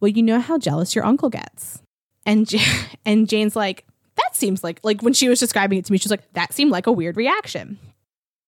well, 0.00 0.08
you 0.08 0.22
know 0.22 0.40
how 0.40 0.58
jealous 0.58 0.94
your 0.94 1.04
uncle 1.04 1.28
gets. 1.28 1.82
And, 2.30 2.46
J- 2.46 2.64
and 3.04 3.28
Jane's 3.28 3.56
like, 3.56 3.84
that 4.16 4.36
seems 4.36 4.62
like, 4.62 4.80
like 4.82 5.02
when 5.02 5.12
she 5.12 5.28
was 5.28 5.40
describing 5.40 5.78
it 5.78 5.84
to 5.86 5.92
me, 5.92 5.98
she's 5.98 6.10
like, 6.10 6.32
that 6.34 6.52
seemed 6.52 6.70
like 6.70 6.86
a 6.86 6.92
weird 6.92 7.16
reaction. 7.16 7.78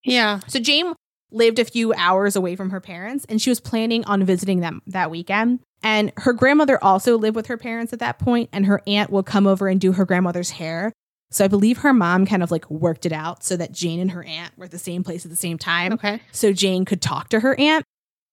Yeah. 0.04 0.40
So 0.46 0.60
Jane 0.60 0.94
lived 1.30 1.58
a 1.58 1.64
few 1.64 1.92
hours 1.94 2.36
away 2.36 2.56
from 2.56 2.70
her 2.70 2.80
parents 2.80 3.24
and 3.28 3.40
she 3.40 3.50
was 3.50 3.60
planning 3.60 4.04
on 4.04 4.24
visiting 4.24 4.60
them 4.60 4.82
that 4.86 5.10
weekend. 5.10 5.60
And 5.82 6.12
her 6.18 6.32
grandmother 6.32 6.82
also 6.82 7.18
lived 7.18 7.34
with 7.34 7.46
her 7.46 7.56
parents 7.56 7.92
at 7.92 7.98
that 7.98 8.20
point, 8.20 8.48
and 8.52 8.66
her 8.66 8.80
aunt 8.86 9.10
would 9.10 9.26
come 9.26 9.48
over 9.48 9.66
and 9.66 9.80
do 9.80 9.92
her 9.92 10.04
grandmother's 10.04 10.50
hair. 10.50 10.92
So 11.32 11.44
I 11.44 11.48
believe 11.48 11.78
her 11.78 11.92
mom 11.92 12.24
kind 12.24 12.42
of 12.42 12.52
like 12.52 12.70
worked 12.70 13.04
it 13.04 13.12
out 13.12 13.42
so 13.42 13.56
that 13.56 13.72
Jane 13.72 13.98
and 13.98 14.12
her 14.12 14.22
aunt 14.22 14.56
were 14.56 14.66
at 14.66 14.70
the 14.70 14.78
same 14.78 15.02
place 15.02 15.24
at 15.24 15.30
the 15.30 15.36
same 15.36 15.58
time. 15.58 15.94
Okay. 15.94 16.20
So 16.30 16.52
Jane 16.52 16.84
could 16.84 17.02
talk 17.02 17.30
to 17.30 17.40
her 17.40 17.58
aunt. 17.58 17.84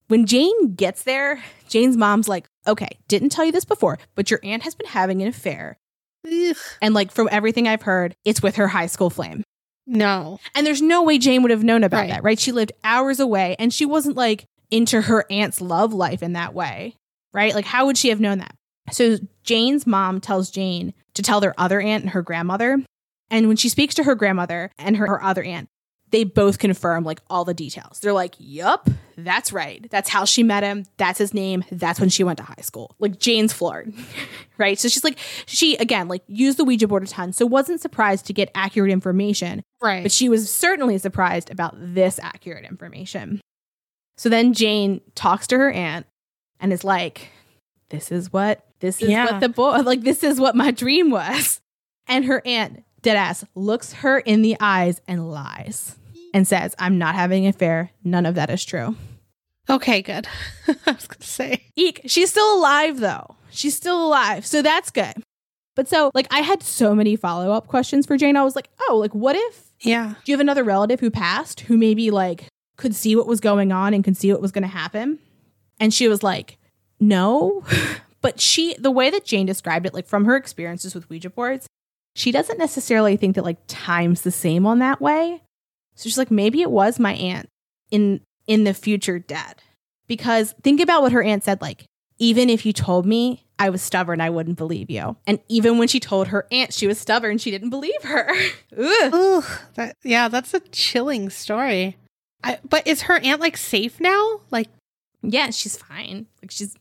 When 0.10 0.26
Jane 0.26 0.76
gets 0.76 1.04
there, 1.04 1.42
Jane's 1.68 1.96
mom's 1.96 2.28
like, 2.28 2.46
okay, 2.70 2.98
didn't 3.08 3.30
tell 3.30 3.46
you 3.46 3.52
this 3.52 3.66
before, 3.66 3.98
but 4.16 4.30
your 4.32 4.40
aunt 4.44 4.64
has 4.64 4.76
been 4.76 4.88
having 4.88 5.22
an 5.22 5.28
affair. 5.28 5.78
Ugh. 6.26 6.56
And 6.82 6.94
like 6.94 7.12
from 7.12 7.30
everything 7.32 7.68
I've 7.68 7.82
heard, 7.84 8.16
it's 8.26 8.42
with 8.42 8.56
her 8.58 8.68
high 8.68 8.88
school 8.88 9.10
flame. 9.10 9.44
No. 9.88 10.40
And 10.54 10.66
there's 10.68 10.82
no 10.82 11.04
way 11.04 11.18
Jane 11.18 11.42
would 11.42 11.52
have 11.52 11.64
known 11.64 11.84
about 11.84 12.02
Right. 12.02 12.10
that, 12.12 12.24
right? 12.24 12.40
She 12.40 12.52
lived 12.52 12.72
hours 12.84 13.20
away 13.20 13.56
and 13.58 13.74
she 13.74 13.86
wasn't 13.86 14.16
like 14.18 14.46
into 14.70 15.02
her 15.02 15.26
aunt's 15.32 15.62
love 15.62 15.94
life 15.94 16.22
in 16.22 16.34
that 16.34 16.54
way, 16.54 16.96
right? 17.34 17.56
Like, 17.56 17.66
how 17.66 17.86
would 17.88 17.98
she 17.98 18.10
have 18.10 18.20
known 18.20 18.38
that? 18.40 18.56
So 18.92 19.18
Jane's 19.44 19.88
mom 19.88 20.20
tells 20.22 20.52
Jane 20.52 20.94
to 21.16 21.22
tell 21.24 21.40
their 21.40 21.56
other 21.60 21.80
aunt 21.82 22.04
and 22.04 22.12
her 22.12 22.22
grandmother. 22.22 22.84
And 23.32 23.48
when 23.48 23.58
she 23.58 23.70
speaks 23.70 23.96
to 23.96 24.04
her 24.04 24.16
grandmother 24.16 24.72
and 24.78 24.98
her, 24.98 25.08
her 25.08 25.24
other 25.24 25.44
aunt, 25.44 25.70
they 26.12 26.24
both 26.24 26.58
confirm 26.60 27.04
like 27.04 27.22
all 27.30 27.46
the 27.46 27.54
details. 27.54 28.00
They're 28.00 28.14
like, 28.14 28.36
yup, 28.40 28.90
that's 29.18 29.54
right. 29.54 29.86
That's 29.92 30.10
how 30.10 30.26
she 30.26 30.42
met 30.44 30.64
him. 30.64 30.86
That's 30.98 31.20
his 31.20 31.34
name. 31.34 31.64
That's 31.72 32.00
when 32.00 32.10
she 32.10 32.24
went 32.24 32.38
to 32.38 32.44
high 32.44 32.62
school. 32.62 32.96
Like 33.00 33.20
Jane's 33.20 33.54
floored, 33.54 33.94
right? 34.58 34.80
So 34.80 34.88
she's 34.88 35.04
like, 35.04 35.20
she 35.46 35.76
again, 35.78 36.08
like 36.08 36.24
used 36.28 36.58
the 36.58 36.64
Ouija 36.64 36.88
board 36.88 37.04
a 37.04 37.08
ton. 37.08 37.32
So 37.34 37.46
wasn't 37.46 37.82
surprised 37.82 38.26
to 38.28 38.34
get 38.34 38.50
accurate 38.56 38.92
information 38.92 39.62
Right. 39.82 40.04
but 40.04 40.12
she 40.12 40.28
was 40.30 40.52
certainly 40.52 40.98
surprised 40.98 41.50
about 41.52 41.76
this 41.78 42.20
accurate 42.22 42.66
information. 42.66 43.40
So 44.18 44.28
then 44.30 44.54
Jane 44.54 45.00
talks 45.16 45.48
to 45.48 45.58
her 45.58 45.72
aunt 45.72 46.06
and 46.60 46.74
is 46.74 46.84
like, 46.84 47.30
This 47.90 48.12
is 48.12 48.34
what, 48.34 48.66
this 48.80 49.02
is 49.02 49.10
Yeah. 49.10 49.26
what 49.32 49.40
the 49.42 49.50
boy, 49.50 49.78
like, 49.84 50.02
this 50.02 50.24
is 50.24 50.40
what 50.40 50.56
my 50.56 50.72
dream 50.72 51.12
was. 51.12 51.62
And 52.08 52.26
her 52.26 52.42
aunt, 52.46 52.84
deadass, 53.04 53.46
looks 53.56 53.94
her 53.94 54.18
in 54.20 54.42
the 54.42 54.58
eyes 54.60 55.00
and 55.08 55.30
lies 55.32 55.96
and 56.34 56.48
says, 56.48 56.76
I'm 56.80 56.98
not 56.98 57.16
having 57.16 57.46
an 57.46 57.50
affair. 57.50 57.92
None 58.04 58.26
of 58.26 58.36
that 58.36 58.50
is 58.50 58.64
true. 58.66 58.96
okay. 59.70 60.02
Good. 60.02 60.28
I 60.68 60.92
was 60.92 61.08
gonna 61.08 61.24
say. 61.24 61.64
Eek. 61.76 62.02
She's 62.06 62.30
still 62.32 62.56
alive 62.58 63.00
though. 63.00 63.36
She's 63.52 63.76
still 63.76 64.06
alive. 64.08 64.46
So 64.46 64.62
that's 64.62 64.92
good. 64.92 65.14
But 65.76 65.88
so, 65.88 66.12
like, 66.14 66.28
I 66.32 66.40
had 66.42 66.62
so 66.62 66.94
many 66.94 67.16
follow 67.16 67.52
up 67.52 67.68
questions 67.68 68.06
for 68.06 68.18
Jane. 68.18 68.36
I 68.36 68.44
was 68.44 68.56
like, 68.56 68.70
oh, 68.90 68.98
like, 68.98 69.16
what 69.16 69.36
if 69.38 69.72
Yeah. 69.82 70.16
do 70.26 70.32
you 70.32 70.34
have 70.34 70.42
another 70.42 70.64
relative 70.64 71.00
who 71.00 71.10
passed 71.10 71.62
who 71.62 71.78
maybe 71.78 72.12
like 72.12 72.46
could 72.78 72.94
see 72.96 73.16
what 73.16 73.28
was 73.28 73.40
going 73.40 73.72
on 73.72 73.94
and 73.94 74.04
could 74.04 74.18
see 74.18 74.32
what 74.32 74.42
was 74.42 74.52
going 74.52 74.64
to 74.64 74.68
happen? 74.68 75.20
And 75.80 75.94
she 75.94 76.08
was 76.10 76.22
like, 76.22 76.58
no. 77.00 77.64
but 78.22 78.42
she, 78.42 78.76
the 78.78 78.92
way 78.92 79.10
that 79.10 79.24
Jane 79.26 79.46
described 79.46 79.86
it, 79.86 79.94
like 79.94 80.06
from 80.08 80.26
her 80.26 80.36
experiences 80.36 80.94
with 80.94 81.10
Ouija 81.10 81.30
boards, 81.30 81.66
she 82.16 82.32
doesn't 82.34 82.58
necessarily 82.60 83.16
think 83.16 83.36
that 83.36 83.46
like 83.46 83.60
time's 83.68 84.22
the 84.24 84.32
same 84.32 84.66
on 84.66 84.80
that 84.80 85.00
way. 85.00 85.42
So 86.00 86.04
she's 86.08 86.18
like, 86.18 86.32
maybe 86.32 86.62
it 86.62 86.72
was 86.72 86.98
my 86.98 87.12
aunt 87.14 87.50
in 87.92 88.22
in 88.48 88.64
the 88.64 88.74
future 88.74 89.20
dead. 89.20 89.62
Because 90.08 90.56
think 90.64 90.80
about 90.80 91.02
what 91.02 91.12
her 91.12 91.22
aunt 91.22 91.44
said, 91.44 91.62
like, 91.62 91.84
even 92.20 92.50
if 92.50 92.66
you 92.66 92.72
told 92.72 93.06
me 93.06 93.44
I 93.60 93.70
was 93.70 93.82
stubborn, 93.82 94.22
I 94.22 94.30
wouldn't 94.30 94.58
believe 94.58 94.90
you. 94.90 95.18
And 95.28 95.40
even 95.50 95.78
when 95.78 95.90
she 95.90 96.00
told 96.00 96.30
her 96.30 96.48
aunt 96.52 96.74
she 96.74 96.88
was 96.88 96.98
stubborn, 97.00 97.38
she 97.38 97.52
didn't 97.52 97.70
believe 97.70 98.02
her. 98.04 98.34
Ooh. 98.80 99.44
That. 99.74 99.98
Yeah. 100.02 100.30
That's 100.30 100.54
a 100.54 100.62
chilling 100.72 101.30
story. 101.30 101.98
I, 102.46 102.60
but 102.64 102.88
is 102.88 103.02
her 103.02 103.20
aunt 103.20 103.42
like 103.42 103.58
safe 103.58 104.00
now? 104.00 104.40
Like, 104.52 104.70
Yeah, 105.22 105.50
she's 105.50 105.76
fine. 105.76 106.28
Like 106.42 106.52
she's 106.52 106.78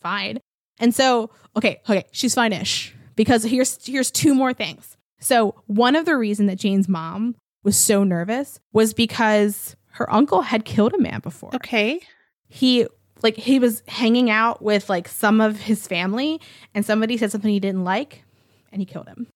fine. 0.00 0.38
And 0.78 0.94
so, 0.94 1.30
okay, 1.56 1.80
okay, 1.88 2.04
she's 2.12 2.36
fine-ish. 2.36 2.94
Because 3.16 3.42
here's 3.42 3.84
here's 3.84 4.12
two 4.12 4.32
more 4.32 4.54
things. 4.54 4.96
So 5.18 5.56
one 5.66 5.96
of 5.96 6.06
the 6.06 6.16
reason 6.16 6.46
that 6.46 6.56
Jane's 6.60 6.88
mom 6.88 7.34
was 7.62 7.76
so 7.76 8.04
nervous 8.04 8.58
was 8.72 8.94
because 8.94 9.76
her 9.92 10.10
uncle 10.12 10.42
had 10.42 10.64
killed 10.64 10.94
a 10.94 10.98
man 10.98 11.20
before. 11.20 11.54
okay. 11.54 12.00
He 12.48 12.86
like 13.22 13.36
he 13.36 13.58
was 13.58 13.82
hanging 13.86 14.30
out 14.30 14.62
with 14.62 14.88
like 14.88 15.06
some 15.06 15.40
of 15.40 15.60
his 15.60 15.86
family 15.86 16.40
and 16.74 16.84
somebody 16.84 17.16
said 17.16 17.30
something 17.30 17.50
he 17.50 17.60
didn't 17.60 17.84
like 17.84 18.24
and 18.72 18.80
he 18.80 18.86
killed 18.86 19.08
him. 19.08 19.26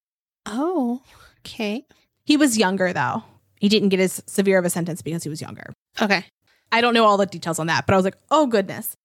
Oh, 0.47 1.03
okay. 1.41 1.85
He 2.25 2.37
was 2.37 2.59
younger 2.59 2.93
though. 2.93 3.25
He 3.61 3.69
didn't 3.69 3.91
get 3.91 4.01
as 4.01 4.23
severe 4.27 4.59
of 4.59 4.65
a 4.65 4.71
sentence 4.71 5.03
because 5.03 5.23
he 5.23 5.29
was 5.29 5.41
younger. 5.41 5.73
Okay. 6.01 6.25
I 6.73 6.81
don't 6.81 6.95
know 6.95 7.05
all 7.05 7.17
the 7.17 7.27
details 7.27 7.59
on 7.59 7.69
that, 7.69 7.87
but 7.87 7.93
I 7.93 7.97
was 7.97 8.05
like, 8.05 8.17
oh 8.31 8.47
goodness. 8.47 8.97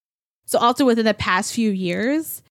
So 0.46 0.58
also 0.58 0.86
within 0.86 1.06
the 1.06 1.14
past 1.14 1.54
few 1.54 1.70
years, 1.70 2.42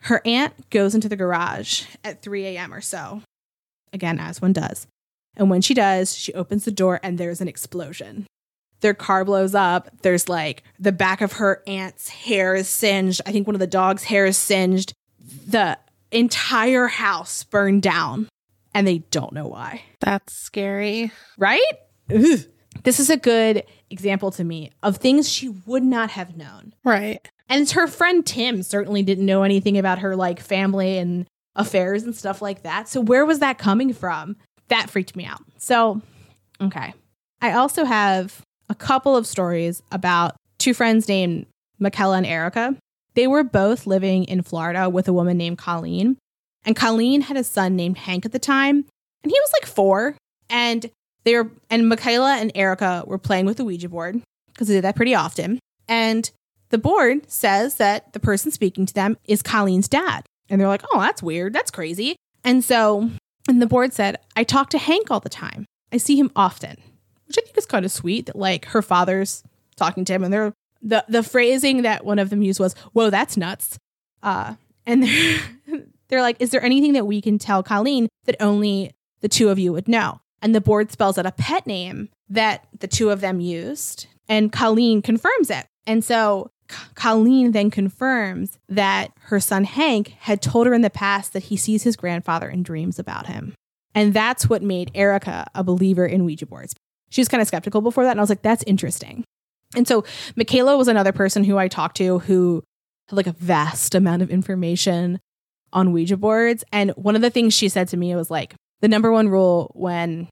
her 0.00 0.20
aunt 0.26 0.68
goes 0.70 0.94
into 0.94 1.08
the 1.08 1.16
garage 1.16 1.84
at 2.04 2.20
3 2.22 2.44
a.m. 2.46 2.74
or 2.74 2.80
so. 2.80 3.22
Again, 3.92 4.18
as 4.20 4.42
one 4.42 4.52
does. 4.52 4.86
And 5.36 5.50
when 5.50 5.60
she 5.60 5.74
does, 5.74 6.16
she 6.16 6.32
opens 6.34 6.64
the 6.64 6.70
door 6.70 6.98
and 7.02 7.18
there's 7.18 7.40
an 7.40 7.48
explosion. 7.48 8.26
Their 8.80 8.94
car 8.94 9.24
blows 9.24 9.54
up. 9.54 9.88
There's 10.02 10.28
like 10.28 10.62
the 10.78 10.92
back 10.92 11.20
of 11.20 11.34
her 11.34 11.62
aunt's 11.66 12.08
hair 12.08 12.54
is 12.54 12.68
singed. 12.68 13.20
I 13.26 13.32
think 13.32 13.46
one 13.46 13.54
of 13.56 13.60
the 13.60 13.66
dog's 13.66 14.04
hair 14.04 14.26
is 14.26 14.36
singed. 14.36 14.92
The 15.46 15.78
entire 16.12 16.86
house 16.86 17.42
burned 17.44 17.82
down 17.82 18.28
and 18.74 18.86
they 18.86 18.98
don't 19.10 19.32
know 19.32 19.46
why 19.46 19.82
That's 20.00 20.32
scary. 20.32 21.10
right? 21.38 21.64
Ugh. 22.14 22.40
This 22.84 23.00
is 23.00 23.10
a 23.10 23.16
good 23.16 23.64
example 23.90 24.30
to 24.32 24.44
me 24.44 24.70
of 24.82 24.98
things 24.98 25.28
she 25.28 25.48
would 25.48 25.82
not 25.82 26.10
have 26.10 26.36
known. 26.36 26.74
Right. 26.84 27.26
And 27.48 27.62
it's 27.62 27.72
her 27.72 27.86
friend 27.86 28.24
Tim 28.24 28.62
certainly 28.62 29.02
didn't 29.02 29.26
know 29.26 29.42
anything 29.42 29.78
about 29.78 30.00
her 30.00 30.14
like 30.14 30.40
family 30.40 30.98
and 30.98 31.26
affairs 31.54 32.02
and 32.02 32.14
stuff 32.14 32.42
like 32.42 32.62
that. 32.62 32.88
So 32.88 33.00
where 33.00 33.24
was 33.24 33.38
that 33.38 33.56
coming 33.58 33.92
from? 33.94 34.36
That 34.68 34.90
freaked 34.90 35.16
me 35.16 35.24
out. 35.24 35.42
So, 35.58 36.00
okay. 36.60 36.94
I 37.40 37.52
also 37.52 37.84
have 37.84 38.40
a 38.68 38.74
couple 38.74 39.16
of 39.16 39.26
stories 39.26 39.82
about 39.92 40.36
two 40.58 40.74
friends 40.74 41.08
named 41.08 41.46
Michaela 41.78 42.16
and 42.16 42.26
Erica. 42.26 42.76
They 43.14 43.26
were 43.26 43.44
both 43.44 43.86
living 43.86 44.24
in 44.24 44.42
Florida 44.42 44.90
with 44.90 45.08
a 45.08 45.12
woman 45.12 45.36
named 45.36 45.58
Colleen. 45.58 46.16
And 46.64 46.74
Colleen 46.74 47.22
had 47.22 47.36
a 47.36 47.44
son 47.44 47.76
named 47.76 47.98
Hank 47.98 48.26
at 48.26 48.32
the 48.32 48.38
time, 48.38 48.84
and 49.22 49.30
he 49.30 49.38
was 49.38 49.52
like 49.60 49.66
4, 49.66 50.16
and 50.50 50.90
they 51.24 51.36
were 51.36 51.50
and 51.70 51.88
Michaela 51.88 52.36
and 52.36 52.50
Erica 52.54 53.04
were 53.06 53.18
playing 53.18 53.46
with 53.46 53.56
the 53.56 53.64
Ouija 53.64 53.88
board 53.88 54.20
because 54.52 54.68
they 54.68 54.74
did 54.74 54.84
that 54.84 54.96
pretty 54.96 55.14
often. 55.14 55.58
And 55.88 56.30
the 56.70 56.78
board 56.78 57.30
says 57.30 57.76
that 57.76 58.12
the 58.12 58.20
person 58.20 58.50
speaking 58.50 58.86
to 58.86 58.94
them 58.94 59.16
is 59.24 59.42
Colleen's 59.42 59.88
dad. 59.88 60.24
And 60.48 60.60
they're 60.60 60.68
like, 60.68 60.84
oh, 60.92 61.00
that's 61.00 61.22
weird. 61.22 61.52
That's 61.52 61.70
crazy. 61.70 62.16
And 62.44 62.64
so, 62.64 63.10
and 63.48 63.62
the 63.62 63.66
board 63.66 63.92
said, 63.92 64.18
I 64.34 64.44
talk 64.44 64.70
to 64.70 64.78
Hank 64.78 65.10
all 65.10 65.20
the 65.20 65.28
time. 65.28 65.66
I 65.92 65.98
see 65.98 66.18
him 66.18 66.30
often, 66.34 66.76
which 67.26 67.38
I 67.38 67.42
think 67.42 67.56
is 67.56 67.66
kind 67.66 67.84
of 67.84 67.92
sweet 67.92 68.26
that 68.26 68.36
like 68.36 68.66
her 68.66 68.82
father's 68.82 69.42
talking 69.76 70.04
to 70.06 70.12
him. 70.12 70.24
And 70.24 70.32
they're, 70.32 70.52
the, 70.82 71.04
the 71.08 71.22
phrasing 71.22 71.82
that 71.82 72.04
one 72.04 72.18
of 72.18 72.30
them 72.30 72.42
used 72.42 72.60
was, 72.60 72.74
whoa, 72.92 73.10
that's 73.10 73.36
nuts. 73.36 73.78
Uh, 74.22 74.54
and 74.84 75.02
they're, 75.66 75.82
they're 76.08 76.22
like, 76.22 76.36
is 76.40 76.50
there 76.50 76.62
anything 76.62 76.94
that 76.94 77.06
we 77.06 77.20
can 77.20 77.38
tell 77.38 77.62
Colleen 77.62 78.08
that 78.24 78.36
only 78.40 78.92
the 79.20 79.28
two 79.28 79.48
of 79.48 79.58
you 79.58 79.72
would 79.72 79.88
know? 79.88 80.20
And 80.42 80.54
the 80.54 80.60
board 80.60 80.92
spells 80.92 81.18
out 81.18 81.26
a 81.26 81.32
pet 81.32 81.66
name 81.66 82.08
that 82.28 82.66
the 82.78 82.88
two 82.88 83.10
of 83.10 83.20
them 83.20 83.40
used. 83.40 84.06
And 84.28 84.52
Colleen 84.52 85.02
confirms 85.02 85.50
it. 85.50 85.66
And 85.86 86.04
so 86.04 86.50
Colleen 86.94 87.52
then 87.52 87.70
confirms 87.70 88.58
that 88.68 89.12
her 89.22 89.40
son 89.40 89.64
Hank 89.64 90.08
had 90.20 90.42
told 90.42 90.66
her 90.66 90.74
in 90.74 90.82
the 90.82 90.90
past 90.90 91.32
that 91.32 91.44
he 91.44 91.56
sees 91.56 91.82
his 91.82 91.96
grandfather 91.96 92.48
in 92.48 92.62
dreams 92.62 92.98
about 92.98 93.26
him. 93.26 93.54
And 93.94 94.12
that's 94.12 94.48
what 94.48 94.62
made 94.62 94.90
Erica 94.94 95.46
a 95.54 95.64
believer 95.64 96.04
in 96.04 96.24
Ouija 96.24 96.46
boards. 96.46 96.74
She 97.08 97.20
was 97.20 97.28
kind 97.28 97.40
of 97.40 97.48
skeptical 97.48 97.80
before 97.80 98.04
that. 98.04 98.10
And 98.10 98.20
I 98.20 98.22
was 98.22 98.28
like, 98.28 98.42
that's 98.42 98.64
interesting. 98.66 99.24
And 99.74 99.86
so 99.86 100.04
Michaela 100.36 100.76
was 100.76 100.88
another 100.88 101.12
person 101.12 101.44
who 101.44 101.56
I 101.56 101.68
talked 101.68 101.96
to 101.98 102.18
who 102.20 102.62
had 103.08 103.16
like 103.16 103.26
a 103.26 103.32
vast 103.32 103.94
amount 103.94 104.22
of 104.22 104.30
information 104.30 105.18
on 105.72 105.92
Ouija 105.92 106.16
boards. 106.16 106.64
And 106.72 106.90
one 106.92 107.16
of 107.16 107.22
the 107.22 107.30
things 107.30 107.54
she 107.54 107.68
said 107.68 107.88
to 107.88 107.96
me 107.96 108.14
was 108.14 108.30
like, 108.30 108.54
the 108.80 108.88
number 108.88 109.10
one 109.10 109.28
rule 109.28 109.70
when 109.74 110.28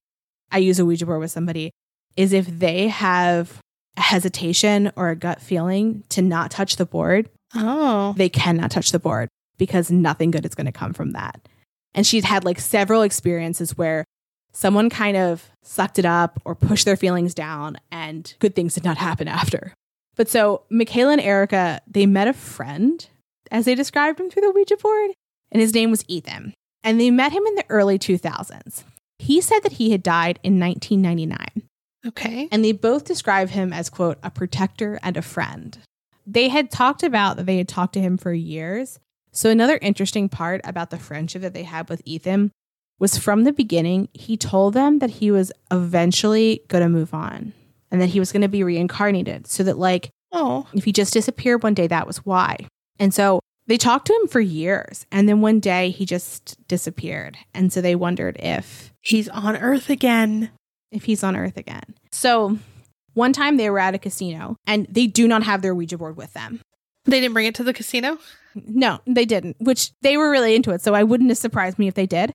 I 0.53 0.59
use 0.59 0.78
a 0.78 0.85
Ouija 0.85 1.07
board 1.07 1.20
with 1.20 1.30
somebody 1.30 1.70
is 2.16 2.32
if 2.32 2.47
they 2.47 2.89
have 2.89 3.59
hesitation 3.97 4.90
or 4.97 5.11
a 5.11 5.16
gut 5.16 5.40
feeling 5.40 6.05
to 6.11 6.22
not 6.22 6.51
touch 6.51 6.76
the 6.76 6.86
board, 6.86 7.28
Oh. 7.55 8.14
they 8.16 8.28
cannot 8.28 8.70
touch 8.70 8.90
the 8.92 8.99
board 8.99 9.28
because 9.59 9.90
nothing 9.90 10.30
good 10.30 10.45
is 10.45 10.55
going 10.55 10.66
to 10.66 10.72
come 10.72 10.92
from 10.92 11.12
that. 11.12 11.49
And 11.95 12.07
she'd 12.07 12.24
had 12.24 12.45
like 12.45 12.59
several 12.59 13.03
experiences 13.03 13.76
where 13.78 14.05
someone 14.53 14.90
kind 14.90 15.16
of 15.16 15.49
sucked 15.62 15.99
it 15.99 16.05
up 16.05 16.40
or 16.45 16.55
pushed 16.55 16.84
their 16.84 16.97
feelings 16.97 17.34
down 17.34 17.76
and 17.92 18.34
good 18.40 18.57
things 18.57 18.74
did 18.74 18.84
not 18.84 18.99
happen 18.99 19.28
after. 19.28 19.72
But 20.16 20.28
so 20.28 20.62
Michaela 20.70 21.12
and 21.12 21.20
Erica, 21.20 21.80
they 21.86 22.07
met 22.07 22.28
a 22.28 22.32
friend 22.32 23.07
as 23.51 23.64
they 23.64 23.74
described 23.74 24.18
him 24.20 24.30
through 24.30 24.42
the 24.42 24.51
Ouija 24.51 24.76
board, 24.76 25.11
and 25.53 25.61
his 25.61 25.74
name 25.74 25.90
was 25.90 26.05
Ethan. 26.09 26.55
And 26.82 27.01
they 27.01 27.11
met 27.11 27.32
him 27.32 27.45
in 27.47 27.55
the 27.55 27.64
early 27.68 27.99
2000s. 27.99 28.82
He 29.18 29.40
said 29.40 29.61
that 29.62 29.72
he 29.72 29.90
had 29.92 30.03
died 30.03 30.38
in 30.42 30.59
1999 30.61 31.68
Okay. 32.07 32.48
and 32.52 32.64
they 32.64 32.72
both 32.72 33.05
describe 33.05 33.48
him 33.50 33.72
as 33.72 33.88
quote 33.90 34.18
a 34.22 34.30
protector 34.30 34.98
and 35.02 35.16
a 35.16 35.22
friend 35.22 35.78
they 36.26 36.48
had 36.48 36.70
talked 36.70 37.02
about 37.02 37.36
that 37.36 37.46
they 37.46 37.59
had 37.59 37.68
talked 37.68 37.94
to 37.94 38.00
him 38.00 38.16
for 38.18 38.32
years 38.32 38.98
so 39.32 39.50
another 39.50 39.78
interesting 39.82 40.28
part 40.28 40.61
about 40.64 40.90
the 40.90 40.98
friendship 40.98 41.42
that 41.42 41.55
they 41.55 41.62
had 41.64 41.88
with 41.88 42.02
ethan 42.05 42.50
was 42.98 43.18
from 43.18 43.44
the 43.44 43.52
beginning 43.52 44.09
he 44.12 44.36
told 44.36 44.74
them 44.74 44.98
that 45.00 45.11
he 45.11 45.30
was 45.30 45.50
eventually 45.70 46.62
going 46.68 46.82
to 46.82 46.88
move 46.88 47.12
on 47.14 47.52
and 47.90 48.00
that 48.00 48.09
he 48.11 48.18
was 48.20 48.32
going 48.32 48.42
to 48.42 48.48
be 48.48 48.62
reincarnated 48.64 49.46
so 49.46 49.62
that 49.62 49.78
like 49.78 50.11
Oh. 50.36 50.66
if 50.74 50.84
he 50.84 50.92
just 50.92 51.12
disappeared 51.12 51.62
one 51.62 51.74
day 51.74 51.86
that 51.86 52.07
was 52.09 52.18
why 52.26 52.57
and 52.98 53.14
so 53.14 53.38
they 53.66 53.76
talked 53.78 54.07
to 54.09 54.12
him 54.14 54.26
for 54.28 54.40
years 54.40 55.07
and 55.12 55.28
then 55.28 55.40
one 55.40 55.61
day 55.61 55.90
he 55.90 56.05
just 56.05 56.59
disappeared 56.68 57.38
and 57.55 57.72
so 57.72 57.80
they 57.80 57.94
wondered 57.94 58.36
if 58.40 58.92
He's 59.00 59.28
on 59.28 59.55
Earth 59.57 59.90
again. 59.90 60.50
If 60.95 61.05
he's 61.05 61.22
on 61.22 61.36
Earth 61.36 61.57
again. 61.57 61.82
So 62.12 62.59
one 63.14 63.32
time 63.32 63.57
they 63.57 63.68
were 63.70 63.78
at 63.78 63.95
a 63.95 63.99
casino 63.99 64.57
and 64.66 64.86
they 64.90 65.07
do 65.07 65.28
not 65.28 65.42
have 65.42 65.61
their 65.62 65.74
Ouija 65.74 65.99
board 65.99 66.16
with 66.16 66.32
them. 66.32 66.61
They 67.05 67.20
didn't 67.20 67.34
bring 67.34 67.47
it 67.47 67.55
to 67.57 67.64
the 67.64 67.74
casino? 67.74 68.18
No, 68.55 69.01
they 69.07 69.24
didn't, 69.26 69.57
which 69.61 69.90
they 70.01 70.16
were 70.16 70.30
really 70.30 70.55
into 70.55 70.70
it. 70.70 70.80
So 70.80 70.95
I 70.95 71.03
wouldn't 71.03 71.28
have 71.30 71.38
surprised 71.38 71.78
me 71.78 71.86
if 71.88 71.95
they 71.95 72.07
did. 72.07 72.32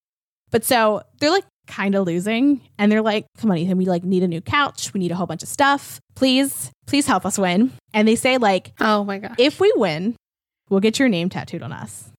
But 0.51 0.63
so 0.63 1.01
they're 1.19 1.31
like 1.31 1.45
kind 1.67 1.95
of 1.95 2.05
losing 2.05 2.61
and 2.77 2.91
they're 2.91 3.01
like, 3.01 3.25
come 3.37 3.49
on, 3.51 3.57
Ethan, 3.57 3.77
we 3.77 3.85
like 3.85 4.03
need 4.03 4.23
a 4.23 4.27
new 4.27 4.41
couch. 4.41 4.93
We 4.93 4.99
need 4.99 5.11
a 5.11 5.15
whole 5.15 5.25
bunch 5.27 5.43
of 5.43 5.49
stuff. 5.49 5.99
Please, 6.15 6.71
please 6.85 7.07
help 7.07 7.25
us 7.25 7.37
win. 7.37 7.71
And 7.93 8.07
they 8.07 8.15
say, 8.15 8.37
like, 8.37 8.73
Oh 8.79 9.03
my 9.03 9.17
God. 9.19 9.35
if 9.39 9.59
we 9.59 9.71
win, 9.75 10.15
we'll 10.69 10.79
get 10.81 10.99
your 10.99 11.09
name 11.09 11.29
tattooed 11.29 11.61
on 11.63 11.71
us. 11.71 12.11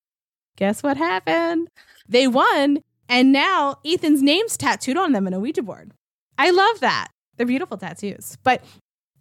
Guess 0.56 0.82
what 0.82 0.96
happened? 0.96 1.68
They 2.08 2.26
won, 2.26 2.82
and 3.08 3.32
now 3.32 3.76
Ethan's 3.86 4.22
name's 4.22 4.56
tattooed 4.56 4.96
on 4.96 5.12
them 5.12 5.26
in 5.26 5.32
a 5.32 5.40
Ouija 5.40 5.62
board. 5.62 5.92
I 6.40 6.50
love 6.50 6.80
that. 6.80 7.08
They're 7.36 7.46
beautiful 7.46 7.76
tattoos. 7.76 8.38
But 8.42 8.64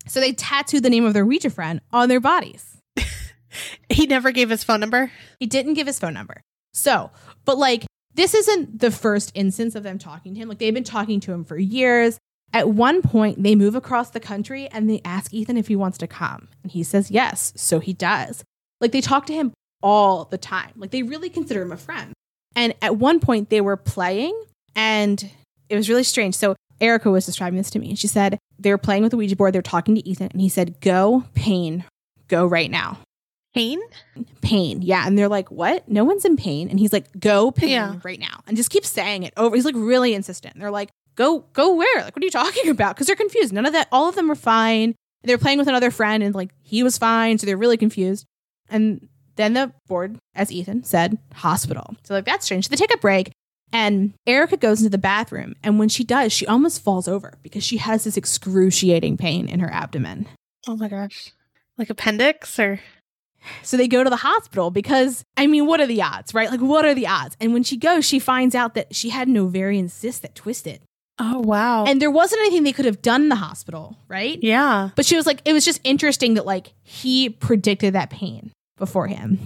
so 0.08 0.22
they 0.22 0.32
tattooed 0.32 0.84
the 0.84 0.90
name 0.90 1.04
of 1.04 1.14
their 1.14 1.26
Ouija 1.26 1.50
friend 1.50 1.82
on 1.92 2.08
their 2.08 2.22
bodies. 2.22 2.78
He 3.90 4.06
never 4.06 4.32
gave 4.32 4.50
his 4.52 4.64
phone 4.64 4.80
number. 4.80 5.12
He 5.40 5.48
didn't 5.48 5.74
give 5.74 5.88
his 5.88 5.98
phone 6.00 6.14
number. 6.14 6.42
So, 6.74 7.10
but 7.46 7.58
like, 7.58 7.86
this 8.14 8.36
isn't 8.36 8.80
the 8.80 8.92
first 8.92 9.32
instance 9.34 9.74
of 9.74 9.82
them 9.82 9.98
talking 9.98 10.36
to 10.36 10.40
him. 10.40 10.48
Like, 10.48 10.60
they've 10.60 10.74
been 10.74 10.84
talking 10.84 11.20
to 11.22 11.32
him 11.32 11.44
for 11.44 11.58
years. 11.58 12.20
At 12.54 12.70
one 12.70 13.02
point, 13.02 13.42
they 13.42 13.56
move 13.56 13.74
across 13.74 14.12
the 14.12 14.20
country 14.20 14.68
and 14.68 14.88
they 14.88 15.02
ask 15.04 15.34
Ethan 15.34 15.58
if 15.58 15.68
he 15.68 15.76
wants 15.76 15.98
to 15.98 16.08
come. 16.08 16.48
And 16.62 16.72
he 16.72 16.84
says 16.84 17.10
yes. 17.10 17.52
So 17.56 17.80
he 17.80 17.94
does. 17.94 18.44
Like, 18.80 18.92
they 18.92 19.02
talk 19.02 19.26
to 19.26 19.34
him 19.34 19.52
all 19.82 20.26
the 20.26 20.38
time. 20.38 20.72
Like, 20.76 20.92
they 20.92 21.02
really 21.02 21.30
consider 21.30 21.64
him 21.64 21.72
a 21.72 21.78
friend. 21.78 22.14
And 22.56 22.76
at 22.84 22.98
one 22.98 23.20
point, 23.20 23.50
they 23.50 23.62
were 23.62 23.78
playing 23.78 24.40
and 24.76 25.28
it 25.68 25.76
was 25.76 25.90
really 25.90 26.04
strange. 26.04 26.36
So, 26.36 26.56
Erica 26.82 27.12
was 27.12 27.26
describing 27.26 27.58
this 27.58 27.70
to 27.72 27.80
me. 27.80 27.90
And 27.90 28.00
she 28.00 28.08
said 28.08 28.38
they 28.58 28.72
were 28.72 28.78
playing 28.78 29.04
with 29.04 29.12
the 29.12 29.18
Ouija 29.18 29.36
board. 29.36 29.54
They 29.54 29.60
were 29.60 29.64
talking 29.64 29.96
to 29.96 30.08
Ethan. 30.08 30.30
And 30.32 30.42
he 30.42 30.50
said, 30.50 30.80
Go, 30.82 31.26
pain, 31.34 31.84
go 32.28 32.46
right 32.46 32.70
now 32.72 33.00
Pain? 33.56 33.80
pain. 34.42 34.82
Yeah. 34.82 35.06
And 35.08 35.18
they're 35.18 35.28
like, 35.28 35.50
what? 35.52 35.88
No 35.90 36.04
one's 36.04 36.24
in 36.26 36.38
pain. 36.38 36.70
And 36.70 36.80
he's 36.80 36.94
like, 36.94 37.08
go 37.20 37.52
pain 37.52 37.70
Yeah. 37.70 37.96
right 38.04 38.20
now. 38.20 38.42
And 38.48 38.56
just 38.56 38.70
keeps 38.70 38.90
saying 38.90 39.24
it 39.24 39.34
over. 39.38 39.56
He's 39.56 39.66
like 39.66 39.76
really 39.76 40.14
insistent. 40.14 40.54
And 40.54 40.62
they're 40.62 40.70
like, 40.72 40.90
go, 41.16 41.40
go 41.54 41.74
where? 41.74 42.04
Like, 42.04 42.16
what 42.16 42.22
are 42.24 42.26
you 42.26 42.32
talking 42.32 42.70
about? 42.70 42.96
Because 42.96 43.08
they're 43.08 43.16
confused. 43.16 43.52
None 43.52 43.66
of 43.66 43.74
that, 43.74 43.88
all 43.92 44.08
of 44.08 44.16
them 44.16 44.28
were 44.28 44.36
fine. 44.36 44.94
They're 45.24 45.38
playing 45.40 45.58
with 45.58 45.68
another 45.68 45.92
friend 45.92 46.22
and 46.24 46.34
like 46.36 46.52
he 46.62 46.84
was 46.84 46.98
fine. 46.98 47.38
So 47.40 47.46
they're 47.48 47.58
really 47.58 47.76
confused. 47.78 48.26
And 48.70 49.10
then 49.36 49.54
the 49.54 49.74
board, 49.88 50.18
as 50.36 50.52
Ethan 50.52 50.84
said, 50.84 51.18
hospital. 51.34 51.96
So 52.04 52.14
like, 52.14 52.26
that's 52.26 52.46
strange. 52.46 52.66
So 52.66 52.70
they 52.70 52.76
take 52.76 52.94
a 52.94 52.98
break. 53.00 53.32
And 53.72 54.14
Erica 54.26 54.58
goes 54.58 54.80
into 54.80 54.90
the 54.90 54.98
bathroom. 54.98 55.56
And 55.64 55.80
when 55.80 55.90
she 55.90 56.04
does, 56.04 56.34
she 56.34 56.48
almost 56.48 56.82
falls 56.82 57.08
over 57.08 57.34
because 57.44 57.64
she 57.64 57.78
has 57.78 58.04
this 58.04 58.18
excruciating 58.18 59.18
pain 59.18 59.48
in 59.48 59.60
her 59.60 59.72
abdomen. 59.72 60.28
Oh 60.68 60.76
my 60.76 60.88
gosh. 60.88 61.32
Like 61.78 61.90
appendix 61.90 62.60
or 62.60 62.80
So 63.64 63.78
they 63.78 63.88
go 63.88 64.04
to 64.04 64.10
the 64.10 64.18
hospital 64.18 64.72
because, 64.72 65.24
I 65.38 65.48
mean, 65.48 65.66
what 65.66 65.80
are 65.80 65.88
the 65.88 66.02
odds, 66.02 66.34
right? 66.34 66.50
Like, 66.50 66.60
what 66.62 66.86
are 66.86 66.94
the 66.94 67.08
odds? 67.08 67.38
And 67.40 67.54
when 67.54 67.64
she 67.64 67.78
goes, 67.78 68.06
she 68.06 68.20
finds 68.20 68.56
out 68.56 68.74
that 68.74 68.96
she 68.96 69.10
had 69.10 69.28
an 69.28 69.38
ovarian 69.38 69.88
cyst 69.88 70.22
that 70.24 70.36
twisted. 70.36 70.82
Oh 71.22 71.40
wow. 71.40 71.86
And 71.86 72.02
there 72.02 72.12
wasn't 72.12 72.42
anything 72.42 72.64
they 72.64 72.72
could 72.72 72.86
have 72.86 73.02
done 73.02 73.24
in 73.24 73.30
the 73.30 73.36
hospital, 73.36 73.98
right? 74.08 74.40
yeah. 74.42 74.90
But 74.96 75.06
she 75.06 75.18
was 75.18 75.26
like, 75.26 75.42
it 75.46 75.52
was 75.54 75.66
just 75.66 75.82
interesting 75.84 76.36
that 76.36 76.46
like 76.46 76.74
he 76.84 77.30
predicted 77.30 77.94
that 77.94 78.10
pain 78.10 78.52
before 78.78 79.08
him. 79.08 79.40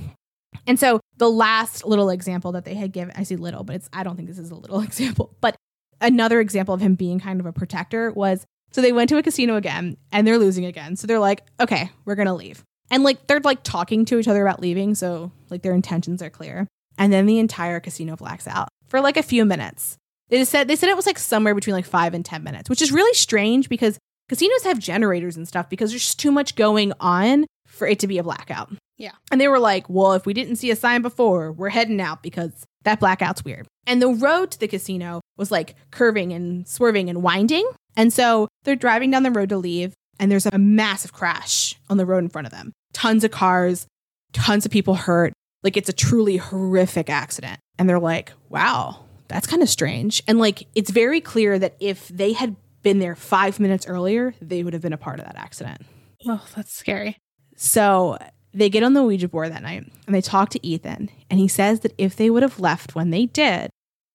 And 0.67 0.79
so 0.79 0.99
the 1.17 1.29
last 1.29 1.85
little 1.85 2.09
example 2.09 2.51
that 2.53 2.65
they 2.65 2.75
had 2.75 2.91
given, 2.91 3.13
I 3.17 3.23
say 3.23 3.35
little, 3.35 3.63
but 3.63 3.77
it's 3.77 3.89
I 3.93 4.03
don't 4.03 4.15
think 4.15 4.27
this 4.27 4.39
is 4.39 4.51
a 4.51 4.55
little 4.55 4.79
example, 4.81 5.35
but 5.41 5.55
another 6.01 6.39
example 6.39 6.73
of 6.73 6.81
him 6.81 6.95
being 6.95 7.19
kind 7.19 7.39
of 7.39 7.45
a 7.45 7.53
protector 7.53 8.11
was 8.11 8.45
so 8.71 8.81
they 8.81 8.91
went 8.91 9.09
to 9.09 9.17
a 9.17 9.23
casino 9.23 9.55
again 9.55 9.97
and 10.11 10.25
they're 10.25 10.39
losing 10.39 10.65
again. 10.65 10.95
So 10.95 11.05
they're 11.05 11.19
like, 11.19 11.43
okay, 11.59 11.91
we're 12.05 12.15
gonna 12.15 12.33
leave. 12.33 12.63
And 12.89 13.03
like 13.03 13.27
they're 13.27 13.39
like 13.39 13.63
talking 13.63 14.05
to 14.05 14.19
each 14.19 14.27
other 14.27 14.45
about 14.45 14.61
leaving, 14.61 14.95
so 14.95 15.31
like 15.49 15.61
their 15.61 15.75
intentions 15.75 16.21
are 16.21 16.29
clear. 16.29 16.67
And 16.97 17.11
then 17.11 17.25
the 17.25 17.39
entire 17.39 17.79
casino 17.79 18.15
blacks 18.15 18.47
out 18.47 18.69
for 18.87 19.01
like 19.01 19.17
a 19.17 19.23
few 19.23 19.45
minutes. 19.45 19.97
They 20.29 20.43
said 20.45 20.67
they 20.67 20.75
said 20.75 20.89
it 20.89 20.95
was 20.95 21.05
like 21.05 21.19
somewhere 21.19 21.55
between 21.55 21.75
like 21.75 21.85
five 21.85 22.13
and 22.13 22.25
ten 22.25 22.43
minutes, 22.43 22.69
which 22.69 22.81
is 22.81 22.91
really 22.91 23.13
strange 23.13 23.69
because 23.69 23.97
casinos 24.29 24.63
have 24.63 24.79
generators 24.79 25.37
and 25.37 25.47
stuff 25.47 25.69
because 25.69 25.91
there's 25.91 26.15
too 26.15 26.31
much 26.31 26.55
going 26.55 26.93
on 26.99 27.45
for 27.73 27.87
it 27.87 27.99
to 27.99 28.07
be 28.07 28.17
a 28.17 28.23
blackout. 28.23 28.71
Yeah. 28.97 29.11
And 29.31 29.41
they 29.41 29.47
were 29.47 29.59
like, 29.59 29.89
well, 29.89 30.13
if 30.13 30.25
we 30.25 30.33
didn't 30.33 30.57
see 30.57 30.71
a 30.71 30.75
sign 30.75 31.01
before, 31.01 31.51
we're 31.51 31.69
heading 31.69 31.99
out 31.99 32.21
because 32.21 32.65
that 32.83 32.99
blackout's 32.99 33.43
weird. 33.43 33.67
And 33.87 34.01
the 34.01 34.09
road 34.09 34.51
to 34.51 34.59
the 34.59 34.67
casino 34.67 35.21
was 35.37 35.51
like 35.51 35.75
curving 35.91 36.31
and 36.31 36.67
swerving 36.67 37.09
and 37.09 37.23
winding. 37.23 37.67
And 37.97 38.13
so 38.13 38.47
they're 38.63 38.75
driving 38.75 39.11
down 39.11 39.23
the 39.23 39.31
road 39.31 39.49
to 39.49 39.57
leave, 39.57 39.93
and 40.19 40.31
there's 40.31 40.45
a 40.45 40.57
massive 40.57 41.13
crash 41.13 41.75
on 41.89 41.97
the 41.97 42.05
road 42.05 42.23
in 42.23 42.29
front 42.29 42.47
of 42.47 42.51
them. 42.51 42.71
Tons 42.93 43.23
of 43.23 43.31
cars, 43.31 43.87
tons 44.31 44.65
of 44.65 44.71
people 44.71 44.95
hurt. 44.95 45.33
Like 45.63 45.77
it's 45.77 45.89
a 45.89 45.93
truly 45.93 46.37
horrific 46.37 47.09
accident. 47.09 47.59
And 47.79 47.89
they're 47.89 47.99
like, 47.99 48.33
wow, 48.49 49.05
that's 49.27 49.47
kind 49.47 49.63
of 49.63 49.69
strange. 49.69 50.21
And 50.27 50.37
like 50.37 50.67
it's 50.75 50.91
very 50.91 51.21
clear 51.21 51.57
that 51.57 51.75
if 51.79 52.07
they 52.09 52.33
had 52.33 52.55
been 52.83 52.99
there 52.99 53.15
five 53.15 53.59
minutes 53.59 53.87
earlier, 53.87 54.35
they 54.41 54.63
would 54.63 54.73
have 54.73 54.81
been 54.81 54.93
a 54.93 54.97
part 54.97 55.19
of 55.19 55.25
that 55.25 55.37
accident. 55.37 55.81
Oh, 56.27 56.45
that's 56.55 56.73
scary. 56.73 57.17
So 57.55 58.17
they 58.53 58.69
get 58.69 58.83
on 58.83 58.93
the 58.93 59.03
Ouija 59.03 59.27
board 59.27 59.51
that 59.51 59.63
night 59.63 59.91
and 60.05 60.15
they 60.15 60.21
talk 60.21 60.49
to 60.49 60.65
Ethan. 60.65 61.09
And 61.29 61.39
he 61.39 61.47
says 61.47 61.81
that 61.81 61.93
if 61.97 62.15
they 62.15 62.29
would 62.29 62.43
have 62.43 62.59
left 62.59 62.95
when 62.95 63.09
they 63.09 63.25
did, 63.25 63.69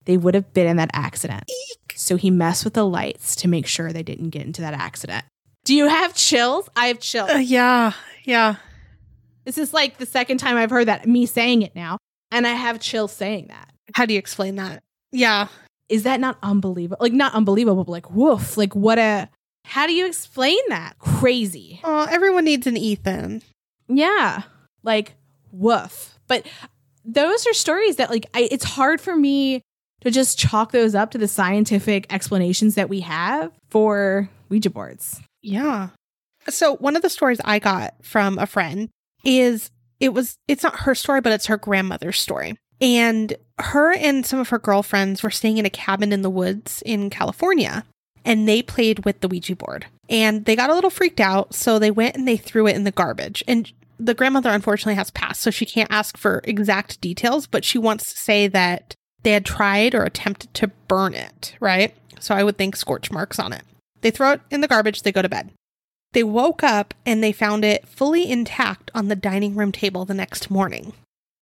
they 0.04 0.16
would 0.16 0.34
have 0.34 0.52
been 0.54 0.66
in 0.66 0.76
that 0.76 0.90
accident. 0.92 1.44
So 1.94 2.16
he 2.16 2.30
messed 2.30 2.64
with 2.64 2.74
the 2.74 2.86
lights 2.86 3.36
to 3.36 3.48
make 3.48 3.66
sure 3.66 3.92
they 3.92 4.02
didn't 4.02 4.30
get 4.30 4.46
into 4.46 4.62
that 4.62 4.74
accident. 4.74 5.24
Do 5.64 5.74
you 5.74 5.88
have 5.88 6.14
chills? 6.14 6.68
I 6.76 6.86
have 6.86 7.00
chills. 7.00 7.30
Uh, 7.30 7.38
yeah. 7.38 7.92
Yeah. 8.24 8.56
This 9.44 9.58
is 9.58 9.74
like 9.74 9.98
the 9.98 10.06
second 10.06 10.38
time 10.38 10.56
I've 10.56 10.70
heard 10.70 10.88
that, 10.88 11.06
me 11.06 11.26
saying 11.26 11.62
it 11.62 11.74
now. 11.74 11.98
And 12.30 12.46
I 12.46 12.52
have 12.52 12.80
chills 12.80 13.12
saying 13.12 13.48
that. 13.48 13.70
How 13.94 14.06
do 14.06 14.12
you 14.12 14.18
explain 14.18 14.56
that? 14.56 14.82
Yeah. 15.12 15.48
Is 15.88 16.02
that 16.02 16.20
not 16.20 16.38
unbelievable? 16.42 16.98
Like, 17.00 17.14
not 17.14 17.34
unbelievable, 17.34 17.84
but 17.84 17.90
like, 17.90 18.10
woof. 18.10 18.56
Like, 18.56 18.74
what 18.74 18.98
a. 18.98 19.28
How 19.68 19.86
do 19.86 19.92
you 19.92 20.06
explain 20.06 20.58
that? 20.70 20.98
Crazy. 20.98 21.80
Oh, 21.84 22.06
everyone 22.10 22.46
needs 22.46 22.66
an 22.66 22.78
Ethan. 22.78 23.42
Yeah. 23.86 24.42
Like, 24.82 25.14
woof. 25.52 26.18
But 26.26 26.46
those 27.04 27.46
are 27.46 27.52
stories 27.52 27.96
that, 27.96 28.08
like, 28.08 28.26
I, 28.32 28.48
it's 28.50 28.64
hard 28.64 28.98
for 28.98 29.14
me 29.14 29.60
to 30.00 30.10
just 30.10 30.38
chalk 30.38 30.72
those 30.72 30.94
up 30.94 31.10
to 31.10 31.18
the 31.18 31.28
scientific 31.28 32.10
explanations 32.10 32.76
that 32.76 32.88
we 32.88 33.00
have 33.00 33.52
for 33.68 34.30
Ouija 34.48 34.70
boards. 34.70 35.20
Yeah. 35.42 35.90
So 36.48 36.76
one 36.76 36.96
of 36.96 37.02
the 37.02 37.10
stories 37.10 37.40
I 37.44 37.58
got 37.58 37.94
from 38.02 38.38
a 38.38 38.46
friend 38.46 38.88
is 39.22 39.70
it 40.00 40.14
was 40.14 40.36
it's 40.48 40.62
not 40.62 40.80
her 40.80 40.94
story, 40.94 41.20
but 41.20 41.32
it's 41.32 41.46
her 41.46 41.58
grandmother's 41.58 42.18
story. 42.18 42.56
And 42.80 43.34
her 43.58 43.92
and 43.92 44.24
some 44.24 44.38
of 44.38 44.48
her 44.48 44.58
girlfriends 44.58 45.22
were 45.22 45.30
staying 45.30 45.58
in 45.58 45.66
a 45.66 45.70
cabin 45.70 46.12
in 46.12 46.22
the 46.22 46.30
woods 46.30 46.82
in 46.86 47.10
California 47.10 47.84
and 48.28 48.46
they 48.46 48.60
played 48.60 49.06
with 49.06 49.20
the 49.20 49.26
Ouija 49.26 49.56
board. 49.56 49.86
And 50.10 50.44
they 50.44 50.54
got 50.54 50.68
a 50.68 50.74
little 50.74 50.90
freaked 50.90 51.18
out, 51.18 51.54
so 51.54 51.78
they 51.78 51.90
went 51.90 52.14
and 52.14 52.28
they 52.28 52.36
threw 52.36 52.66
it 52.66 52.76
in 52.76 52.84
the 52.84 52.90
garbage. 52.90 53.42
And 53.48 53.72
the 53.98 54.12
grandmother 54.12 54.50
unfortunately 54.50 54.96
has 54.96 55.10
passed, 55.10 55.40
so 55.40 55.50
she 55.50 55.64
can't 55.64 55.90
ask 55.90 56.18
for 56.18 56.42
exact 56.44 57.00
details, 57.00 57.46
but 57.46 57.64
she 57.64 57.78
wants 57.78 58.12
to 58.12 58.18
say 58.18 58.46
that 58.46 58.94
they 59.22 59.32
had 59.32 59.46
tried 59.46 59.94
or 59.94 60.04
attempted 60.04 60.52
to 60.54 60.68
burn 60.88 61.14
it, 61.14 61.56
right? 61.58 61.94
So 62.20 62.34
I 62.34 62.44
would 62.44 62.58
think 62.58 62.76
scorch 62.76 63.10
marks 63.10 63.38
on 63.38 63.54
it. 63.54 63.62
They 64.02 64.10
throw 64.10 64.32
it 64.32 64.42
in 64.50 64.60
the 64.60 64.68
garbage, 64.68 65.02
they 65.02 65.12
go 65.12 65.22
to 65.22 65.28
bed. 65.28 65.50
They 66.12 66.22
woke 66.22 66.62
up 66.62 66.92
and 67.06 67.24
they 67.24 67.32
found 67.32 67.64
it 67.64 67.88
fully 67.88 68.30
intact 68.30 68.90
on 68.94 69.08
the 69.08 69.16
dining 69.16 69.54
room 69.54 69.72
table 69.72 70.04
the 70.04 70.14
next 70.14 70.50
morning, 70.50 70.92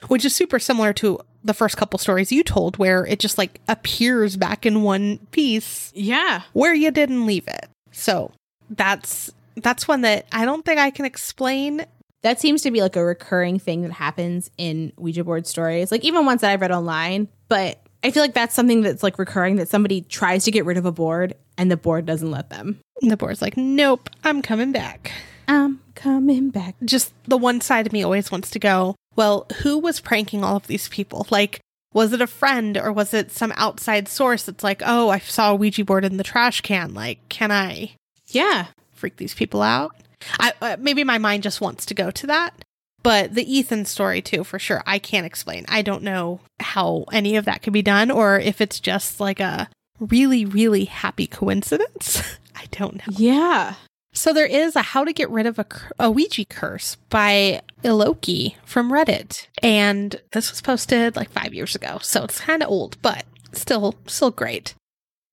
which 0.08 0.24
is 0.24 0.34
super 0.34 0.58
similar 0.58 0.92
to 0.94 1.18
the 1.44 1.54
first 1.54 1.76
couple 1.76 1.98
stories 1.98 2.32
you 2.32 2.42
told, 2.42 2.76
where 2.76 3.06
it 3.06 3.18
just 3.18 3.38
like 3.38 3.60
appears 3.68 4.36
back 4.36 4.66
in 4.66 4.82
one 4.82 5.18
piece 5.30 5.92
Yeah. 5.94 6.42
where 6.52 6.74
you 6.74 6.90
didn't 6.90 7.26
leave 7.26 7.46
it. 7.48 7.68
So 7.92 8.32
that's 8.70 9.30
that's 9.56 9.88
one 9.88 10.02
that 10.02 10.26
I 10.32 10.44
don't 10.44 10.64
think 10.64 10.78
I 10.78 10.90
can 10.90 11.04
explain. 11.06 11.86
That 12.22 12.40
seems 12.40 12.62
to 12.62 12.70
be 12.70 12.80
like 12.82 12.96
a 12.96 13.04
recurring 13.04 13.58
thing 13.58 13.82
that 13.82 13.92
happens 13.92 14.50
in 14.58 14.92
Ouija 14.98 15.22
board 15.24 15.46
stories. 15.46 15.92
Like, 15.92 16.04
even 16.04 16.26
ones 16.26 16.40
that 16.40 16.50
I've 16.50 16.60
read 16.60 16.72
online, 16.72 17.28
but 17.48 17.80
I 18.02 18.10
feel 18.10 18.22
like 18.22 18.34
that's 18.34 18.54
something 18.54 18.82
that's 18.82 19.02
like 19.02 19.18
recurring 19.18 19.56
that 19.56 19.68
somebody 19.68 20.00
tries 20.02 20.44
to 20.44 20.50
get 20.50 20.64
rid 20.64 20.76
of 20.76 20.84
a 20.86 20.92
board 20.92 21.34
and 21.56 21.70
the 21.70 21.76
board 21.76 22.04
doesn't 22.04 22.30
let 22.30 22.50
them. 22.50 22.80
The 23.00 23.16
board's 23.16 23.40
like, 23.40 23.56
nope, 23.56 24.10
I'm 24.24 24.42
coming 24.42 24.72
back. 24.72 25.12
I'm 25.48 25.80
coming 25.94 26.50
back. 26.50 26.74
Just 26.84 27.12
the 27.24 27.36
one 27.38 27.60
side 27.60 27.86
of 27.86 27.92
me 27.92 28.02
always 28.02 28.30
wants 28.30 28.50
to 28.50 28.58
go, 28.58 28.94
well, 29.14 29.46
who 29.62 29.78
was 29.78 30.00
pranking 30.00 30.42
all 30.44 30.56
of 30.56 30.66
these 30.66 30.88
people? 30.88 31.26
Like, 31.30 31.60
was 31.92 32.12
it 32.12 32.20
a 32.20 32.26
friend 32.26 32.76
or 32.76 32.92
was 32.92 33.14
it 33.14 33.30
some 33.30 33.52
outside 33.56 34.08
source 34.08 34.42
that's 34.44 34.64
like, 34.64 34.82
oh, 34.84 35.08
I 35.08 35.18
saw 35.18 35.52
a 35.52 35.54
Ouija 35.54 35.84
board 35.84 36.04
in 36.04 36.16
the 36.18 36.24
trash 36.24 36.60
can. 36.60 36.92
Like, 36.94 37.26
can 37.28 37.50
I 37.50 37.92
Yeah. 38.26 38.66
freak 38.92 39.16
these 39.16 39.34
people 39.34 39.62
out? 39.62 39.94
I 40.40 40.52
uh, 40.60 40.76
maybe 40.78 41.04
my 41.04 41.18
mind 41.18 41.42
just 41.42 41.60
wants 41.60 41.86
to 41.86 41.94
go 41.94 42.10
to 42.10 42.26
that. 42.26 42.54
But 43.02 43.34
the 43.34 43.50
Ethan 43.50 43.84
story 43.84 44.20
too, 44.20 44.42
for 44.42 44.58
sure, 44.58 44.82
I 44.84 44.98
can't 44.98 45.26
explain. 45.26 45.64
I 45.68 45.82
don't 45.82 46.02
know 46.02 46.40
how 46.58 47.04
any 47.12 47.36
of 47.36 47.44
that 47.44 47.62
could 47.62 47.72
be 47.72 47.82
done, 47.82 48.10
or 48.10 48.38
if 48.40 48.60
it's 48.60 48.80
just 48.80 49.20
like 49.20 49.38
a 49.38 49.68
really, 50.00 50.44
really 50.44 50.86
happy 50.86 51.26
coincidence. 51.28 52.20
I 52.56 52.64
don't 52.72 52.96
know. 52.96 53.14
Yeah. 53.16 53.74
So 54.16 54.32
there 54.32 54.46
is 54.46 54.74
a 54.74 54.80
how 54.80 55.04
to 55.04 55.12
get 55.12 55.28
rid 55.28 55.44
of 55.44 55.58
a, 55.58 55.66
a 55.98 56.10
Ouija 56.10 56.46
curse 56.46 56.96
by 57.10 57.60
Iloki 57.84 58.54
from 58.64 58.90
Reddit, 58.90 59.46
and 59.62 60.18
this 60.32 60.50
was 60.50 60.62
posted 60.62 61.16
like 61.16 61.28
five 61.28 61.52
years 61.52 61.74
ago, 61.74 61.98
so 62.00 62.24
it's 62.24 62.40
kind 62.40 62.62
of 62.62 62.70
old, 62.70 62.96
but 63.02 63.26
still, 63.52 63.94
still 64.06 64.30
great. 64.30 64.74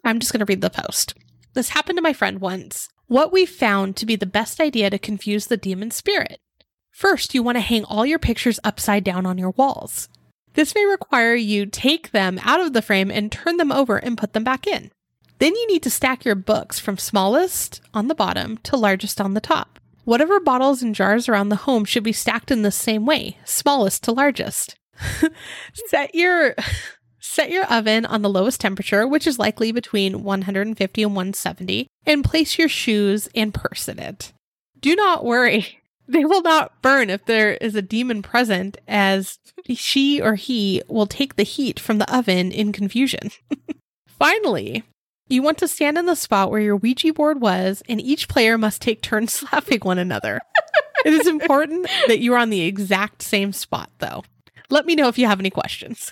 I'm 0.03 0.19
just 0.19 0.33
gonna 0.33 0.43
read 0.43 0.59
the 0.59 0.69
post. 0.69 1.13
This 1.53 1.69
happened 1.69 1.97
to 1.97 2.01
my 2.01 2.11
friend 2.11 2.41
once. 2.41 2.89
What 3.07 3.31
we 3.31 3.45
found 3.45 3.95
to 3.95 4.05
be 4.05 4.17
the 4.17 4.25
best 4.25 4.59
idea 4.59 4.89
to 4.89 4.99
confuse 4.99 5.47
the 5.47 5.55
demon 5.55 5.89
spirit. 5.89 6.41
First, 6.91 7.33
you 7.33 7.41
want 7.41 7.55
to 7.55 7.61
hang 7.61 7.85
all 7.85 8.05
your 8.05 8.19
pictures 8.19 8.59
upside 8.65 9.05
down 9.05 9.25
on 9.25 9.37
your 9.37 9.51
walls. 9.51 10.09
This 10.55 10.75
may 10.75 10.85
require 10.85 11.35
you 11.35 11.67
take 11.67 12.11
them 12.11 12.37
out 12.43 12.59
of 12.59 12.73
the 12.73 12.81
frame 12.81 13.09
and 13.09 13.31
turn 13.31 13.55
them 13.55 13.71
over 13.71 13.95
and 13.95 14.17
put 14.17 14.33
them 14.33 14.43
back 14.43 14.67
in. 14.67 14.91
Then 15.43 15.57
you 15.57 15.67
need 15.67 15.83
to 15.83 15.89
stack 15.89 16.23
your 16.23 16.35
books 16.35 16.79
from 16.79 16.97
smallest 16.97 17.81
on 17.93 18.07
the 18.07 18.15
bottom 18.15 18.59
to 18.59 18.77
largest 18.77 19.19
on 19.19 19.33
the 19.33 19.41
top. 19.41 19.77
Whatever 20.05 20.39
bottles 20.39 20.81
and 20.81 20.95
jars 20.95 21.27
around 21.27 21.49
the 21.49 21.57
home 21.57 21.83
should 21.83 22.05
be 22.05 22.13
stacked 22.13 22.49
in 22.49 22.61
the 22.61 22.71
same 22.71 23.05
way, 23.05 23.37
smallest 23.43 24.05
to 24.05 24.13
largest. 24.13 24.75
set 25.73 26.15
your 26.15 26.55
set 27.19 27.51
your 27.51 27.65
oven 27.65 28.05
on 28.05 28.21
the 28.21 28.29
lowest 28.29 28.61
temperature, 28.61 29.05
which 29.05 29.27
is 29.27 29.37
likely 29.37 29.73
between 29.73 30.23
150 30.23 31.03
and 31.03 31.13
170, 31.13 31.87
and 32.05 32.23
place 32.23 32.57
your 32.57 32.69
shoes 32.69 33.27
and 33.35 33.53
purse 33.53 33.89
in 33.89 33.99
it. 33.99 34.31
Do 34.79 34.95
not 34.95 35.25
worry. 35.25 35.79
They 36.05 36.25
will 36.25 36.41
not 36.41 36.81
burn 36.81 37.09
if 37.09 37.25
there 37.25 37.53
is 37.55 37.75
a 37.75 37.81
demon 37.81 38.21
present, 38.21 38.77
as 38.89 39.39
she 39.69 40.21
or 40.21 40.35
he 40.35 40.81
will 40.89 41.07
take 41.07 41.37
the 41.37 41.43
heat 41.43 41.79
from 41.79 41.97
the 41.97 42.13
oven 42.13 42.51
in 42.51 42.73
confusion. 42.73 43.31
Finally, 44.19 44.83
you 45.29 45.41
want 45.41 45.57
to 45.59 45.67
stand 45.67 45.97
in 45.97 46.05
the 46.05 46.15
spot 46.15 46.51
where 46.51 46.61
your 46.61 46.75
Ouija 46.75 47.13
board 47.13 47.41
was, 47.41 47.81
and 47.87 48.01
each 48.01 48.27
player 48.27 48.57
must 48.57 48.81
take 48.81 49.01
turns 49.01 49.33
slapping 49.49 49.79
one 49.81 49.97
another. 49.97 50.39
it 51.05 51.13
is 51.13 51.27
important 51.27 51.87
that 52.07 52.19
you 52.19 52.33
are 52.33 52.39
on 52.39 52.49
the 52.49 52.61
exact 52.61 53.21
same 53.21 53.53
spot, 53.53 53.89
though. 53.99 54.23
Let 54.69 54.85
me 54.85 54.95
know 54.95 55.07
if 55.07 55.17
you 55.17 55.27
have 55.27 55.39
any 55.39 55.49
questions. 55.49 56.11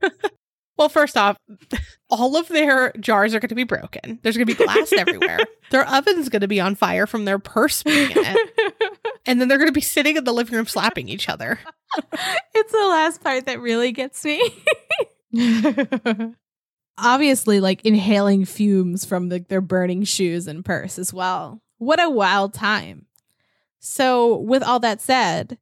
well, 0.78 0.88
first 0.88 1.16
off, 1.16 1.36
all 2.08 2.36
of 2.36 2.48
their 2.48 2.92
jars 2.98 3.34
are 3.34 3.40
going 3.40 3.48
to 3.50 3.54
be 3.54 3.64
broken. 3.64 4.18
There's 4.22 4.36
going 4.36 4.46
to 4.46 4.54
be 4.54 4.64
glass 4.64 4.92
everywhere. 4.92 5.40
Their 5.70 5.86
oven's 5.86 6.28
going 6.28 6.40
to 6.40 6.48
be 6.48 6.60
on 6.60 6.74
fire 6.74 7.06
from 7.06 7.24
their 7.24 7.38
purse 7.38 7.82
being 7.82 8.12
in 8.12 8.18
it. 8.18 8.92
And 9.26 9.40
then 9.40 9.48
they're 9.48 9.58
going 9.58 9.68
to 9.68 9.72
be 9.72 9.80
sitting 9.80 10.16
in 10.16 10.24
the 10.24 10.32
living 10.32 10.54
room 10.54 10.66
slapping 10.66 11.08
each 11.08 11.28
other. 11.28 11.58
it's 12.54 12.72
the 12.72 12.78
last 12.78 13.22
part 13.22 13.46
that 13.46 13.60
really 13.60 13.90
gets 13.92 14.24
me. 14.24 14.40
Obviously, 16.98 17.60
like 17.60 17.84
inhaling 17.84 18.44
fumes 18.44 19.04
from 19.04 19.28
the, 19.28 19.44
their 19.48 19.60
burning 19.60 20.04
shoes 20.04 20.46
and 20.46 20.64
purse 20.64 20.98
as 20.98 21.12
well. 21.12 21.60
What 21.78 22.02
a 22.02 22.08
wild 22.08 22.54
time. 22.54 23.06
So, 23.80 24.36
with 24.36 24.62
all 24.62 24.80
that 24.80 25.00
said, 25.00 25.58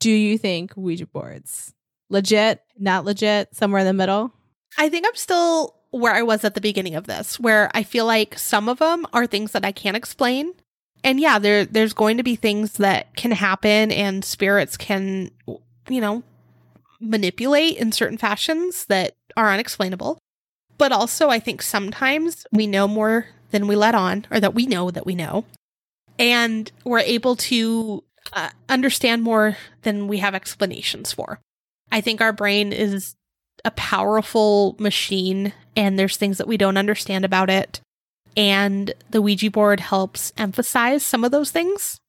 do 0.00 0.10
you 0.10 0.38
think 0.38 0.72
Ouija 0.76 1.06
boards 1.06 1.74
legit, 2.08 2.60
not 2.78 3.04
legit, 3.04 3.54
somewhere 3.54 3.80
in 3.80 3.86
the 3.86 3.92
middle? 3.92 4.32
I 4.78 4.88
think 4.88 5.06
I'm 5.06 5.14
still 5.14 5.76
where 5.90 6.14
I 6.14 6.22
was 6.22 6.42
at 6.42 6.54
the 6.54 6.60
beginning 6.60 6.94
of 6.94 7.06
this, 7.06 7.38
where 7.38 7.70
I 7.74 7.82
feel 7.82 8.06
like 8.06 8.38
some 8.38 8.68
of 8.68 8.78
them 8.78 9.06
are 9.12 9.26
things 9.26 9.52
that 9.52 9.64
I 9.64 9.72
can't 9.72 9.96
explain. 9.96 10.54
And 11.04 11.20
yeah, 11.20 11.38
there 11.38 11.64
there's 11.64 11.92
going 11.92 12.16
to 12.16 12.22
be 12.22 12.36
things 12.36 12.74
that 12.74 13.14
can 13.16 13.32
happen 13.32 13.92
and 13.92 14.24
spirits 14.24 14.76
can 14.76 15.30
you 15.88 16.00
know 16.00 16.22
manipulate 17.00 17.76
in 17.76 17.92
certain 17.92 18.18
fashions 18.18 18.86
that 18.86 19.16
are 19.36 19.52
unexplainable. 19.52 20.18
But 20.82 20.90
also 20.90 21.28
I 21.28 21.38
think 21.38 21.62
sometimes 21.62 22.44
we 22.50 22.66
know 22.66 22.88
more 22.88 23.26
than 23.52 23.68
we 23.68 23.76
let 23.76 23.94
on 23.94 24.26
or 24.32 24.40
that 24.40 24.52
we 24.52 24.66
know 24.66 24.90
that 24.90 25.06
we 25.06 25.14
know. 25.14 25.44
And 26.18 26.72
we're 26.82 26.98
able 26.98 27.36
to 27.36 28.02
uh, 28.32 28.50
understand 28.68 29.22
more 29.22 29.56
than 29.82 30.08
we 30.08 30.18
have 30.18 30.34
explanations 30.34 31.12
for. 31.12 31.38
I 31.92 32.00
think 32.00 32.20
our 32.20 32.32
brain 32.32 32.72
is 32.72 33.14
a 33.64 33.70
powerful 33.70 34.74
machine 34.80 35.52
and 35.76 35.96
there's 35.96 36.16
things 36.16 36.38
that 36.38 36.48
we 36.48 36.56
don't 36.56 36.76
understand 36.76 37.24
about 37.24 37.48
it. 37.48 37.80
And 38.36 38.92
the 39.08 39.22
Ouija 39.22 39.52
board 39.52 39.78
helps 39.78 40.32
emphasize 40.36 41.06
some 41.06 41.22
of 41.22 41.30
those 41.30 41.52
things. 41.52 42.00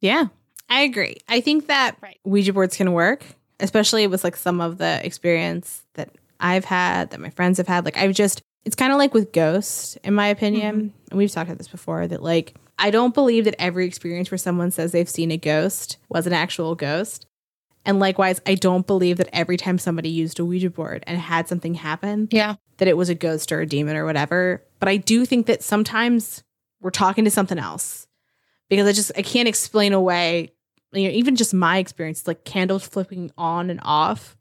Yeah, 0.00 0.28
I 0.70 0.84
agree. 0.84 1.18
I 1.28 1.42
think 1.42 1.66
that 1.66 1.98
Right. 2.00 2.18
Ouija 2.24 2.54
boards 2.54 2.78
can 2.78 2.94
work, 2.94 3.26
especially 3.60 4.06
with 4.06 4.24
like 4.24 4.36
some 4.36 4.62
of 4.62 4.78
the 4.78 5.04
experience 5.04 5.82
that 5.96 6.08
I've 6.40 6.64
had, 6.64 7.10
that 7.10 7.20
my 7.20 7.30
friends 7.30 7.58
have 7.58 7.68
had. 7.68 7.84
Like, 7.84 7.96
I've 7.96 8.14
just, 8.14 8.42
it's 8.64 8.76
kind 8.76 8.92
of 8.92 8.98
like 8.98 9.14
with 9.14 9.32
ghosts, 9.32 9.96
in 10.04 10.14
my 10.14 10.28
opinion. 10.28 10.76
Mm-hmm. 10.76 10.96
And 11.10 11.18
we've 11.18 11.30
talked 11.30 11.48
about 11.48 11.58
this 11.58 11.68
before 11.68 12.06
that, 12.06 12.22
like, 12.22 12.54
I 12.78 12.90
don't 12.90 13.14
believe 13.14 13.44
that 13.46 13.54
every 13.58 13.86
experience 13.86 14.30
where 14.30 14.38
someone 14.38 14.70
says 14.70 14.92
they've 14.92 15.08
seen 15.08 15.30
a 15.30 15.36
ghost 15.38 15.96
was 16.08 16.26
an 16.26 16.32
actual 16.34 16.74
ghost. 16.74 17.26
And 17.86 18.00
likewise, 18.00 18.40
I 18.46 18.54
don't 18.56 18.86
believe 18.86 19.16
that 19.18 19.28
every 19.32 19.56
time 19.56 19.78
somebody 19.78 20.08
used 20.08 20.40
a 20.40 20.44
Ouija 20.44 20.70
board 20.70 21.04
and 21.06 21.18
had 21.18 21.48
something 21.48 21.74
happen, 21.74 22.28
Yeah. 22.32 22.56
that 22.78 22.88
it 22.88 22.96
was 22.96 23.08
a 23.08 23.14
ghost 23.14 23.52
or 23.52 23.60
a 23.60 23.66
demon 23.66 23.96
or 23.96 24.04
whatever. 24.04 24.62
But 24.80 24.88
I 24.88 24.96
do 24.96 25.24
think 25.24 25.46
that 25.46 25.62
sometimes 25.62 26.42
we're 26.80 26.90
talking 26.90 27.24
to 27.24 27.30
something 27.30 27.58
else 27.58 28.06
because 28.68 28.86
I 28.86 28.92
just 28.92 29.12
I 29.16 29.22
can't 29.22 29.48
explain 29.48 29.92
away. 29.92 30.52
You 30.92 31.04
know, 31.04 31.14
even 31.14 31.36
just 31.36 31.54
my 31.54 31.78
experience, 31.78 32.26
like 32.26 32.44
candles 32.44 32.86
flipping 32.86 33.30
on 33.38 33.70
and 33.70 33.80
off, 33.82 34.36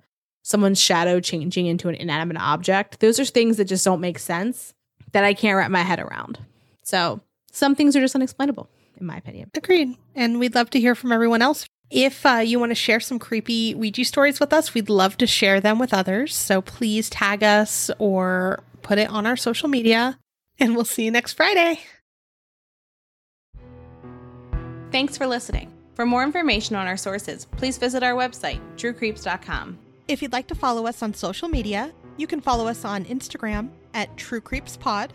someone's 0.46 0.80
shadow 0.80 1.20
changing 1.20 1.66
into 1.66 1.90
an 1.90 1.96
inanimate 1.96 2.38
object. 2.40 3.00
Those 3.00 3.20
are 3.20 3.26
things 3.26 3.58
that 3.58 3.66
just 3.66 3.84
don't 3.84 4.00
make 4.00 4.20
sense 4.20 4.76
that 5.12 5.24
I 5.24 5.34
can't 5.34 5.58
wrap 5.58 5.72
my 5.72 5.82
head 5.82 6.00
around. 6.00 6.38
So 6.84 7.20
some 7.52 7.74
things 7.74 7.96
are 7.96 8.00
just 8.00 8.14
unexplainable, 8.14 8.70
in 9.00 9.08
my 9.08 9.18
opinion. 9.18 9.50
Agreed. 9.56 9.98
And 10.14 10.40
we'd 10.40 10.54
love 10.54 10.70
to 10.70 10.80
hear 10.80 10.94
from 10.94 11.12
everyone 11.12 11.42
else. 11.42 11.66
If 11.90 12.28
uh, 12.28 12.44
you 12.46 12.60
want 12.60 12.70
to 12.70 12.76
share 12.76 13.00
some 13.00 13.18
creepy 13.18 13.74
Ouija 13.74 14.06
stories 14.06 14.40
with 14.40 14.54
us, 14.54 14.76
we'd 14.76 14.88
love 14.90 15.18
to 15.18 15.26
share 15.26 15.60
them 15.60 15.80
with 15.80 15.96
others. 15.96 16.36
So 16.36 16.62
please 16.62 17.10
tag 17.10 17.42
us 17.42 17.90
or 17.98 18.60
put 18.84 19.00
it 19.00 19.10
on 19.10 19.26
our 19.26 19.36
social 19.36 19.68
media. 19.68 20.20
And 20.60 20.76
we'll 20.76 20.86
see 20.86 21.06
you 21.06 21.12
next 21.12 21.34
Friday. 21.34 21.80
Thanks 24.92 25.18
for 25.18 25.26
listening. 25.26 25.74
For 25.96 26.06
more 26.06 26.22
information 26.22 26.76
on 26.76 26.86
our 26.86 26.98
sources, 26.98 27.46
please 27.46 27.80
visit 27.80 28.04
our 28.04 28.14
website, 28.14 28.60
truecreeps.com. 28.78 29.80
If 30.08 30.22
you'd 30.22 30.34
like 30.34 30.48
to 30.48 30.56
follow 30.56 30.86
us 30.86 31.02
on 31.02 31.16
social 31.16 31.48
media, 31.48 31.92
you 32.18 32.28
can 32.28 32.40
follow 32.40 32.68
us 32.68 32.86
on 32.86 33.06
Instagram 33.06 33.70
at 33.96 34.16
True 34.18 34.40
Creeps 34.40 34.78
Pod, 34.78 35.12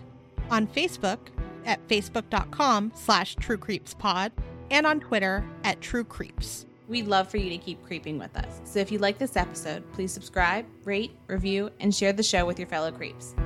on 0.51 0.66
Facebook 0.66 1.18
at 1.64 1.86
facebook.com 1.86 2.91
slash 2.97 3.36
True 3.36 3.57
Creeps 3.57 3.95
Pod, 3.95 4.32
and 4.68 4.86
on 4.86 4.99
Twitter 4.99 5.49
at 5.62 5.80
True 5.80 6.03
Creeps. 6.03 6.66
We'd 6.88 7.07
love 7.07 7.30
for 7.30 7.36
you 7.36 7.51
to 7.51 7.59
keep 7.59 7.84
creeping 7.86 8.18
with 8.18 8.36
us. 8.36 8.61
So 8.64 8.80
if 8.80 8.91
you 8.91 8.99
like 8.99 9.18
this 9.18 9.36
episode, 9.36 9.84
please 9.93 10.12
subscribe, 10.12 10.66
rate, 10.84 11.12
review, 11.28 11.70
and 11.78 11.95
share 11.95 12.12
the 12.12 12.24
show 12.24 12.45
with 12.45 12.59
your 12.59 12.66
fellow 12.66 12.91
creeps. 12.91 13.36